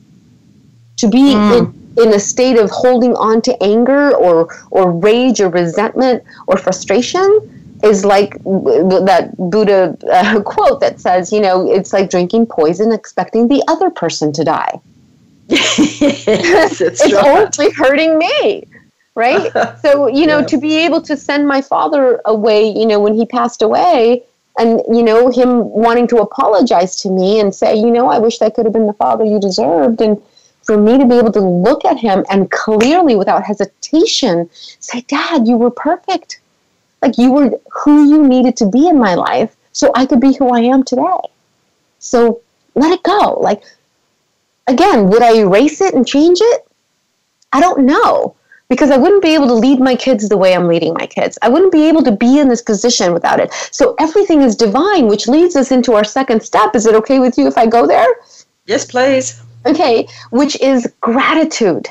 to 0.98 1.08
be 1.08 1.34
mm. 1.34 1.60
in, 1.98 2.04
in 2.04 2.14
a 2.14 2.20
state 2.20 2.58
of 2.58 2.70
holding 2.70 3.16
on 3.16 3.42
to 3.44 3.64
anger 3.64 4.16
or 4.16 4.54
or 4.72 4.92
rage 4.92 5.40
or 5.40 5.50
resentment 5.50 6.24
or 6.48 6.58
frustration 6.58 7.56
is 7.82 8.04
like 8.04 8.34
that 8.44 9.32
Buddha 9.38 9.98
uh, 10.12 10.42
quote 10.46 10.82
that 10.82 11.00
says, 11.00 11.32
you 11.32 11.40
know, 11.40 11.72
it's 11.72 11.94
like 11.94 12.10
drinking 12.10 12.48
poison, 12.48 12.92
expecting 12.92 13.48
the 13.48 13.64
other 13.70 13.90
person 13.90 14.34
to 14.34 14.44
die 14.44 14.82
yes, 15.50 16.82
it's, 16.82 17.02
it's 17.02 17.14
only 17.14 17.72
hurting 17.74 18.18
me 18.18 18.66
right? 19.20 19.52
So 19.82 20.08
you 20.08 20.26
know 20.26 20.40
yeah. 20.40 20.46
to 20.46 20.58
be 20.58 20.78
able 20.86 21.02
to 21.02 21.16
send 21.18 21.48
my 21.48 21.62
father 21.62 22.22
away 22.26 22.70
you 22.80 22.86
know 22.86 23.00
when 23.00 23.14
he 23.14 23.26
passed 23.26 23.62
away 23.62 24.24
and 24.58 24.82
you 24.96 25.04
know 25.04 25.30
him 25.30 25.70
wanting 25.70 26.08
to 26.08 26.18
apologize 26.18 26.96
to 27.02 27.10
me 27.10 27.40
and 27.40 27.54
say 27.54 27.76
you 27.76 27.92
know 27.92 28.08
i 28.08 28.18
wish 28.20 28.42
i 28.42 28.50
could 28.50 28.66
have 28.66 28.74
been 28.74 28.88
the 28.88 29.00
father 29.06 29.26
you 29.26 29.40
deserved. 29.40 30.02
And 30.02 30.22
for 30.64 30.78
me 30.78 30.98
to 30.98 31.06
be 31.06 31.18
able 31.18 31.32
to 31.32 31.42
look 31.42 31.86
at 31.86 31.98
him 31.98 32.26
and 32.30 32.52
clearly 32.52 33.16
without 33.16 33.44
hesitation 33.44 34.50
say 34.80 35.02
dad 35.02 35.48
you 35.48 35.58
were 35.58 35.72
perfect. 35.72 36.40
Like 37.02 37.18
you 37.18 37.32
were 37.32 37.50
who 37.72 37.96
you 38.12 38.28
needed 38.28 38.58
to 38.58 38.66
be 38.70 38.88
in 38.88 38.98
my 39.00 39.16
life 39.16 39.56
so 39.72 39.92
i 39.96 40.06
could 40.06 40.22
be 40.28 40.34
who 40.34 40.50
i 40.50 40.62
am 40.62 40.84
today. 40.84 41.24
So 42.00 42.42
let 42.76 42.92
it 42.92 43.04
go. 43.04 43.40
Like 43.50 43.64
again, 44.70 45.10
would 45.10 45.22
I 45.22 45.38
erase 45.38 45.82
it 45.82 45.94
and 45.94 46.08
change 46.08 46.40
it? 46.42 46.68
I 47.52 47.60
don't 47.60 47.86
know 47.86 48.36
because 48.70 48.92
I 48.92 48.98
wouldn't 48.98 49.24
be 49.24 49.34
able 49.34 49.48
to 49.48 49.56
lead 49.56 49.80
my 49.80 49.96
kids 49.96 50.30
the 50.30 50.38
way 50.38 50.54
I'm 50.54 50.68
leading 50.68 50.94
my 50.94 51.08
kids. 51.08 51.40
I 51.42 51.50
wouldn't 51.50 51.72
be 51.72 51.88
able 51.90 52.04
to 52.04 52.12
be 52.12 52.40
in 52.40 52.48
this 52.48 52.62
position 52.62 53.14
without 53.14 53.40
it. 53.40 53.52
So 53.72 53.96
everything 54.00 54.42
is 54.42 54.56
divine, 54.56 55.08
which 55.08 55.28
leads 55.28 55.56
us 55.56 55.72
into 55.72 55.94
our 55.94 56.04
second 56.04 56.44
step. 56.44 56.76
Is 56.76 56.86
it 56.86 56.94
okay 56.96 57.20
with 57.20 57.38
you 57.38 57.48
if 57.48 57.58
I 57.58 57.66
go 57.66 57.88
there? 57.88 58.08
Yes, 58.68 58.86
please. 58.86 59.42
Okay, 59.66 60.08
which 60.30 60.60
is 60.62 60.88
gratitude. 61.02 61.88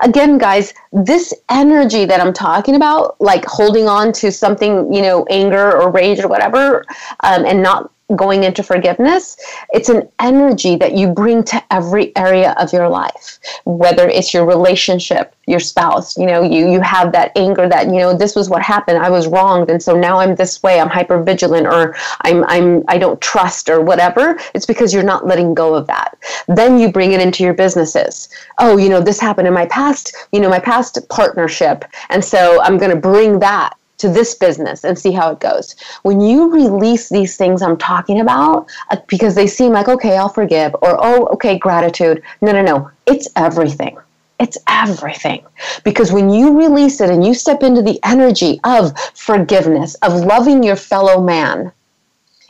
again 0.00 0.38
guys 0.38 0.74
this 0.92 1.32
energy 1.48 2.04
that 2.04 2.20
i'm 2.20 2.32
talking 2.32 2.76
about 2.76 3.18
like 3.20 3.44
holding 3.46 3.88
on 3.88 4.12
to 4.12 4.30
something 4.30 4.92
you 4.92 5.02
know 5.02 5.24
anger 5.30 5.66
or 5.80 5.90
rage 5.90 6.20
or 6.20 6.28
whatever 6.28 6.84
um, 7.28 7.44
and 7.46 7.62
not 7.62 7.90
going 8.16 8.44
into 8.44 8.62
forgiveness, 8.62 9.36
it's 9.70 9.88
an 9.88 10.08
energy 10.20 10.76
that 10.76 10.96
you 10.96 11.08
bring 11.08 11.44
to 11.44 11.62
every 11.70 12.14
area 12.16 12.54
of 12.58 12.72
your 12.72 12.88
life, 12.88 13.38
whether 13.64 14.08
it's 14.08 14.34
your 14.34 14.44
relationship, 14.44 15.34
your 15.46 15.60
spouse, 15.60 16.16
you 16.16 16.26
know, 16.26 16.42
you, 16.42 16.70
you 16.70 16.80
have 16.80 17.12
that 17.12 17.32
anger 17.36 17.68
that, 17.68 17.86
you 17.86 17.98
know, 17.98 18.16
this 18.16 18.34
was 18.34 18.48
what 18.48 18.62
happened. 18.62 18.98
I 18.98 19.10
was 19.10 19.26
wronged. 19.26 19.70
And 19.70 19.82
so 19.82 19.98
now 19.98 20.18
I'm 20.18 20.34
this 20.34 20.62
way. 20.62 20.80
I'm 20.80 20.88
hyper 20.88 21.22
vigilant 21.22 21.66
or 21.66 21.96
I'm, 22.22 22.44
I'm, 22.44 22.84
I 22.88 22.98
don't 22.98 23.20
trust 23.20 23.68
or 23.68 23.80
whatever. 23.80 24.38
It's 24.54 24.66
because 24.66 24.94
you're 24.94 25.02
not 25.02 25.26
letting 25.26 25.54
go 25.54 25.74
of 25.74 25.86
that. 25.88 26.16
Then 26.48 26.78
you 26.78 26.90
bring 26.90 27.12
it 27.12 27.20
into 27.20 27.42
your 27.42 27.54
businesses. 27.54 28.28
Oh, 28.58 28.76
you 28.76 28.88
know, 28.88 29.00
this 29.00 29.20
happened 29.20 29.48
in 29.48 29.54
my 29.54 29.66
past, 29.66 30.14
you 30.32 30.40
know, 30.40 30.48
my 30.48 30.60
past 30.60 30.98
partnership. 31.08 31.84
And 32.10 32.24
so 32.24 32.62
I'm 32.62 32.78
going 32.78 32.90
to 32.92 33.00
bring 33.00 33.38
that 33.40 33.74
to 34.00 34.08
this 34.08 34.34
business 34.34 34.84
and 34.84 34.98
see 34.98 35.12
how 35.12 35.30
it 35.30 35.40
goes. 35.40 35.76
When 36.02 36.20
you 36.20 36.50
release 36.50 37.08
these 37.08 37.36
things 37.36 37.62
I'm 37.62 37.76
talking 37.76 38.20
about, 38.20 38.68
uh, 38.90 38.96
because 39.06 39.34
they 39.34 39.46
seem 39.46 39.72
like, 39.72 39.88
okay, 39.88 40.16
I'll 40.16 40.28
forgive, 40.28 40.74
or 40.82 40.96
oh, 40.98 41.26
okay, 41.34 41.58
gratitude. 41.58 42.22
No, 42.40 42.52
no, 42.52 42.62
no. 42.62 42.90
It's 43.06 43.28
everything. 43.36 43.98
It's 44.38 44.56
everything. 44.68 45.44
Because 45.84 46.12
when 46.12 46.30
you 46.30 46.58
release 46.58 47.00
it 47.00 47.10
and 47.10 47.24
you 47.24 47.34
step 47.34 47.62
into 47.62 47.82
the 47.82 48.00
energy 48.04 48.58
of 48.64 48.98
forgiveness, 49.14 49.94
of 49.96 50.14
loving 50.14 50.62
your 50.62 50.76
fellow 50.76 51.22
man, 51.22 51.72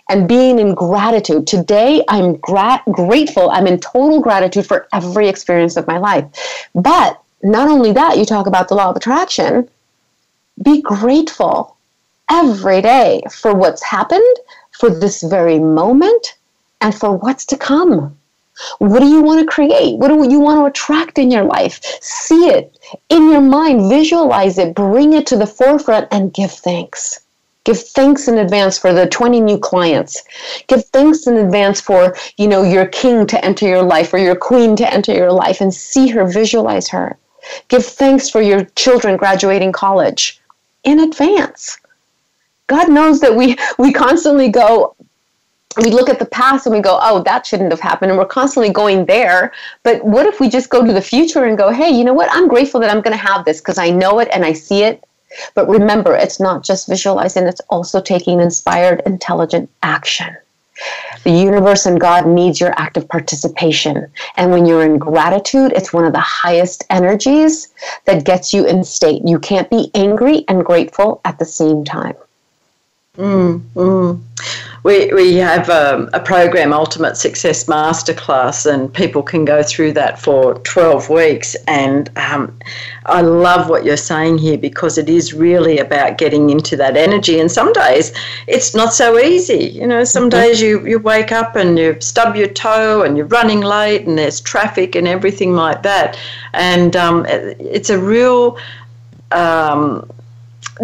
and 0.08 0.28
being 0.28 0.58
in 0.58 0.74
gratitude. 0.74 1.46
Today, 1.46 2.02
I'm 2.08 2.34
gra- 2.38 2.82
grateful. 2.90 3.48
I'm 3.50 3.68
in 3.68 3.78
total 3.78 4.20
gratitude 4.20 4.66
for 4.66 4.88
every 4.92 5.28
experience 5.28 5.76
of 5.76 5.86
my 5.86 5.98
life. 5.98 6.24
But 6.74 7.22
not 7.44 7.68
only 7.68 7.92
that, 7.92 8.18
you 8.18 8.24
talk 8.24 8.48
about 8.48 8.66
the 8.66 8.74
law 8.74 8.90
of 8.90 8.96
attraction 8.96 9.68
be 10.62 10.82
grateful 10.82 11.76
every 12.30 12.82
day 12.82 13.22
for 13.30 13.54
what's 13.54 13.82
happened, 13.82 14.36
for 14.72 14.90
this 14.90 15.22
very 15.22 15.58
moment, 15.58 16.36
and 16.80 16.94
for 16.94 17.16
what's 17.16 17.44
to 17.46 17.56
come. 17.56 18.16
What 18.78 19.00
do 19.00 19.06
you 19.06 19.22
want 19.22 19.40
to 19.40 19.52
create? 19.52 19.96
What 19.96 20.08
do 20.08 20.30
you 20.30 20.38
want 20.38 20.60
to 20.60 20.66
attract 20.66 21.18
in 21.18 21.30
your 21.30 21.44
life? 21.44 21.80
See 22.02 22.48
it 22.48 22.78
in 23.08 23.30
your 23.30 23.40
mind, 23.40 23.88
visualize 23.88 24.58
it, 24.58 24.74
bring 24.74 25.14
it 25.14 25.26
to 25.28 25.36
the 25.36 25.46
forefront, 25.46 26.08
and 26.10 26.32
give 26.32 26.52
thanks. 26.52 27.20
Give 27.64 27.78
thanks 27.78 28.28
in 28.28 28.38
advance 28.38 28.78
for 28.78 28.92
the 28.92 29.06
20 29.06 29.40
new 29.40 29.58
clients. 29.58 30.22
Give 30.66 30.84
thanks 30.86 31.26
in 31.26 31.36
advance 31.36 31.80
for, 31.80 32.14
you 32.36 32.48
know, 32.48 32.62
your 32.62 32.86
king 32.86 33.26
to 33.28 33.44
enter 33.44 33.66
your 33.66 33.82
life 33.82 34.12
or 34.12 34.18
your 34.18 34.36
queen 34.36 34.76
to 34.76 34.92
enter 34.92 35.14
your 35.14 35.32
life 35.32 35.60
and 35.60 35.72
see 35.72 36.08
her, 36.08 36.24
visualize 36.24 36.88
her. 36.88 37.18
Give 37.68 37.84
thanks 37.84 38.28
for 38.28 38.42
your 38.42 38.64
children 38.76 39.16
graduating 39.16 39.72
college 39.72 40.39
in 40.84 41.00
advance. 41.00 41.78
God 42.66 42.88
knows 42.88 43.20
that 43.20 43.34
we 43.34 43.56
we 43.78 43.92
constantly 43.92 44.48
go 44.48 44.94
we 45.76 45.90
look 45.90 46.08
at 46.08 46.18
the 46.18 46.26
past 46.26 46.66
and 46.66 46.74
we 46.74 46.80
go, 46.80 46.98
oh, 47.00 47.22
that 47.22 47.46
shouldn't 47.46 47.70
have 47.70 47.80
happened. 47.80 48.10
And 48.10 48.18
we're 48.18 48.26
constantly 48.26 48.72
going 48.72 49.04
there. 49.06 49.52
But 49.84 50.04
what 50.04 50.26
if 50.26 50.40
we 50.40 50.48
just 50.48 50.68
go 50.68 50.84
to 50.84 50.92
the 50.92 51.00
future 51.00 51.44
and 51.44 51.56
go, 51.56 51.70
hey, 51.70 51.90
you 51.90 52.04
know 52.04 52.12
what? 52.12 52.28
I'm 52.32 52.48
grateful 52.48 52.80
that 52.80 52.90
I'm 52.90 53.00
going 53.00 53.16
to 53.16 53.24
have 53.24 53.44
this 53.44 53.60
because 53.60 53.78
I 53.78 53.90
know 53.90 54.18
it 54.18 54.28
and 54.32 54.44
I 54.44 54.52
see 54.52 54.82
it. 54.82 55.04
But 55.54 55.68
remember, 55.68 56.16
it's 56.16 56.40
not 56.40 56.64
just 56.64 56.88
visualizing, 56.88 57.46
it's 57.46 57.60
also 57.70 58.00
taking 58.00 58.40
inspired, 58.40 59.02
intelligent 59.06 59.70
action. 59.82 60.36
The 61.24 61.30
universe 61.30 61.86
and 61.86 62.00
God 62.00 62.26
needs 62.26 62.60
your 62.60 62.72
active 62.76 63.08
participation. 63.08 64.10
And 64.36 64.50
when 64.50 64.66
you're 64.66 64.84
in 64.84 64.98
gratitude, 64.98 65.72
it's 65.74 65.92
one 65.92 66.04
of 66.04 66.12
the 66.12 66.20
highest 66.20 66.84
energies 66.90 67.72
that 68.06 68.24
gets 68.24 68.54
you 68.54 68.66
in 68.66 68.84
state. 68.84 69.22
You 69.26 69.38
can't 69.38 69.68
be 69.70 69.90
angry 69.94 70.44
and 70.48 70.64
grateful 70.64 71.20
at 71.24 71.38
the 71.38 71.44
same 71.44 71.84
time. 71.84 72.16
Mm, 73.16 73.60
mm 73.74 74.20
we, 74.82 75.12
we 75.12 75.34
have 75.36 75.68
a, 75.68 75.94
um, 75.94 76.10
a, 76.12 76.20
program, 76.20 76.72
Ultimate 76.72 77.16
Success 77.16 77.64
Masterclass, 77.64 78.70
and 78.70 78.92
people 78.92 79.22
can 79.22 79.44
go 79.44 79.62
through 79.62 79.92
that 79.92 80.18
for 80.18 80.54
12 80.60 81.10
weeks. 81.10 81.54
And 81.66 82.10
um, 82.16 82.56
I 83.06 83.20
love 83.20 83.68
what 83.68 83.84
you're 83.84 83.96
saying 83.96 84.38
here 84.38 84.56
because 84.56 84.96
it 84.96 85.08
is 85.08 85.34
really 85.34 85.78
about 85.78 86.16
getting 86.16 86.50
into 86.50 86.76
that 86.76 86.96
energy. 86.96 87.38
And 87.38 87.50
some 87.50 87.72
days 87.72 88.12
it's 88.46 88.74
not 88.74 88.94
so 88.94 89.18
easy. 89.18 89.70
You 89.70 89.86
know, 89.86 90.04
some 90.04 90.30
mm-hmm. 90.30 90.40
days 90.40 90.62
you, 90.62 90.86
you 90.86 90.98
wake 90.98 91.32
up 91.32 91.56
and 91.56 91.78
you 91.78 91.96
stub 92.00 92.34
your 92.34 92.48
toe 92.48 93.02
and 93.02 93.16
you're 93.16 93.26
running 93.26 93.60
late 93.60 94.06
and 94.06 94.16
there's 94.16 94.40
traffic 94.40 94.94
and 94.94 95.06
everything 95.06 95.54
like 95.54 95.82
that. 95.82 96.18
And 96.54 96.96
um, 96.96 97.26
it's 97.28 97.90
a 97.90 97.98
real. 97.98 98.58
Um, 99.32 100.10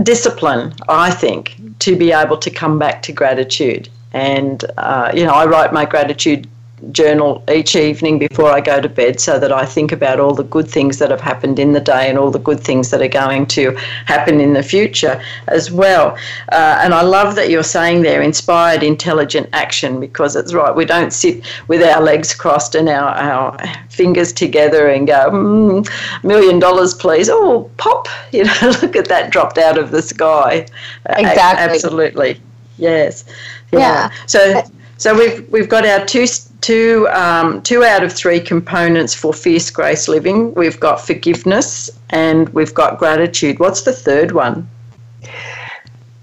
discipline, 0.02 0.74
I 0.88 1.10
think, 1.10 1.56
to 1.80 1.96
be 1.96 2.12
able 2.12 2.38
to 2.38 2.50
come 2.50 2.78
back 2.78 3.02
to 3.02 3.12
gratitude. 3.12 3.88
And, 4.12 4.64
uh, 4.76 5.12
you 5.14 5.24
know, 5.24 5.32
I 5.32 5.46
write 5.46 5.72
my 5.72 5.84
gratitude 5.84 6.48
journal 6.92 7.42
each 7.50 7.74
evening 7.74 8.18
before 8.18 8.50
I 8.50 8.60
go 8.60 8.80
to 8.80 8.88
bed 8.88 9.18
so 9.18 9.38
that 9.38 9.50
I 9.50 9.64
think 9.64 9.92
about 9.92 10.20
all 10.20 10.34
the 10.34 10.44
good 10.44 10.68
things 10.68 10.98
that 10.98 11.10
have 11.10 11.20
happened 11.20 11.58
in 11.58 11.72
the 11.72 11.80
day 11.80 12.08
and 12.08 12.18
all 12.18 12.30
the 12.30 12.38
good 12.38 12.60
things 12.60 12.90
that 12.90 13.00
are 13.00 13.08
going 13.08 13.46
to 13.46 13.70
happen 14.04 14.40
in 14.40 14.52
the 14.52 14.62
future 14.62 15.22
as 15.48 15.70
well. 15.70 16.16
Uh, 16.52 16.78
and 16.82 16.92
I 16.92 17.02
love 17.02 17.34
that 17.36 17.48
you're 17.48 17.62
saying 17.62 18.02
there 18.02 18.20
inspired 18.20 18.82
intelligent 18.82 19.48
action 19.52 20.00
because 20.00 20.36
it's 20.36 20.52
right. 20.52 20.74
We 20.74 20.84
don't 20.84 21.12
sit 21.12 21.46
with 21.68 21.82
our 21.82 22.02
legs 22.02 22.34
crossed 22.34 22.74
and 22.74 22.88
our, 22.88 23.10
our 23.10 23.58
fingers 23.88 24.32
together 24.32 24.88
and 24.88 25.06
go, 25.06 25.30
mm, 25.30 26.24
million 26.24 26.58
dollars, 26.58 26.92
please. 26.92 27.28
Oh, 27.30 27.70
pop. 27.78 28.08
You 28.32 28.44
know, 28.44 28.74
look 28.82 28.96
at 28.96 29.08
that 29.08 29.30
dropped 29.30 29.56
out 29.56 29.78
of 29.78 29.92
the 29.92 30.02
sky. 30.02 30.66
Exactly. 31.08 31.32
A- 31.32 31.70
absolutely. 31.70 32.40
Yes. 32.76 33.24
Yeah. 33.72 33.78
yeah. 33.78 34.10
So 34.26 34.62
so 34.98 35.16
we've 35.16 35.48
we've 35.50 35.68
got 35.68 35.84
our 35.84 36.04
two 36.06 36.26
two 36.62 37.06
um, 37.12 37.62
two 37.62 37.84
out 37.84 38.02
of 38.02 38.12
three 38.12 38.40
components 38.40 39.14
for 39.14 39.32
fierce 39.32 39.70
grace 39.70 40.08
living. 40.08 40.54
We've 40.54 40.80
got 40.80 41.00
forgiveness 41.00 41.90
and 42.10 42.48
we've 42.50 42.72
got 42.72 42.98
gratitude. 42.98 43.58
What's 43.58 43.82
the 43.82 43.92
third 43.92 44.32
one? 44.32 44.68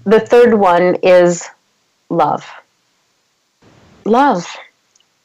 The 0.04 0.20
third 0.20 0.54
one 0.54 0.96
is 0.96 1.48
love. 2.10 2.44
Love. 4.04 4.46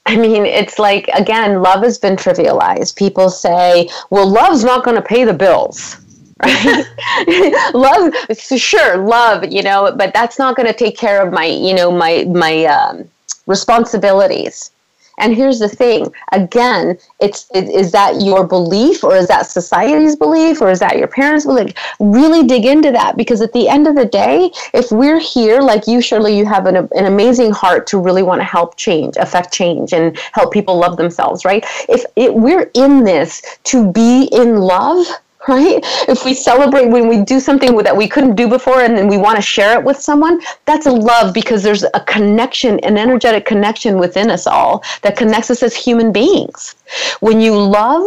I 0.06 0.16
mean, 0.16 0.46
it's 0.46 0.80
like 0.80 1.10
again, 1.10 1.62
love 1.62 1.84
has 1.84 1.98
been 1.98 2.16
trivialized. 2.16 2.96
People 2.96 3.30
say, 3.30 3.90
"Well, 4.12 4.28
love's 4.28 4.64
not 4.64 4.86
going 4.86 4.96
to 4.96 5.02
pay 5.02 5.24
the 5.24 5.34
bills." 5.34 5.98
love 7.74 8.14
sure 8.38 8.96
love 8.96 9.44
you 9.52 9.62
know 9.62 9.94
but 9.98 10.14
that's 10.14 10.40
not 10.40 10.56
going 10.56 10.66
to 10.66 10.74
take 10.74 10.98
care 10.98 11.22
of 11.22 11.34
my 11.34 11.44
you 11.44 11.74
know 11.74 11.92
my 11.92 12.24
my 12.30 12.64
um, 12.64 13.10
responsibilities. 13.50 14.72
And 15.20 15.36
here's 15.36 15.60
the 15.60 15.68
thing 15.68 16.14
again, 16.32 16.98
it's 17.20 17.50
it, 17.54 17.66
is 17.66 17.92
that 17.92 18.22
your 18.22 18.48
belief 18.48 19.04
or 19.04 19.16
is 19.18 19.28
that 19.28 19.46
society's 19.46 20.16
belief 20.16 20.62
or 20.62 20.72
is 20.72 20.80
that 20.80 20.98
your 20.98 21.08
parents' 21.08 21.46
belief? 21.46 21.74
Really 22.00 22.48
dig 22.48 22.66
into 22.66 22.92
that 22.94 23.18
because 23.18 23.42
at 23.42 23.52
the 23.52 23.68
end 23.68 23.86
of 23.86 23.96
the 23.96 24.06
day, 24.06 24.50
if 24.74 24.92
we're 24.92 25.20
here, 25.20 25.60
like 25.60 25.88
you, 25.88 26.02
Shirley, 26.02 26.38
you 26.38 26.46
have 26.46 26.66
an, 26.68 26.78
an 26.78 27.06
amazing 27.06 27.52
heart 27.52 27.86
to 27.88 28.00
really 28.00 28.24
want 28.24 28.40
to 28.40 28.46
help 28.46 28.78
change, 28.78 29.18
affect 29.18 29.54
change, 29.54 29.92
and 29.92 30.18
help 30.32 30.54
people 30.54 30.78
love 30.78 30.96
themselves, 30.96 31.44
right? 31.44 31.66
If 31.90 32.06
it, 32.16 32.34
we're 32.34 32.72
in 32.74 33.04
this 33.04 33.42
to 33.66 33.92
be 33.92 34.30
in 34.32 34.58
love, 34.58 35.06
right? 35.48 35.80
If 36.08 36.26
we 36.26 36.34
celebrate 36.34 36.88
when 36.88 37.08
we 37.08 37.24
do 37.24 37.40
something 37.40 37.76
that 37.78 37.96
we 37.96 38.08
couldn't 38.08 38.36
do 38.36 38.48
before 38.48 38.82
and 38.82 38.98
then 38.98 39.08
we 39.08 39.18
want 39.18 39.38
to 39.38 39.42
share 39.42 39.80
it 39.80 39.84
with 39.84 40.00
someone, 40.00 40.42
that's 40.66 40.86
a 40.86 40.92
love 40.92 41.34
because 41.34 41.64
there's 41.64 41.84
a 41.84 42.04
connection, 42.06 42.80
an 42.82 42.98
energetic 42.98 43.46
connection 43.46 43.98
within 43.98 44.30
us 44.30 44.48
all 44.48 44.84
that 45.02 45.18
connects 45.18 45.50
us 45.50 45.64
as 45.64 45.76
human 45.76 46.12
beings. 46.12 46.76
When 47.22 47.40
you 47.40 47.58
love, 47.58 48.06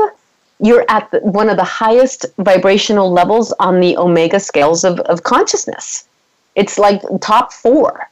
you're 0.60 0.84
at 0.88 1.10
the, 1.10 1.20
one 1.20 1.48
of 1.48 1.56
the 1.56 1.64
highest 1.64 2.26
vibrational 2.38 3.10
levels 3.10 3.52
on 3.58 3.80
the 3.80 3.96
omega 3.96 4.38
scales 4.38 4.84
of, 4.84 5.00
of 5.00 5.22
consciousness. 5.22 6.06
It's 6.54 6.78
like 6.78 7.02
top 7.20 7.52
four. 7.52 8.08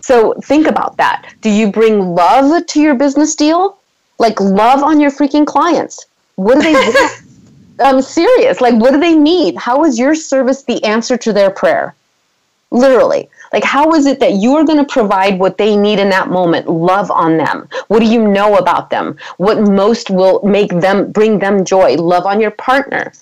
So 0.00 0.34
think 0.44 0.66
about 0.66 0.96
that. 0.96 1.34
Do 1.42 1.50
you 1.50 1.70
bring 1.70 2.14
love 2.14 2.64
to 2.66 2.80
your 2.80 2.94
business 2.94 3.34
deal? 3.34 3.78
Like 4.18 4.40
love 4.40 4.82
on 4.82 5.00
your 5.00 5.10
freaking 5.10 5.46
clients. 5.46 6.06
What 6.36 6.56
do 6.56 6.62
they 6.62 6.72
I'm 7.78 8.00
serious. 8.00 8.60
Like, 8.60 8.74
what 8.74 8.92
do 8.92 9.00
they 9.00 9.14
need? 9.14 9.56
How 9.56 9.84
is 9.84 9.98
your 9.98 10.14
service 10.14 10.62
the 10.62 10.82
answer 10.84 11.16
to 11.18 11.32
their 11.32 11.50
prayer? 11.50 11.94
Literally. 12.70 13.28
Like, 13.52 13.64
how 13.64 13.94
is 13.94 14.06
it 14.06 14.18
that 14.20 14.34
you're 14.34 14.64
going 14.64 14.84
to 14.84 14.92
provide 14.92 15.38
what 15.38 15.58
they 15.58 15.76
need 15.76 15.98
in 15.98 16.08
that 16.10 16.28
moment? 16.28 16.68
Love 16.68 17.10
on 17.10 17.36
them. 17.36 17.68
What 17.88 18.00
do 18.00 18.06
you 18.06 18.26
know 18.26 18.56
about 18.56 18.90
them? 18.90 19.18
What 19.36 19.60
most 19.60 20.10
will 20.10 20.42
make 20.42 20.70
them 20.70 21.12
bring 21.12 21.38
them 21.38 21.64
joy? 21.64 21.94
Love 21.94 22.26
on 22.26 22.40
your 22.40 22.50
partner, 22.50 23.12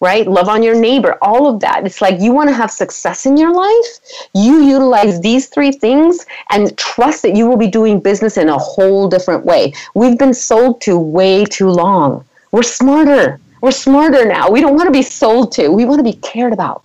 right? 0.00 0.26
Love 0.26 0.48
on 0.48 0.62
your 0.62 0.74
neighbor, 0.74 1.16
all 1.22 1.46
of 1.46 1.60
that. 1.60 1.86
It's 1.86 2.02
like 2.02 2.20
you 2.20 2.32
want 2.32 2.48
to 2.48 2.54
have 2.54 2.70
success 2.70 3.26
in 3.26 3.36
your 3.36 3.54
life. 3.54 4.26
You 4.34 4.62
utilize 4.62 5.20
these 5.20 5.46
three 5.46 5.72
things 5.72 6.26
and 6.50 6.76
trust 6.76 7.22
that 7.22 7.36
you 7.36 7.46
will 7.46 7.56
be 7.56 7.68
doing 7.68 8.00
business 8.00 8.36
in 8.36 8.48
a 8.48 8.58
whole 8.58 9.08
different 9.08 9.44
way. 9.44 9.72
We've 9.94 10.18
been 10.18 10.34
sold 10.34 10.80
to 10.82 10.98
way 10.98 11.44
too 11.44 11.68
long 11.68 12.24
We're 12.56 12.62
smarter. 12.62 13.38
We're 13.60 13.70
smarter 13.70 14.24
now. 14.24 14.50
We 14.50 14.62
don't 14.62 14.76
want 14.76 14.86
to 14.86 14.90
be 14.90 15.02
sold 15.02 15.52
to. 15.56 15.68
We 15.68 15.84
want 15.84 15.98
to 15.98 16.02
be 16.02 16.14
cared 16.14 16.54
about. 16.54 16.82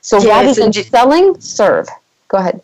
So 0.00 0.16
yes, 0.16 0.26
rather 0.26 0.52
than 0.52 0.72
selling, 0.72 1.40
serve. 1.40 1.86
Go 2.26 2.38
ahead. 2.38 2.60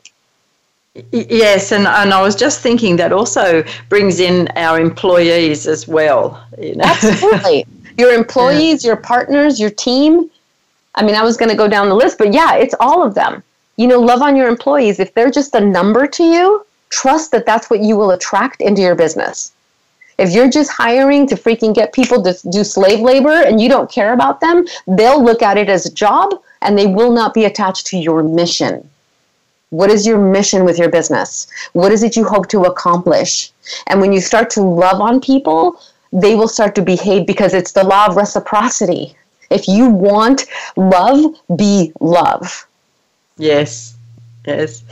Yes, 1.12 1.70
and, 1.70 1.86
and 1.86 2.12
I 2.12 2.20
was 2.20 2.34
just 2.34 2.62
thinking 2.62 2.97
that 2.97 3.12
also 3.12 3.62
brings 3.88 4.18
in 4.18 4.49
our 4.57 4.80
employees 4.80 5.68
as 5.68 5.86
well. 5.86 6.45
You 6.61 6.74
know? 6.74 6.84
Absolutely. 6.84 7.64
Your 7.97 8.12
employees, 8.12 8.82
yeah. 8.82 8.88
your 8.88 8.97
partners, 8.97 9.61
your 9.61 9.70
team. 9.70 10.28
I 10.97 11.05
mean, 11.05 11.14
I 11.14 11.22
was 11.22 11.36
going 11.36 11.51
to 11.51 11.57
go 11.57 11.68
down 11.68 11.88
the 11.88 11.95
list, 11.95 12.18
but 12.18 12.34
yeah, 12.34 12.57
it's 12.57 12.74
all 12.80 13.05
of 13.05 13.14
them. 13.14 13.40
You 13.76 13.86
know, 13.86 14.01
love 14.01 14.20
on 14.20 14.34
your 14.34 14.49
employees. 14.49 14.99
If 14.99 15.14
they're 15.14 15.30
just 15.30 15.55
a 15.55 15.61
number 15.61 16.09
to 16.09 16.24
you, 16.24 16.66
trust 16.90 17.30
that 17.30 17.47
that's 17.47 17.70
what 17.70 17.78
you 17.78 17.97
will 17.97 18.11
attract 18.11 18.61
into 18.62 18.82
your 18.82 18.97
business. 18.97 19.53
If 20.18 20.32
you're 20.32 20.50
just 20.50 20.70
hiring 20.70 21.26
to 21.28 21.34
freaking 21.34 21.74
get 21.74 21.92
people 21.92 22.22
to 22.22 22.36
do 22.50 22.64
slave 22.64 23.00
labor 23.00 23.42
and 23.42 23.60
you 23.60 23.68
don't 23.68 23.90
care 23.90 24.12
about 24.12 24.40
them, 24.40 24.64
they'll 24.86 25.22
look 25.22 25.42
at 25.42 25.56
it 25.56 25.68
as 25.68 25.86
a 25.86 25.92
job 25.92 26.40
and 26.62 26.78
they 26.78 26.86
will 26.86 27.10
not 27.10 27.34
be 27.34 27.44
attached 27.44 27.86
to 27.88 27.98
your 27.98 28.22
mission. 28.22 28.88
What 29.70 29.90
is 29.90 30.06
your 30.06 30.18
mission 30.18 30.64
with 30.64 30.78
your 30.78 30.88
business? 30.88 31.48
What 31.72 31.90
is 31.90 32.04
it 32.04 32.16
you 32.16 32.24
hope 32.24 32.48
to 32.50 32.62
accomplish? 32.62 33.50
And 33.88 34.00
when 34.00 34.12
you 34.12 34.20
start 34.20 34.50
to 34.50 34.62
love 34.62 35.00
on 35.00 35.20
people, 35.20 35.80
they 36.12 36.36
will 36.36 36.48
start 36.48 36.76
to 36.76 36.82
behave 36.82 37.26
because 37.26 37.54
it's 37.54 37.72
the 37.72 37.82
law 37.82 38.06
of 38.06 38.16
reciprocity. 38.16 39.16
If 39.50 39.66
you 39.66 39.88
want 39.88 40.46
love, 40.76 41.34
be 41.56 41.92
love. 42.00 42.66
Yes, 43.36 43.96
yes. 44.46 44.84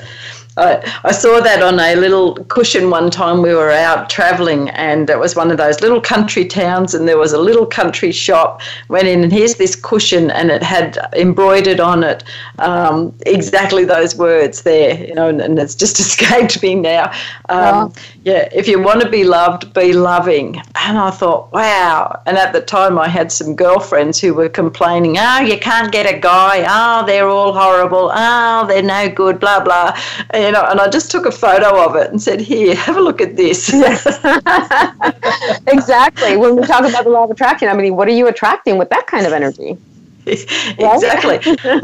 I, 0.57 1.01
I 1.05 1.13
saw 1.13 1.41
that 1.41 1.63
on 1.63 1.81
a 1.81 1.97
little 1.97 2.35
cushion 2.45 2.91
one 2.91 3.11
time 3.11 3.41
we 3.41 3.55
were 3.55 3.71
out 3.71 4.11
traveling 4.11 4.69
and 4.71 5.09
it 5.09 5.19
was 5.19 5.35
one 5.35 5.51
of 5.51 5.57
those 5.57 5.81
little 5.81 6.01
country 6.01 6.45
towns 6.45 6.95
and 6.95 7.09
there 7.09 7.17
was 7.17 7.33
a 7.33 7.39
little 7.39 7.65
country 7.65 8.13
shop 8.13 8.61
went 8.89 9.09
in 9.09 9.23
and 9.23 9.33
here's 9.33 9.55
this 9.55 9.75
cushion 9.75 10.31
and 10.31 10.51
it 10.51 10.63
had 10.63 10.99
embroidered 11.15 11.81
on 11.81 12.05
it 12.05 12.23
um, 12.59 13.15
exactly 13.25 13.85
those 13.85 14.15
words 14.17 14.63
there 14.63 15.03
you 15.07 15.15
know 15.15 15.29
and, 15.29 15.41
and 15.41 15.59
it's 15.59 15.75
just 15.75 15.99
escaped 16.01 16.63
me 16.63 16.75
now. 16.75 17.11
Um, 17.49 17.93
yeah 18.23 18.49
if 18.53 18.69
you 18.69 18.83
want 18.83 19.01
to 19.01 19.09
be 19.09 19.25
loved 19.25 19.73
be 19.73 19.95
loving. 19.95 20.61
And 20.85 20.99
I 20.99 21.11
thought 21.11 21.51
wow. 21.53 22.21
And 22.27 22.37
at 22.37 22.53
the 22.53 22.61
time 22.61 22.99
I 22.99 23.09
had 23.09 23.33
some 23.33 23.57
girlfriends 23.57 24.21
who 24.21 24.35
were 24.35 24.51
complaining 24.51 25.17
oh 25.19 25.41
you 25.41 25.59
can't 25.59 25.91
get 25.91 26.13
a 26.13 26.19
guy. 26.19 26.65
Oh 26.69 27.07
they're 27.07 27.29
all 27.29 27.55
horrible. 27.55 28.11
Oh 28.13 28.67
they're 28.67 28.83
no 28.83 29.09
good 29.09 29.41
blah 29.41 29.61
blah 29.61 29.99
you 30.43 30.53
know, 30.53 30.65
and 30.65 30.81
I 30.81 30.89
just 30.89 31.11
took 31.11 31.27
a 31.27 31.33
photo 31.33 31.85
of 31.85 31.97
it 31.97 32.11
and 32.11 32.21
said, 32.21 32.41
"Here, 32.41 32.75
have 32.75 32.97
a 32.97 33.01
look 33.01 33.21
at 33.21 33.37
this." 33.37 33.69
exactly. 35.67 36.37
When 36.37 36.57
we 36.57 36.67
talk 36.67 36.85
about 36.85 37.05
the 37.05 37.11
law 37.11 37.25
of 37.25 37.31
attraction, 37.31 37.69
I 37.69 37.75
mean, 37.75 37.97
what 37.97 38.09
are 38.09 38.13
you 38.13 38.29
attracting 38.29 38.79
with 38.79 38.91
that 38.91 39.07
kind 39.07 39.27
of 39.27 39.33
energy? 39.33 39.79
exactly. 40.27 41.41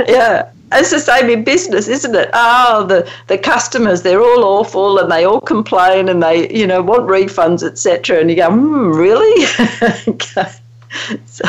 yeah. 0.08 0.50
It's 0.70 0.90
the 0.90 1.00
same 1.00 1.30
in 1.30 1.44
business, 1.44 1.88
isn't 1.88 2.14
it? 2.14 2.28
Oh, 2.34 2.84
the, 2.86 3.10
the 3.26 3.38
customers, 3.38 4.02
they're 4.02 4.20
all 4.20 4.44
awful 4.44 4.98
and 4.98 5.10
they 5.10 5.24
all 5.24 5.40
complain 5.40 6.10
and 6.10 6.22
they, 6.22 6.52
you 6.54 6.66
know, 6.66 6.82
want 6.82 7.08
refunds, 7.08 7.62
etc. 7.62 8.20
And 8.20 8.28
you 8.28 8.36
go, 8.36 8.50
hmm, 8.50 8.90
really? 8.90 9.46
So. 11.26 11.44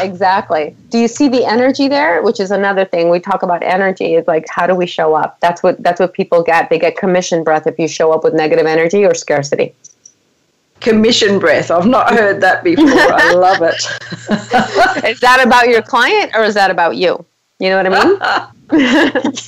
Exactly. 0.00 0.76
Do 0.90 0.98
you 0.98 1.08
see 1.08 1.28
the 1.28 1.44
energy 1.44 1.88
there? 1.88 2.22
Which 2.22 2.40
is 2.40 2.50
another 2.50 2.84
thing 2.84 3.10
we 3.10 3.20
talk 3.20 3.42
about. 3.42 3.62
Energy 3.62 4.14
is 4.14 4.26
like 4.26 4.46
how 4.48 4.66
do 4.66 4.74
we 4.74 4.86
show 4.86 5.14
up? 5.14 5.38
That's 5.40 5.62
what 5.62 5.82
that's 5.82 6.00
what 6.00 6.12
people 6.12 6.42
get. 6.42 6.70
They 6.70 6.78
get 6.78 6.96
commission 6.96 7.44
breath 7.44 7.66
if 7.66 7.78
you 7.78 7.88
show 7.88 8.12
up 8.12 8.24
with 8.24 8.34
negative 8.34 8.66
energy 8.66 9.04
or 9.04 9.14
scarcity. 9.14 9.74
Commission 10.80 11.38
breath. 11.38 11.70
I've 11.70 11.86
not 11.86 12.10
heard 12.10 12.40
that 12.42 12.62
before. 12.62 12.86
I 12.88 13.32
love 13.32 13.62
it. 13.62 13.74
is 15.08 15.20
that 15.20 15.42
about 15.44 15.68
your 15.68 15.82
client 15.82 16.32
or 16.34 16.44
is 16.44 16.54
that 16.54 16.70
about 16.70 16.96
you? 16.96 17.24
You 17.58 17.70
know 17.70 17.82
what 17.82 17.86
I 17.86 18.04
mean? 18.04 18.52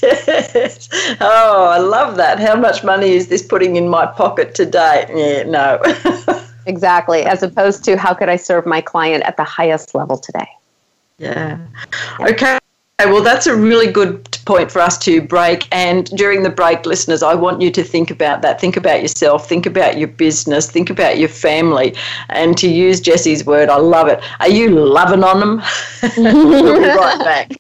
yes. 0.02 0.88
Oh, 1.20 1.66
I 1.66 1.78
love 1.78 2.16
that. 2.16 2.38
How 2.38 2.56
much 2.56 2.82
money 2.82 3.10
is 3.10 3.28
this 3.28 3.42
putting 3.42 3.76
in 3.76 3.88
my 3.88 4.06
pocket 4.06 4.54
today? 4.54 5.04
Yeah, 5.14 5.42
no. 5.42 5.78
Exactly. 6.68 7.22
As 7.22 7.42
opposed 7.42 7.82
to 7.84 7.96
how 7.96 8.14
could 8.14 8.28
I 8.28 8.36
serve 8.36 8.66
my 8.66 8.80
client 8.80 9.24
at 9.24 9.36
the 9.36 9.44
highest 9.44 9.94
level 9.94 10.18
today? 10.18 10.46
Yeah. 11.18 11.58
Okay. 12.20 12.58
Well, 13.00 13.22
that's 13.22 13.46
a 13.46 13.54
really 13.54 13.90
good 13.90 14.28
point 14.44 14.70
for 14.70 14.80
us 14.80 14.98
to 14.98 15.22
break. 15.22 15.68
And 15.72 16.06
during 16.16 16.42
the 16.42 16.50
break, 16.50 16.84
listeners, 16.84 17.22
I 17.22 17.34
want 17.34 17.62
you 17.62 17.70
to 17.70 17.84
think 17.84 18.10
about 18.10 18.42
that. 18.42 18.60
Think 18.60 18.76
about 18.76 19.02
yourself. 19.02 19.48
Think 19.48 19.66
about 19.66 19.98
your 19.98 20.08
business. 20.08 20.70
Think 20.70 20.90
about 20.90 21.16
your 21.16 21.28
family. 21.28 21.94
And 22.28 22.58
to 22.58 22.68
use 22.68 23.00
Jessie's 23.00 23.46
word, 23.46 23.68
I 23.68 23.76
love 23.76 24.08
it. 24.08 24.20
Are 24.40 24.48
you 24.48 24.70
loving 24.70 25.22
on 25.22 25.40
them? 25.40 25.62
we'll 26.16 26.80
be 26.80 26.88
right 26.88 27.18
back. 27.20 27.52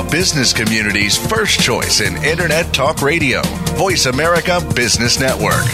Business 0.00 0.54
community's 0.54 1.18
first 1.18 1.60
choice 1.60 2.00
in 2.00 2.16
Internet 2.24 2.72
Talk 2.72 3.02
Radio, 3.02 3.42
Voice 3.76 4.06
America 4.06 4.58
Business 4.74 5.20
Network. 5.20 5.66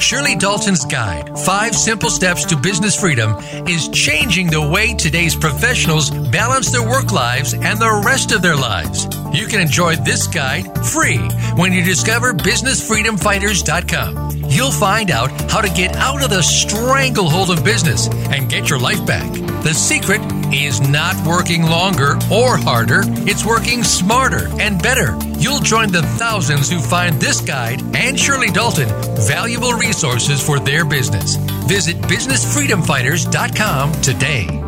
Shirley 0.00 0.36
Dalton's 0.36 0.84
guide, 0.84 1.36
Five 1.40 1.74
Simple 1.74 2.10
Steps 2.10 2.44
to 2.44 2.56
Business 2.56 2.94
Freedom, 2.98 3.34
is 3.66 3.88
changing 3.88 4.50
the 4.50 4.70
way 4.70 4.94
today's 4.94 5.34
professionals 5.34 6.10
balance 6.10 6.70
their 6.70 6.86
work 6.86 7.10
lives 7.10 7.54
and 7.54 7.80
the 7.80 8.02
rest 8.06 8.30
of 8.30 8.40
their 8.40 8.56
lives. 8.56 9.08
You 9.32 9.46
can 9.46 9.60
enjoy 9.60 9.96
this 9.96 10.28
guide 10.28 10.86
free 10.86 11.18
when 11.56 11.72
you 11.72 11.82
discover 11.82 12.32
BusinessFreedomFighters.com. 12.34 14.44
You'll 14.48 14.70
find 14.70 15.10
out 15.10 15.32
how 15.50 15.60
to 15.60 15.74
get 15.74 15.96
out 15.96 16.22
of 16.22 16.30
the 16.30 16.42
stranglehold 16.42 17.50
of 17.50 17.64
business 17.64 18.06
and 18.06 18.48
get 18.48 18.70
your 18.70 18.78
life 18.78 19.04
back. 19.06 19.43
The 19.64 19.72
secret 19.72 20.20
is 20.52 20.80
not 20.82 21.16
working 21.26 21.62
longer 21.62 22.18
or 22.30 22.58
harder, 22.58 23.00
it's 23.26 23.46
working 23.46 23.82
smarter 23.82 24.50
and 24.60 24.80
better. 24.82 25.18
You'll 25.38 25.60
join 25.60 25.90
the 25.90 26.02
thousands 26.02 26.70
who 26.70 26.78
find 26.78 27.18
this 27.18 27.40
guide 27.40 27.80
and 27.96 28.20
Shirley 28.20 28.50
Dalton 28.50 28.88
valuable 29.26 29.72
resources 29.72 30.44
for 30.44 30.60
their 30.60 30.84
business. 30.84 31.36
Visit 31.66 31.96
BusinessFreedomFighters.com 31.96 33.92
today. 34.02 34.63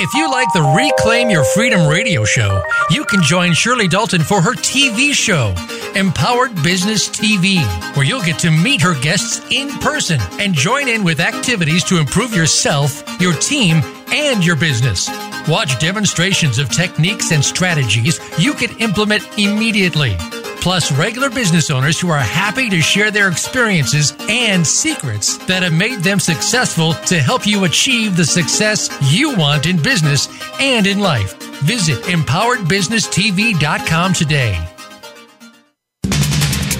If 0.00 0.14
you 0.14 0.30
like 0.30 0.52
the 0.52 0.62
Reclaim 0.62 1.28
Your 1.28 1.42
Freedom 1.42 1.88
radio 1.88 2.24
show, 2.24 2.62
you 2.88 3.04
can 3.04 3.20
join 3.20 3.52
Shirley 3.52 3.88
Dalton 3.88 4.22
for 4.22 4.40
her 4.40 4.52
TV 4.52 5.12
show, 5.12 5.52
Empowered 5.96 6.54
Business 6.62 7.08
TV, 7.08 7.64
where 7.96 8.06
you'll 8.06 8.22
get 8.22 8.38
to 8.40 8.52
meet 8.52 8.80
her 8.80 8.94
guests 9.00 9.44
in 9.50 9.70
person 9.80 10.20
and 10.38 10.54
join 10.54 10.86
in 10.86 11.02
with 11.02 11.18
activities 11.18 11.82
to 11.82 11.98
improve 11.98 12.32
yourself, 12.32 13.02
your 13.20 13.32
team, 13.32 13.82
and 14.12 14.46
your 14.46 14.54
business. 14.54 15.10
Watch 15.48 15.80
demonstrations 15.80 16.60
of 16.60 16.70
techniques 16.70 17.32
and 17.32 17.44
strategies 17.44 18.20
you 18.38 18.52
can 18.54 18.78
implement 18.78 19.26
immediately 19.36 20.16
plus 20.60 20.92
regular 20.92 21.30
business 21.30 21.70
owners 21.70 21.98
who 22.00 22.10
are 22.10 22.18
happy 22.18 22.68
to 22.70 22.80
share 22.80 23.10
their 23.10 23.28
experiences 23.28 24.14
and 24.28 24.64
secrets 24.66 25.36
that 25.46 25.62
have 25.62 25.72
made 25.72 26.00
them 26.00 26.20
successful 26.20 26.92
to 27.06 27.18
help 27.18 27.46
you 27.46 27.64
achieve 27.64 28.16
the 28.16 28.24
success 28.24 28.90
you 29.10 29.34
want 29.36 29.66
in 29.66 29.80
business 29.80 30.28
and 30.60 30.86
in 30.86 31.00
life. 31.00 31.36
Visit 31.62 32.02
empoweredbusinesstv.com 32.04 34.12
today. 34.12 34.68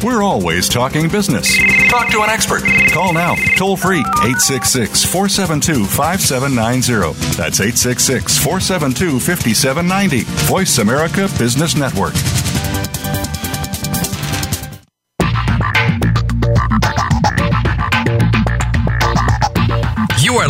We're 0.02 0.22
always 0.22 0.68
talking 0.68 1.08
business. 1.08 1.56
Talk 1.90 2.10
to 2.12 2.22
an 2.22 2.30
expert. 2.30 2.62
Call 2.92 3.12
now, 3.12 3.34
toll 3.56 3.76
free, 3.76 3.98
866 3.98 5.04
472 5.04 5.84
5790. 5.86 7.18
That's 7.36 7.60
866 7.60 8.38
472 8.38 9.18
5790. 9.18 10.22
Voice 10.46 10.78
America 10.78 11.28
Business 11.36 11.74
Network. 11.74 12.14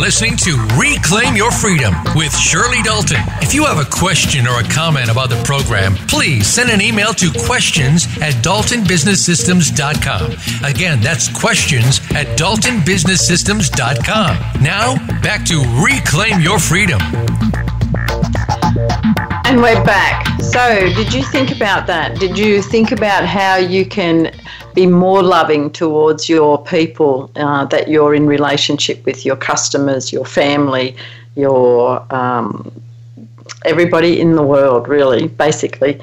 Listening 0.09 0.35
to 0.35 0.57
Reclaim 0.75 1.35
Your 1.35 1.51
Freedom 1.51 1.93
with 2.15 2.35
Shirley 2.35 2.81
Dalton. 2.81 3.21
If 3.43 3.53
you 3.53 3.63
have 3.65 3.77
a 3.77 3.85
question 3.85 4.47
or 4.47 4.59
a 4.59 4.63
comment 4.63 5.07
about 5.07 5.29
the 5.29 5.39
program, 5.43 5.93
please 6.07 6.47
send 6.47 6.71
an 6.71 6.81
email 6.81 7.13
to 7.13 7.31
questions 7.45 8.05
at 8.19 8.33
daltonbusinesssystems.com. 8.43 10.65
Again, 10.67 10.99
that's 10.99 11.29
questions 11.39 11.99
at 12.15 12.25
daltonbusinesssystems.com. 12.39 14.63
Now, 14.63 14.95
back 15.21 15.45
to 15.45 15.61
Reclaim 15.85 16.41
Your 16.41 16.57
Freedom. 16.57 16.99
And 19.45 19.61
we're 19.61 19.83
back. 19.83 20.41
So, 20.41 20.89
did 20.95 21.13
you 21.13 21.21
think 21.21 21.55
about 21.55 21.85
that? 21.85 22.17
Did 22.17 22.35
you 22.35 22.63
think 22.63 22.91
about 22.91 23.25
how 23.25 23.57
you 23.57 23.85
can 23.85 24.31
be 24.73 24.87
more 24.87 25.23
loving 25.23 25.71
towards 25.71 26.29
your 26.29 26.63
people 26.63 27.31
uh, 27.35 27.65
that 27.65 27.87
you're 27.87 28.13
in 28.13 28.27
relationship 28.27 29.05
with, 29.05 29.25
your 29.25 29.35
customers, 29.35 30.11
your 30.11 30.25
family, 30.25 30.95
your 31.35 32.05
um, 32.13 32.71
everybody 33.65 34.19
in 34.19 34.35
the 34.35 34.43
world, 34.43 34.87
really, 34.87 35.27
basically. 35.27 35.99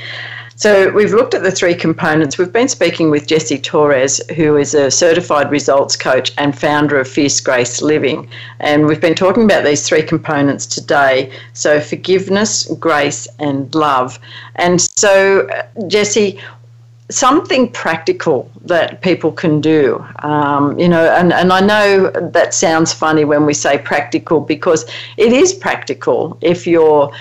So 0.59 0.91
we've 0.91 1.13
looked 1.13 1.35
at 1.35 1.43
the 1.43 1.51
three 1.51 1.75
components. 1.75 2.39
We've 2.39 2.51
been 2.51 2.69
speaking 2.69 3.11
with 3.11 3.27
Jessie 3.27 3.59
Torres, 3.59 4.23
who 4.37 4.57
is 4.57 4.73
a 4.73 4.91
certified 4.91 5.51
results 5.51 5.97
coach 5.97 6.33
and 6.39 6.59
founder 6.59 6.99
of 6.99 7.07
Fierce 7.07 7.43
Grace 7.43 7.83
Living. 7.83 8.27
And 8.61 8.87
we've 8.87 9.01
been 9.01 9.15
talking 9.15 9.45
about 9.45 9.67
these 9.67 9.87
three 9.87 10.03
components 10.03 10.65
today. 10.65 11.31
So 11.53 11.79
forgiveness, 11.79 12.73
grace, 12.81 13.29
and 13.39 13.73
love. 13.75 14.19
And 14.55 14.81
so, 14.81 15.47
uh, 15.49 15.67
Jessie, 15.89 16.41
something 17.11 17.71
practical 17.71 18.51
that 18.63 19.01
people 19.01 19.31
can 19.31 19.61
do. 19.61 20.05
Um, 20.21 20.79
you 20.79 20.89
know, 20.89 21.15
and, 21.15 21.33
and 21.33 21.53
I 21.53 21.61
know 21.61 22.11
that 22.11 22.53
sounds 22.53 22.93
funny 22.93 23.25
when 23.25 23.47
we 23.47 23.55
say 23.55 23.79
practical 23.79 24.41
because 24.41 24.85
it 25.17 25.33
is 25.33 25.55
practical 25.55 26.37
if 26.41 26.67
you're 26.67 27.13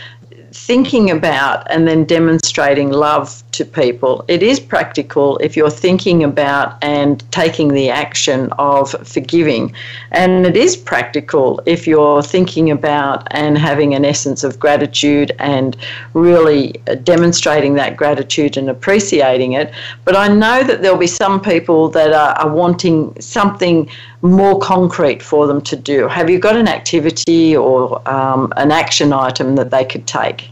thinking 0.51 1.11
about 1.11 1.69
and 1.69 1.87
then 1.87 2.05
demonstrating 2.05 2.89
love 2.89 3.43
to 3.57 3.65
people. 3.65 4.23
It 4.27 4.43
is 4.43 4.59
practical 4.59 5.37
if 5.37 5.55
you're 5.55 5.69
thinking 5.69 6.23
about 6.23 6.83
and 6.83 7.23
taking 7.31 7.69
the 7.73 7.89
action 7.89 8.51
of 8.59 8.91
forgiving. 9.07 9.73
And 10.11 10.45
it 10.45 10.57
is 10.57 10.75
practical 10.75 11.61
if 11.65 11.87
you're 11.87 12.21
thinking 12.21 12.71
about 12.71 13.27
and 13.31 13.57
having 13.57 13.95
an 13.95 14.05
essence 14.05 14.43
of 14.43 14.59
gratitude 14.59 15.31
and 15.39 15.77
really 16.13 16.73
demonstrating 17.03 17.75
that 17.75 17.95
gratitude 17.95 18.57
and 18.57 18.69
appreciating 18.69 19.53
it. 19.53 19.73
But 20.03 20.15
I 20.15 20.27
know 20.27 20.63
that 20.63 20.81
there'll 20.81 20.97
be 20.97 21.07
some 21.07 21.41
people 21.41 21.89
that 21.89 22.11
are, 22.11 22.33
are 22.37 22.53
wanting 22.53 23.19
something 23.21 23.89
more 24.21 24.59
concrete 24.59 25.21
for 25.21 25.47
them 25.47 25.61
to 25.61 25.75
do? 25.75 26.07
Have 26.07 26.29
you 26.29 26.39
got 26.39 26.55
an 26.55 26.67
activity 26.67 27.55
or 27.55 28.07
um, 28.09 28.51
an 28.57 28.71
action 28.71 29.13
item 29.13 29.55
that 29.55 29.69
they 29.71 29.85
could 29.85 30.07
take? 30.07 30.49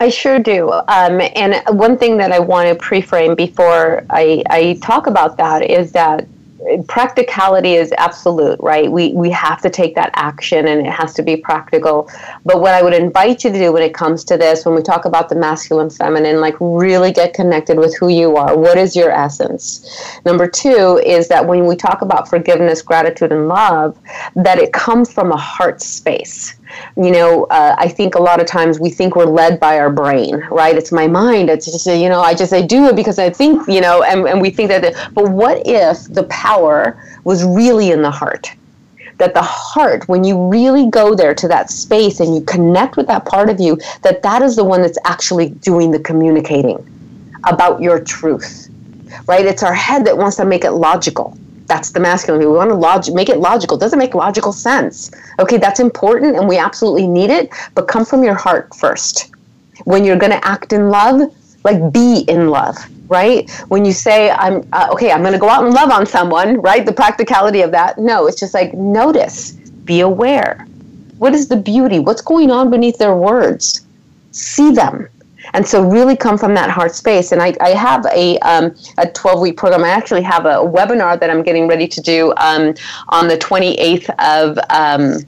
I 0.00 0.10
sure 0.10 0.38
do. 0.38 0.72
Um, 0.72 1.20
and 1.34 1.62
one 1.78 1.96
thing 1.96 2.18
that 2.18 2.32
I 2.32 2.38
want 2.38 2.68
to 2.68 2.74
pre-frame 2.74 3.34
before 3.34 4.04
I, 4.10 4.42
I 4.50 4.78
talk 4.82 5.06
about 5.06 5.36
that 5.38 5.62
is 5.62 5.92
that 5.92 6.26
practicality 6.88 7.74
is 7.74 7.92
absolute, 7.96 8.58
right? 8.60 8.90
We 8.90 9.12
we 9.12 9.30
have 9.30 9.60
to 9.62 9.70
take 9.70 9.94
that 9.94 10.10
action 10.14 10.66
and 10.68 10.86
it 10.86 10.90
has 10.90 11.14
to 11.14 11.22
be 11.22 11.36
practical. 11.36 12.10
But 12.44 12.60
what 12.60 12.74
I 12.74 12.82
would 12.82 12.94
invite 12.94 13.44
you 13.44 13.52
to 13.52 13.58
do 13.58 13.72
when 13.72 13.82
it 13.82 13.94
comes 13.94 14.24
to 14.24 14.36
this, 14.36 14.64
when 14.64 14.74
we 14.74 14.82
talk 14.82 15.04
about 15.04 15.28
the 15.28 15.34
masculine 15.36 15.90
feminine, 15.90 16.40
like 16.40 16.56
really 16.60 17.12
get 17.12 17.34
connected 17.34 17.78
with 17.78 17.96
who 17.96 18.08
you 18.08 18.36
are. 18.36 18.56
What 18.56 18.78
is 18.78 18.96
your 18.96 19.10
essence? 19.10 19.88
Number 20.24 20.48
two 20.48 21.00
is 21.04 21.28
that 21.28 21.46
when 21.46 21.66
we 21.66 21.76
talk 21.76 22.02
about 22.02 22.28
forgiveness, 22.28 22.82
gratitude, 22.82 23.32
and 23.32 23.48
love, 23.48 23.98
that 24.34 24.58
it 24.58 24.72
comes 24.72 25.12
from 25.12 25.32
a 25.32 25.36
heart 25.36 25.80
space 25.80 26.56
you 26.96 27.10
know, 27.10 27.44
uh, 27.44 27.74
I 27.78 27.88
think 27.88 28.14
a 28.14 28.22
lot 28.22 28.40
of 28.40 28.46
times 28.46 28.80
we 28.80 28.90
think 28.90 29.16
we're 29.16 29.24
led 29.24 29.60
by 29.60 29.78
our 29.78 29.90
brain, 29.90 30.36
right? 30.50 30.76
It's 30.76 30.92
my 30.92 31.06
mind. 31.06 31.50
It's 31.50 31.66
just, 31.66 31.86
you 31.86 32.08
know, 32.08 32.20
I 32.20 32.34
just, 32.34 32.52
I 32.52 32.62
do 32.62 32.86
it 32.86 32.96
because 32.96 33.18
I 33.18 33.30
think, 33.30 33.68
you 33.68 33.80
know, 33.80 34.02
and, 34.02 34.26
and 34.26 34.40
we 34.40 34.50
think 34.50 34.68
that, 34.70 35.10
but 35.14 35.30
what 35.30 35.62
if 35.66 36.04
the 36.12 36.24
power 36.24 37.00
was 37.24 37.44
really 37.44 37.90
in 37.90 38.02
the 38.02 38.10
heart? 38.10 38.52
That 39.18 39.32
the 39.32 39.42
heart, 39.42 40.06
when 40.08 40.24
you 40.24 40.48
really 40.48 40.90
go 40.90 41.14
there 41.14 41.34
to 41.34 41.48
that 41.48 41.70
space 41.70 42.20
and 42.20 42.34
you 42.34 42.42
connect 42.42 42.96
with 42.96 43.06
that 43.06 43.24
part 43.24 43.48
of 43.48 43.58
you, 43.58 43.78
that 44.02 44.22
that 44.22 44.42
is 44.42 44.56
the 44.56 44.64
one 44.64 44.82
that's 44.82 44.98
actually 45.04 45.50
doing 45.50 45.90
the 45.90 46.00
communicating 46.00 46.84
about 47.44 47.80
your 47.80 47.98
truth, 47.98 48.68
right? 49.26 49.46
It's 49.46 49.62
our 49.62 49.72
head 49.72 50.04
that 50.06 50.18
wants 50.18 50.36
to 50.36 50.44
make 50.44 50.64
it 50.64 50.72
logical 50.72 51.36
that's 51.66 51.90
the 51.90 52.00
masculine. 52.00 52.40
We 52.40 52.46
want 52.46 52.70
to 52.70 52.76
log- 52.76 53.12
make 53.12 53.28
it 53.28 53.38
logical. 53.38 53.76
Doesn't 53.76 53.98
make 53.98 54.14
logical 54.14 54.52
sense. 54.52 55.10
Okay, 55.38 55.58
that's 55.58 55.80
important 55.80 56.36
and 56.36 56.48
we 56.48 56.58
absolutely 56.58 57.06
need 57.06 57.30
it, 57.30 57.50
but 57.74 57.88
come 57.88 58.04
from 58.04 58.22
your 58.22 58.34
heart 58.34 58.74
first. 58.74 59.30
When 59.84 60.04
you're 60.04 60.16
going 60.16 60.32
to 60.32 60.44
act 60.46 60.72
in 60.72 60.88
love, 60.88 61.32
like 61.64 61.92
be 61.92 62.24
in 62.28 62.48
love, 62.48 62.76
right? 63.08 63.50
When 63.68 63.84
you 63.84 63.92
say, 63.92 64.30
I'm 64.30 64.66
uh, 64.72 64.88
okay, 64.92 65.10
I'm 65.12 65.20
going 65.20 65.32
to 65.32 65.38
go 65.38 65.48
out 65.48 65.64
and 65.64 65.74
love 65.74 65.90
on 65.90 66.06
someone, 66.06 66.60
right? 66.60 66.86
The 66.86 66.92
practicality 66.92 67.62
of 67.62 67.72
that. 67.72 67.98
No, 67.98 68.26
it's 68.26 68.38
just 68.38 68.54
like 68.54 68.72
notice, 68.74 69.52
be 69.84 70.00
aware. 70.00 70.66
What 71.18 71.34
is 71.34 71.48
the 71.48 71.56
beauty? 71.56 71.98
What's 71.98 72.22
going 72.22 72.50
on 72.50 72.70
beneath 72.70 72.98
their 72.98 73.14
words? 73.14 73.86
See 74.32 74.70
them 74.70 75.08
and 75.56 75.66
so 75.66 75.82
really 75.82 76.14
come 76.14 76.36
from 76.36 76.54
that 76.54 76.70
heart 76.70 76.94
space 76.94 77.32
and 77.32 77.42
i, 77.42 77.52
I 77.60 77.70
have 77.70 78.06
a, 78.06 78.38
um, 78.40 78.74
a 78.98 79.08
12 79.08 79.40
week 79.40 79.56
program 79.56 79.82
i 79.82 79.88
actually 79.88 80.22
have 80.22 80.44
a 80.44 80.56
webinar 80.56 81.18
that 81.18 81.30
i'm 81.30 81.42
getting 81.42 81.66
ready 81.66 81.88
to 81.88 82.00
do 82.00 82.32
um, 82.36 82.74
on 83.08 83.26
the 83.26 83.38
28th 83.38 84.08
of 84.18 84.58
um, 84.70 85.26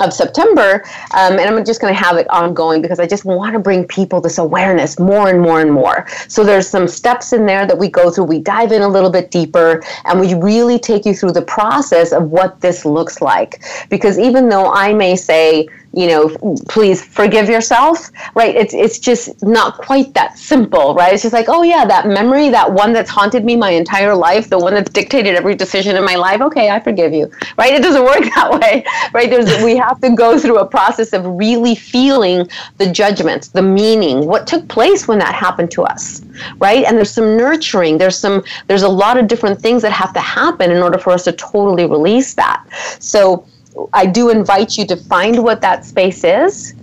of 0.00 0.12
September, 0.12 0.84
um, 1.14 1.38
and 1.38 1.40
I'm 1.40 1.64
just 1.64 1.80
going 1.80 1.94
to 1.94 1.98
have 1.98 2.16
it 2.16 2.28
ongoing 2.28 2.82
because 2.82 3.00
I 3.00 3.06
just 3.06 3.24
want 3.24 3.54
to 3.54 3.58
bring 3.58 3.86
people 3.86 4.20
this 4.20 4.36
awareness 4.36 4.98
more 4.98 5.30
and 5.30 5.40
more 5.40 5.60
and 5.60 5.72
more. 5.72 6.06
So 6.28 6.44
there's 6.44 6.68
some 6.68 6.86
steps 6.86 7.32
in 7.32 7.46
there 7.46 7.66
that 7.66 7.78
we 7.78 7.88
go 7.88 8.10
through. 8.10 8.24
We 8.24 8.40
dive 8.40 8.72
in 8.72 8.82
a 8.82 8.88
little 8.88 9.10
bit 9.10 9.30
deeper, 9.30 9.82
and 10.04 10.20
we 10.20 10.34
really 10.34 10.78
take 10.78 11.06
you 11.06 11.14
through 11.14 11.32
the 11.32 11.42
process 11.42 12.12
of 12.12 12.30
what 12.30 12.60
this 12.60 12.84
looks 12.84 13.22
like. 13.22 13.62
Because 13.88 14.18
even 14.18 14.50
though 14.50 14.70
I 14.70 14.92
may 14.92 15.16
say, 15.16 15.66
you 15.92 16.06
know, 16.06 16.56
please 16.68 17.04
forgive 17.04 17.48
yourself, 17.48 18.10
right? 18.34 18.54
It's 18.54 18.74
it's 18.74 18.98
just 18.98 19.42
not 19.42 19.78
quite 19.78 20.12
that 20.14 20.38
simple, 20.38 20.94
right? 20.94 21.14
It's 21.14 21.22
just 21.22 21.32
like, 21.32 21.46
oh 21.48 21.62
yeah, 21.62 21.86
that 21.86 22.06
memory, 22.06 22.50
that 22.50 22.70
one 22.70 22.92
that's 22.92 23.10
haunted 23.10 23.44
me 23.44 23.56
my 23.56 23.70
entire 23.70 24.14
life, 24.14 24.50
the 24.50 24.58
one 24.58 24.74
that's 24.74 24.90
dictated 24.90 25.34
every 25.34 25.54
decision 25.54 25.96
in 25.96 26.04
my 26.04 26.16
life. 26.16 26.40
Okay, 26.42 26.70
I 26.70 26.80
forgive 26.80 27.14
you, 27.14 27.30
right? 27.56 27.72
It 27.72 27.82
doesn't 27.82 28.04
work 28.12 28.24
that 28.34 28.58
way, 28.60 28.84
right? 29.12 29.30
There's 29.30 29.64
we 29.64 29.76
have 29.76 30.00
to 30.02 30.10
go 30.10 30.38
through 30.38 30.58
a 30.58 30.66
process 30.66 31.12
of 31.12 31.24
really 31.24 31.74
feeling 31.74 32.48
the 32.78 32.90
judgments, 32.90 33.48
the 33.48 33.62
meaning, 33.62 34.26
what 34.26 34.46
took 34.46 34.68
place 34.68 35.08
when 35.08 35.18
that 35.20 35.34
happened 35.34 35.70
to 35.72 35.82
us, 35.84 36.22
right? 36.58 36.84
And 36.84 36.96
there's 36.96 37.10
some 37.10 37.36
nurturing. 37.36 37.98
There's 37.98 38.18
some 38.18 38.44
there's 38.66 38.82
a 38.82 38.88
lot 38.88 39.16
of 39.16 39.28
different 39.28 39.60
things 39.60 39.82
that 39.82 39.92
have 39.92 40.12
to 40.12 40.20
happen 40.20 40.70
in 40.70 40.82
order 40.82 40.98
for 40.98 41.12
us 41.12 41.24
to 41.24 41.32
totally 41.32 41.86
release 41.86 42.34
that. 42.34 42.64
So 42.98 43.46
I 43.92 44.06
do 44.06 44.30
invite 44.30 44.78
you 44.78 44.86
to 44.86 44.96
find 44.96 45.42
what 45.42 45.60
that 45.60 45.84
space 45.84 46.24
is 46.24 46.74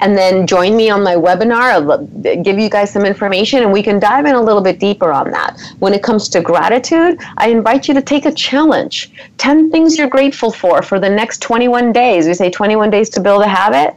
and 0.00 0.16
then 0.16 0.46
join 0.46 0.76
me 0.76 0.90
on 0.90 1.02
my 1.02 1.14
webinar. 1.14 1.70
I'll 1.70 2.42
give 2.42 2.58
you 2.58 2.70
guys 2.70 2.92
some 2.92 3.04
information 3.04 3.62
and 3.62 3.72
we 3.72 3.82
can 3.82 4.00
dive 4.00 4.26
in 4.26 4.34
a 4.34 4.40
little 4.40 4.62
bit 4.62 4.78
deeper 4.78 5.12
on 5.12 5.30
that. 5.30 5.60
When 5.78 5.92
it 5.92 6.02
comes 6.02 6.28
to 6.30 6.40
gratitude, 6.40 7.20
I 7.36 7.48
invite 7.48 7.86
you 7.86 7.94
to 7.94 8.02
take 8.02 8.26
a 8.26 8.32
challenge 8.32 9.12
10 9.38 9.70
things 9.70 9.96
you're 9.96 10.08
grateful 10.08 10.50
for 10.50 10.82
for 10.82 10.98
the 10.98 11.10
next 11.10 11.42
21 11.42 11.92
days. 11.92 12.26
We 12.26 12.34
say 12.34 12.50
21 12.50 12.90
days 12.90 13.10
to 13.10 13.20
build 13.20 13.42
a 13.42 13.48
habit. 13.48 13.94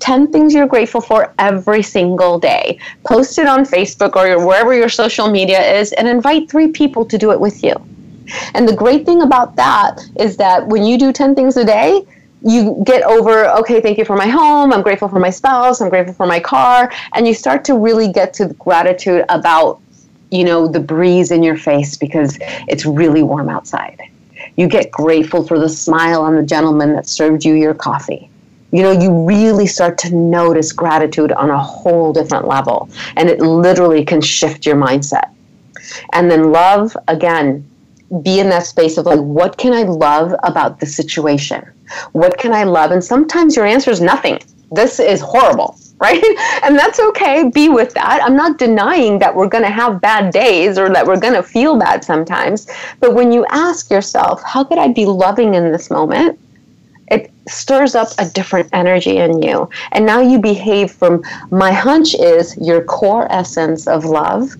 10 0.00 0.30
things 0.30 0.54
you're 0.54 0.66
grateful 0.66 1.00
for 1.00 1.32
every 1.38 1.82
single 1.82 2.38
day. 2.38 2.78
Post 3.04 3.38
it 3.38 3.46
on 3.46 3.64
Facebook 3.64 4.14
or 4.14 4.46
wherever 4.46 4.74
your 4.74 4.88
social 4.88 5.30
media 5.30 5.60
is 5.78 5.92
and 5.92 6.06
invite 6.06 6.50
three 6.50 6.68
people 6.68 7.04
to 7.06 7.18
do 7.18 7.32
it 7.32 7.40
with 7.40 7.64
you. 7.64 7.74
And 8.54 8.68
the 8.68 8.74
great 8.74 9.06
thing 9.06 9.22
about 9.22 9.56
that 9.56 10.00
is 10.18 10.36
that 10.36 10.66
when 10.66 10.84
you 10.84 10.98
do 10.98 11.12
10 11.12 11.34
things 11.34 11.56
a 11.56 11.64
day, 11.64 12.06
you 12.42 12.80
get 12.84 13.02
over, 13.02 13.46
okay, 13.50 13.80
thank 13.80 13.98
you 13.98 14.04
for 14.04 14.16
my 14.16 14.28
home. 14.28 14.72
I'm 14.72 14.82
grateful 14.82 15.08
for 15.08 15.18
my 15.18 15.30
spouse. 15.30 15.80
I'm 15.80 15.88
grateful 15.88 16.14
for 16.14 16.26
my 16.26 16.38
car. 16.38 16.92
And 17.14 17.26
you 17.26 17.34
start 17.34 17.64
to 17.66 17.74
really 17.74 18.12
get 18.12 18.34
to 18.34 18.48
gratitude 18.54 19.24
about, 19.28 19.80
you 20.30 20.44
know, 20.44 20.68
the 20.68 20.80
breeze 20.80 21.30
in 21.30 21.42
your 21.42 21.56
face 21.56 21.96
because 21.96 22.38
it's 22.68 22.86
really 22.86 23.22
warm 23.22 23.48
outside. 23.48 24.00
You 24.56 24.68
get 24.68 24.90
grateful 24.90 25.46
for 25.46 25.58
the 25.58 25.68
smile 25.68 26.22
on 26.22 26.36
the 26.36 26.42
gentleman 26.42 26.92
that 26.94 27.06
served 27.08 27.44
you 27.44 27.54
your 27.54 27.74
coffee. 27.74 28.30
You 28.70 28.82
know, 28.82 28.92
you 28.92 29.24
really 29.24 29.66
start 29.66 29.96
to 29.98 30.14
notice 30.14 30.72
gratitude 30.72 31.32
on 31.32 31.50
a 31.50 31.58
whole 31.58 32.12
different 32.12 32.46
level. 32.46 32.88
And 33.16 33.28
it 33.28 33.40
literally 33.40 34.04
can 34.04 34.20
shift 34.20 34.66
your 34.66 34.76
mindset. 34.76 35.30
And 36.12 36.30
then 36.30 36.52
love, 36.52 36.96
again, 37.08 37.68
be 38.22 38.40
in 38.40 38.48
that 38.50 38.66
space 38.66 38.96
of 38.98 39.06
like, 39.06 39.20
what 39.20 39.56
can 39.58 39.72
I 39.72 39.82
love 39.82 40.34
about 40.42 40.80
the 40.80 40.86
situation? 40.86 41.64
What 42.12 42.38
can 42.38 42.52
I 42.52 42.64
love? 42.64 42.90
And 42.90 43.02
sometimes 43.02 43.56
your 43.56 43.66
answer 43.66 43.90
is 43.90 44.00
nothing. 44.00 44.38
This 44.72 44.98
is 44.98 45.20
horrible, 45.20 45.78
right? 46.00 46.22
And 46.62 46.78
that's 46.78 47.00
okay. 47.00 47.50
Be 47.50 47.68
with 47.68 47.94
that. 47.94 48.20
I'm 48.22 48.36
not 48.36 48.58
denying 48.58 49.18
that 49.20 49.34
we're 49.34 49.48
going 49.48 49.64
to 49.64 49.70
have 49.70 50.00
bad 50.00 50.32
days 50.32 50.78
or 50.78 50.88
that 50.90 51.06
we're 51.06 51.20
going 51.20 51.34
to 51.34 51.42
feel 51.42 51.78
bad 51.78 52.04
sometimes. 52.04 52.68
But 53.00 53.14
when 53.14 53.32
you 53.32 53.46
ask 53.46 53.90
yourself, 53.90 54.42
how 54.42 54.64
could 54.64 54.78
I 54.78 54.88
be 54.88 55.06
loving 55.06 55.54
in 55.54 55.72
this 55.72 55.90
moment? 55.90 56.38
It 57.08 57.30
stirs 57.48 57.94
up 57.94 58.08
a 58.18 58.26
different 58.26 58.68
energy 58.72 59.18
in 59.18 59.42
you. 59.42 59.70
And 59.92 60.04
now 60.04 60.20
you 60.20 60.38
behave 60.38 60.90
from 60.90 61.22
my 61.50 61.72
hunch 61.72 62.14
is 62.14 62.56
your 62.56 62.82
core 62.82 63.30
essence 63.30 63.86
of 63.86 64.04
love 64.04 64.50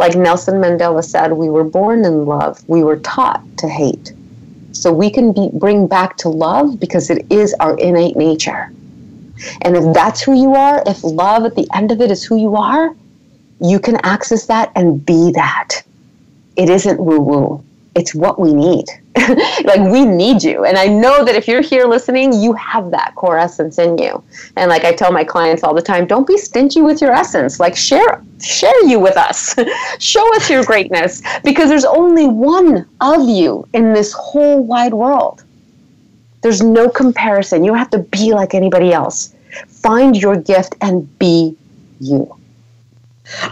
like 0.00 0.16
Nelson 0.16 0.54
Mandela 0.54 1.04
said, 1.04 1.34
we 1.34 1.50
were 1.50 1.62
born 1.62 2.06
in 2.06 2.24
love, 2.24 2.66
we 2.66 2.82
were 2.82 2.96
taught 3.00 3.42
to 3.58 3.68
hate. 3.68 4.14
So 4.72 4.90
we 4.90 5.10
can 5.10 5.34
be, 5.34 5.50
bring 5.52 5.86
back 5.86 6.16
to 6.18 6.30
love 6.30 6.80
because 6.80 7.10
it 7.10 7.26
is 7.30 7.54
our 7.60 7.78
innate 7.78 8.16
nature. 8.16 8.72
And 9.60 9.76
if 9.76 9.92
that's 9.92 10.22
who 10.22 10.32
you 10.32 10.54
are, 10.54 10.82
if 10.86 11.04
love 11.04 11.44
at 11.44 11.54
the 11.54 11.68
end 11.74 11.92
of 11.92 12.00
it 12.00 12.10
is 12.10 12.24
who 12.24 12.36
you 12.36 12.56
are, 12.56 12.96
you 13.60 13.78
can 13.78 13.96
access 14.02 14.46
that 14.46 14.72
and 14.74 15.04
be 15.04 15.32
that 15.32 15.82
it 16.56 16.70
isn't 16.70 16.98
woo 16.98 17.20
woo. 17.20 17.64
It's 17.94 18.14
what 18.14 18.40
we 18.40 18.54
need. 18.54 18.86
like 19.64 19.80
we 19.90 20.04
need 20.04 20.42
you. 20.42 20.64
And 20.64 20.76
I 20.76 20.86
know 20.86 21.24
that 21.24 21.34
if 21.34 21.46
you're 21.48 21.62
here 21.62 21.84
listening, 21.86 22.32
you 22.32 22.52
have 22.54 22.90
that 22.90 23.14
core 23.14 23.38
essence 23.38 23.78
in 23.78 23.98
you. 23.98 24.22
And 24.56 24.68
like 24.68 24.84
I 24.84 24.92
tell 24.92 25.12
my 25.12 25.24
clients 25.24 25.62
all 25.62 25.74
the 25.74 25.82
time, 25.82 26.06
don't 26.06 26.26
be 26.26 26.36
stingy 26.36 26.80
with 26.80 27.00
your 27.00 27.12
essence. 27.12 27.60
Like 27.60 27.76
share 27.76 28.22
share 28.40 28.86
you 28.86 28.98
with 28.98 29.16
us. 29.16 29.54
Show 29.98 30.36
us 30.36 30.48
your 30.48 30.64
greatness 30.64 31.22
because 31.44 31.68
there's 31.68 31.84
only 31.84 32.26
one 32.26 32.88
of 33.00 33.28
you 33.28 33.68
in 33.74 33.92
this 33.92 34.12
whole 34.12 34.62
wide 34.62 34.94
world. 34.94 35.44
There's 36.42 36.62
no 36.62 36.88
comparison. 36.88 37.62
You 37.62 37.70
don't 37.70 37.78
have 37.78 37.90
to 37.90 37.98
be 37.98 38.32
like 38.32 38.54
anybody 38.54 38.92
else. 38.92 39.34
Find 39.68 40.16
your 40.16 40.36
gift 40.36 40.74
and 40.80 41.18
be 41.18 41.56
you. 42.00 42.39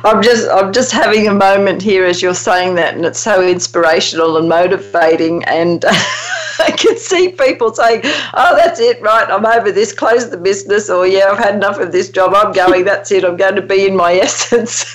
I'm 0.05 0.23
just 0.23 0.49
I'm 0.49 0.73
just 0.73 0.93
having 0.93 1.29
a 1.29 1.35
moment 1.35 1.83
here 1.83 2.05
as 2.05 2.23
you're 2.23 2.35
saying 2.35 2.75
that, 2.77 2.95
and 2.95 3.05
it's 3.05 3.21
so 3.21 3.47
inspirational 3.47 4.37
and 4.37 4.49
motivating. 4.49 5.45
And 5.45 5.85
I 6.61 6.73
can 6.77 6.97
see 6.97 7.31
people 7.31 7.73
saying, 7.75 8.03
"Oh, 8.35 8.57
that's 8.57 8.81
it, 8.81 9.01
right? 9.01 9.29
I'm 9.29 9.47
over 9.47 9.71
this. 9.71 9.93
Close 9.93 10.29
the 10.31 10.37
business." 10.37 10.91
Or, 10.91 11.07
"Yeah, 11.07 11.27
I've 11.31 11.39
had 11.39 11.55
enough 11.55 11.79
of 11.79 11.93
this 11.93 12.11
job. 12.11 12.35
I'm 12.35 12.53
going. 12.53 12.85
That's 12.85 13.13
it. 13.13 13.25
I'm 13.25 13.37
going 13.37 13.57
to 13.57 13.63
be 13.63 13.87
in 13.87 13.97
my 13.97 14.15
essence." 14.23 14.93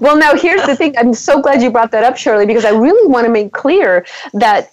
well, 0.00 0.16
now 0.18 0.34
here's 0.34 0.66
the 0.66 0.74
thing. 0.76 0.96
I'm 0.98 1.14
so 1.14 1.40
glad 1.40 1.62
you 1.62 1.70
brought 1.70 1.92
that 1.92 2.04
up, 2.04 2.16
Shirley, 2.16 2.46
because 2.46 2.64
I 2.64 2.70
really 2.70 3.06
want 3.08 3.26
to 3.26 3.32
make 3.32 3.52
clear 3.52 4.04
that 4.34 4.72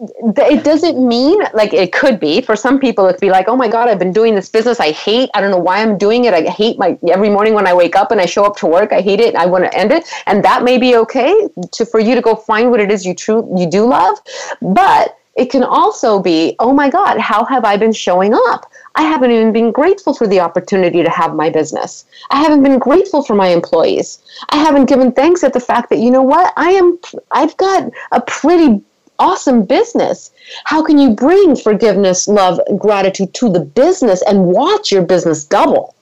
it 0.00 0.64
doesn't 0.64 1.06
mean 1.06 1.40
like 1.52 1.74
it 1.74 1.92
could 1.92 2.18
be. 2.18 2.40
For 2.40 2.56
some 2.56 2.80
people 2.80 3.06
it'd 3.06 3.20
be 3.20 3.30
like 3.30 3.48
oh 3.48 3.56
my 3.56 3.68
god 3.68 3.88
i've 3.88 3.98
been 3.98 4.12
doing 4.12 4.34
this 4.34 4.48
business. 4.48 4.80
I 4.80 4.92
hate 4.92 5.28
i 5.34 5.40
don't 5.40 5.50
know 5.50 5.58
why 5.58 5.82
i'm 5.82 5.98
doing 5.98 6.24
it. 6.24 6.32
I 6.32 6.42
hate 6.42 6.78
my 6.78 6.98
every 7.08 7.28
morning 7.28 7.54
when 7.54 7.66
i 7.66 7.74
wake 7.74 7.96
up 7.96 8.10
and 8.10 8.20
i 8.20 8.26
show 8.26 8.44
up 8.44 8.56
to 8.56 8.66
work 8.66 8.92
i 8.92 9.00
hate 9.00 9.20
it. 9.20 9.34
I 9.34 9.46
want 9.46 9.64
to 9.64 9.74
end 9.76 9.92
it. 9.92 10.08
And 10.26 10.42
that 10.44 10.62
may 10.62 10.78
be 10.78 10.96
okay 10.96 11.48
to 11.72 11.84
for 11.84 12.00
you 12.00 12.14
to 12.14 12.22
go 12.22 12.34
find 12.34 12.70
what 12.70 12.80
it 12.80 12.90
is 12.90 13.04
you 13.04 13.14
true 13.14 13.46
you 13.56 13.68
do 13.68 13.86
love. 13.86 14.18
But 14.62 15.16
it 15.36 15.50
can 15.50 15.62
also 15.62 16.18
be 16.18 16.56
oh 16.58 16.72
my 16.72 16.88
god 16.88 17.18
how 17.18 17.44
have 17.44 17.64
i 17.64 17.76
been 17.76 17.92
showing 17.92 18.32
up? 18.34 18.70
I 18.94 19.02
haven't 19.02 19.30
even 19.30 19.52
been 19.52 19.70
grateful 19.70 20.14
for 20.14 20.26
the 20.26 20.40
opportunity 20.40 21.02
to 21.02 21.10
have 21.10 21.34
my 21.34 21.50
business. 21.50 22.04
I 22.30 22.40
haven't 22.40 22.62
been 22.62 22.78
grateful 22.78 23.22
for 23.22 23.34
my 23.34 23.48
employees. 23.48 24.18
I 24.48 24.56
haven't 24.56 24.86
given 24.86 25.12
thanks 25.12 25.44
at 25.44 25.52
the 25.52 25.60
fact 25.60 25.90
that 25.90 25.98
you 25.98 26.10
know 26.10 26.22
what? 26.22 26.52
I 26.56 26.70
am 26.70 26.98
I've 27.30 27.56
got 27.58 27.90
a 28.12 28.20
pretty 28.22 28.82
awesome 29.20 29.64
business. 29.64 30.32
How 30.64 30.82
can 30.82 30.98
you 30.98 31.10
bring 31.10 31.54
forgiveness, 31.54 32.26
love, 32.26 32.58
and 32.66 32.80
gratitude 32.80 33.32
to 33.34 33.48
the 33.48 33.60
business 33.60 34.22
and 34.22 34.46
watch 34.46 34.90
your 34.90 35.02
business 35.02 35.44
double? 35.44 35.94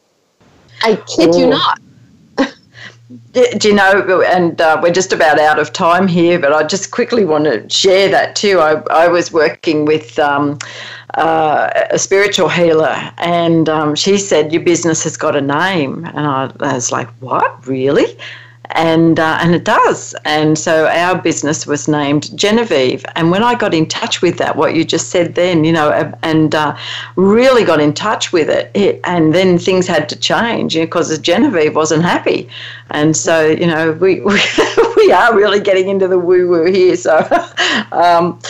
I 0.83 0.97
kid 1.07 1.35
Ooh. 1.35 1.41
you 1.41 1.47
not. 1.49 1.81
Do 3.33 3.69
you 3.69 3.75
know, 3.75 4.23
and 4.23 4.61
uh, 4.61 4.81
we're 4.83 4.93
just 4.93 5.13
about 5.13 5.39
out 5.39 5.59
of 5.59 5.73
time 5.73 6.09
here, 6.09 6.39
but 6.39 6.53
I 6.53 6.63
just 6.63 6.91
quickly 6.91 7.25
want 7.25 7.45
to 7.45 7.69
share 7.69 8.09
that 8.11 8.37
too. 8.37 8.61
I, 8.61 8.83
I 8.91 9.09
was 9.09 9.33
working 9.33 9.85
with 9.85 10.19
um, 10.19 10.59
uh, 11.15 11.71
a 11.91 11.99
spiritual 11.99 12.49
healer, 12.49 13.13
and 13.19 13.69
um, 13.69 13.95
she 13.95 14.19
said, 14.19 14.53
Your 14.53 14.63
business 14.63 15.03
has 15.05 15.17
got 15.17 15.37
a 15.37 15.41
name. 15.41 16.05
And 16.05 16.27
I, 16.27 16.53
I 16.61 16.75
was 16.75 16.93
like, 16.93 17.09
What? 17.21 17.67
Really? 17.67 18.17
And 18.73 19.19
uh, 19.19 19.39
and 19.41 19.55
it 19.55 19.65
does. 19.65 20.15
And 20.25 20.59
so 20.59 20.87
our 20.87 21.21
business 21.21 21.67
was 21.67 21.89
named 21.89 22.37
Genevieve. 22.37 23.05
And 23.17 23.31
when 23.31 23.43
I 23.43 23.55
got 23.55 23.73
in 23.73 23.87
touch 23.87 24.21
with 24.21 24.37
that, 24.39 24.57
what 24.57 24.75
you 24.75 24.85
just 24.85 25.09
said 25.09 25.35
then, 25.35 25.65
you 25.65 25.73
know, 25.73 25.91
and 26.23 26.55
uh, 26.55 26.77
really 27.17 27.65
got 27.65 27.81
in 27.81 27.95
touch 27.95 28.33
with 28.33 28.51
it, 28.51 28.71
it, 28.75 29.01
and 29.05 29.35
then 29.35 29.59
things 29.59 29.87
had 29.87 30.09
to 30.11 30.17
change 30.17 30.75
because 30.75 31.11
you 31.11 31.17
know, 31.17 31.23
Genevieve 31.23 31.75
wasn't 31.75 32.03
happy, 32.03 32.49
and 32.91 33.17
so 33.17 33.47
you 33.47 33.67
know 33.67 33.93
we 33.93 34.21
we, 34.21 34.41
we 34.97 35.13
are 35.13 35.35
really 35.35 35.61
getting 35.61 35.89
into 35.89 36.09
the 36.09 36.19
woo 36.19 36.49
woo 36.49 36.65
here. 36.65 36.97
So. 36.97 37.27
Um, 37.91 38.41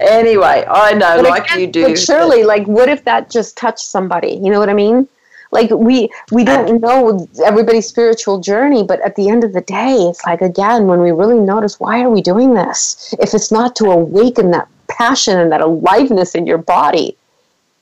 anyway, 0.00 0.64
I 0.68 0.92
know, 0.92 1.22
but 1.22 1.30
like 1.30 1.44
again, 1.46 1.60
you 1.60 1.66
do. 1.66 1.88
But 1.88 1.98
Shirley, 1.98 2.44
like, 2.44 2.66
what 2.66 2.88
if 2.88 3.04
that 3.04 3.30
just 3.30 3.56
touched 3.56 3.80
somebody? 3.80 4.32
You 4.32 4.50
know 4.50 4.58
what 4.58 4.68
I 4.68 4.74
mean? 4.74 5.08
Like 5.52 5.70
we 5.70 6.10
we 6.32 6.44
don't 6.44 6.80
know 6.80 7.28
everybody's 7.44 7.86
spiritual 7.86 8.40
journey 8.40 8.82
but 8.82 9.00
at 9.02 9.14
the 9.16 9.28
end 9.28 9.44
of 9.44 9.52
the 9.52 9.60
day 9.60 9.94
it's 10.10 10.24
like 10.24 10.40
again 10.40 10.86
when 10.86 11.00
we 11.00 11.12
really 11.12 11.38
notice 11.38 11.78
why 11.78 12.02
are 12.02 12.10
we 12.10 12.22
doing 12.22 12.54
this? 12.54 13.14
If 13.20 13.34
it's 13.34 13.52
not 13.52 13.76
to 13.76 13.84
awaken 13.84 14.50
that 14.50 14.68
passion 14.88 15.38
and 15.38 15.52
that 15.52 15.60
aliveness 15.60 16.34
in 16.34 16.46
your 16.46 16.58
body 16.58 17.16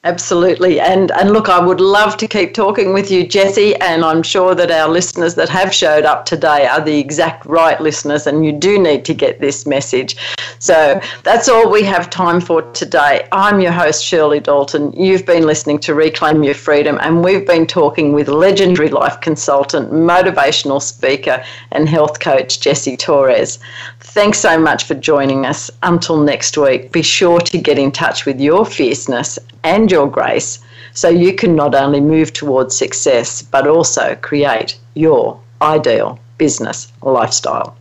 Absolutely. 0.02 0.80
And 0.80 1.10
and 1.10 1.30
look, 1.30 1.50
I 1.50 1.60
would 1.60 1.78
love 1.78 2.16
to 2.16 2.26
keep 2.26 2.54
talking 2.54 2.94
with 2.94 3.10
you, 3.10 3.26
Jessie, 3.26 3.76
and 3.82 4.02
I'm 4.02 4.22
sure 4.22 4.54
that 4.54 4.70
our 4.70 4.88
listeners 4.88 5.34
that 5.34 5.50
have 5.50 5.74
showed 5.74 6.06
up 6.06 6.24
today 6.24 6.66
are 6.66 6.80
the 6.80 6.98
exact 6.98 7.44
right 7.44 7.78
listeners 7.78 8.26
and 8.26 8.42
you 8.42 8.50
do 8.50 8.78
need 8.78 9.04
to 9.04 9.12
get 9.12 9.40
this 9.40 9.66
message. 9.66 10.16
So 10.58 10.98
that's 11.22 11.50
all 11.50 11.70
we 11.70 11.82
have 11.82 12.08
time 12.08 12.40
for 12.40 12.62
today. 12.72 13.28
I'm 13.32 13.60
your 13.60 13.72
host 13.72 14.02
Shirley 14.02 14.40
Dalton. 14.40 14.90
You've 14.92 15.26
been 15.26 15.44
listening 15.44 15.78
to 15.80 15.94
Reclaim 15.94 16.42
Your 16.42 16.54
Freedom 16.54 16.98
and 17.02 17.22
we've 17.22 17.46
been 17.46 17.66
talking 17.66 18.14
with 18.14 18.28
legendary 18.28 18.88
life 18.88 19.20
consultant, 19.20 19.92
motivational 19.92 20.80
speaker 20.80 21.44
and 21.72 21.86
health 21.86 22.20
coach 22.20 22.60
Jessie 22.60 22.96
Torres. 22.96 23.58
Thanks 24.00 24.38
so 24.38 24.58
much 24.58 24.84
for 24.84 24.94
joining 24.94 25.44
us. 25.44 25.70
Until 25.82 26.22
next 26.22 26.56
week, 26.56 26.90
be 26.90 27.02
sure 27.02 27.38
to 27.40 27.58
get 27.58 27.78
in 27.78 27.92
touch 27.92 28.24
with 28.24 28.40
your 28.40 28.64
fierceness 28.64 29.38
and 29.62 29.89
your 29.90 30.08
grace 30.08 30.58
so 30.92 31.08
you 31.08 31.34
can 31.34 31.54
not 31.54 31.74
only 31.74 32.00
move 32.00 32.32
towards 32.32 32.76
success 32.76 33.42
but 33.42 33.66
also 33.66 34.16
create 34.16 34.78
your 34.94 35.40
ideal 35.62 36.18
business 36.38 36.92
lifestyle. 37.02 37.76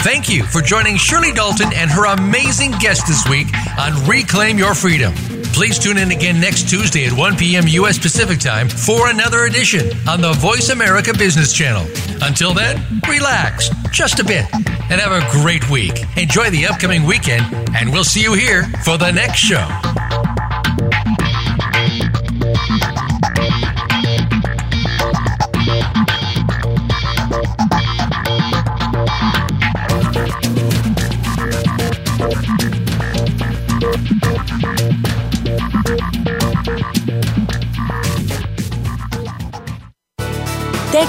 Thank 0.00 0.28
you 0.28 0.44
for 0.44 0.60
joining 0.60 0.96
Shirley 0.96 1.32
Dalton 1.32 1.72
and 1.74 1.90
her 1.90 2.06
amazing 2.06 2.70
guest 2.78 3.08
this 3.08 3.26
week 3.28 3.48
on 3.76 4.06
Reclaim 4.08 4.56
Your 4.56 4.74
Freedom. 4.74 5.12
Please 5.56 5.78
tune 5.78 5.96
in 5.96 6.10
again 6.10 6.38
next 6.38 6.68
Tuesday 6.68 7.06
at 7.06 7.14
1 7.14 7.36
p.m. 7.38 7.66
U.S. 7.66 7.98
Pacific 7.98 8.38
Time 8.38 8.68
for 8.68 9.08
another 9.08 9.46
edition 9.46 9.88
on 10.06 10.20
the 10.20 10.34
Voice 10.34 10.68
America 10.68 11.14
Business 11.16 11.50
Channel. 11.50 11.86
Until 12.20 12.52
then, 12.52 12.84
relax 13.08 13.70
just 13.90 14.20
a 14.20 14.24
bit 14.24 14.44
and 14.52 15.00
have 15.00 15.12
a 15.12 15.26
great 15.30 15.70
week. 15.70 16.04
Enjoy 16.18 16.50
the 16.50 16.66
upcoming 16.66 17.04
weekend, 17.04 17.46
and 17.74 17.90
we'll 17.90 18.04
see 18.04 18.20
you 18.20 18.34
here 18.34 18.64
for 18.84 18.98
the 18.98 19.10
next 19.10 19.38
show. 19.38 20.25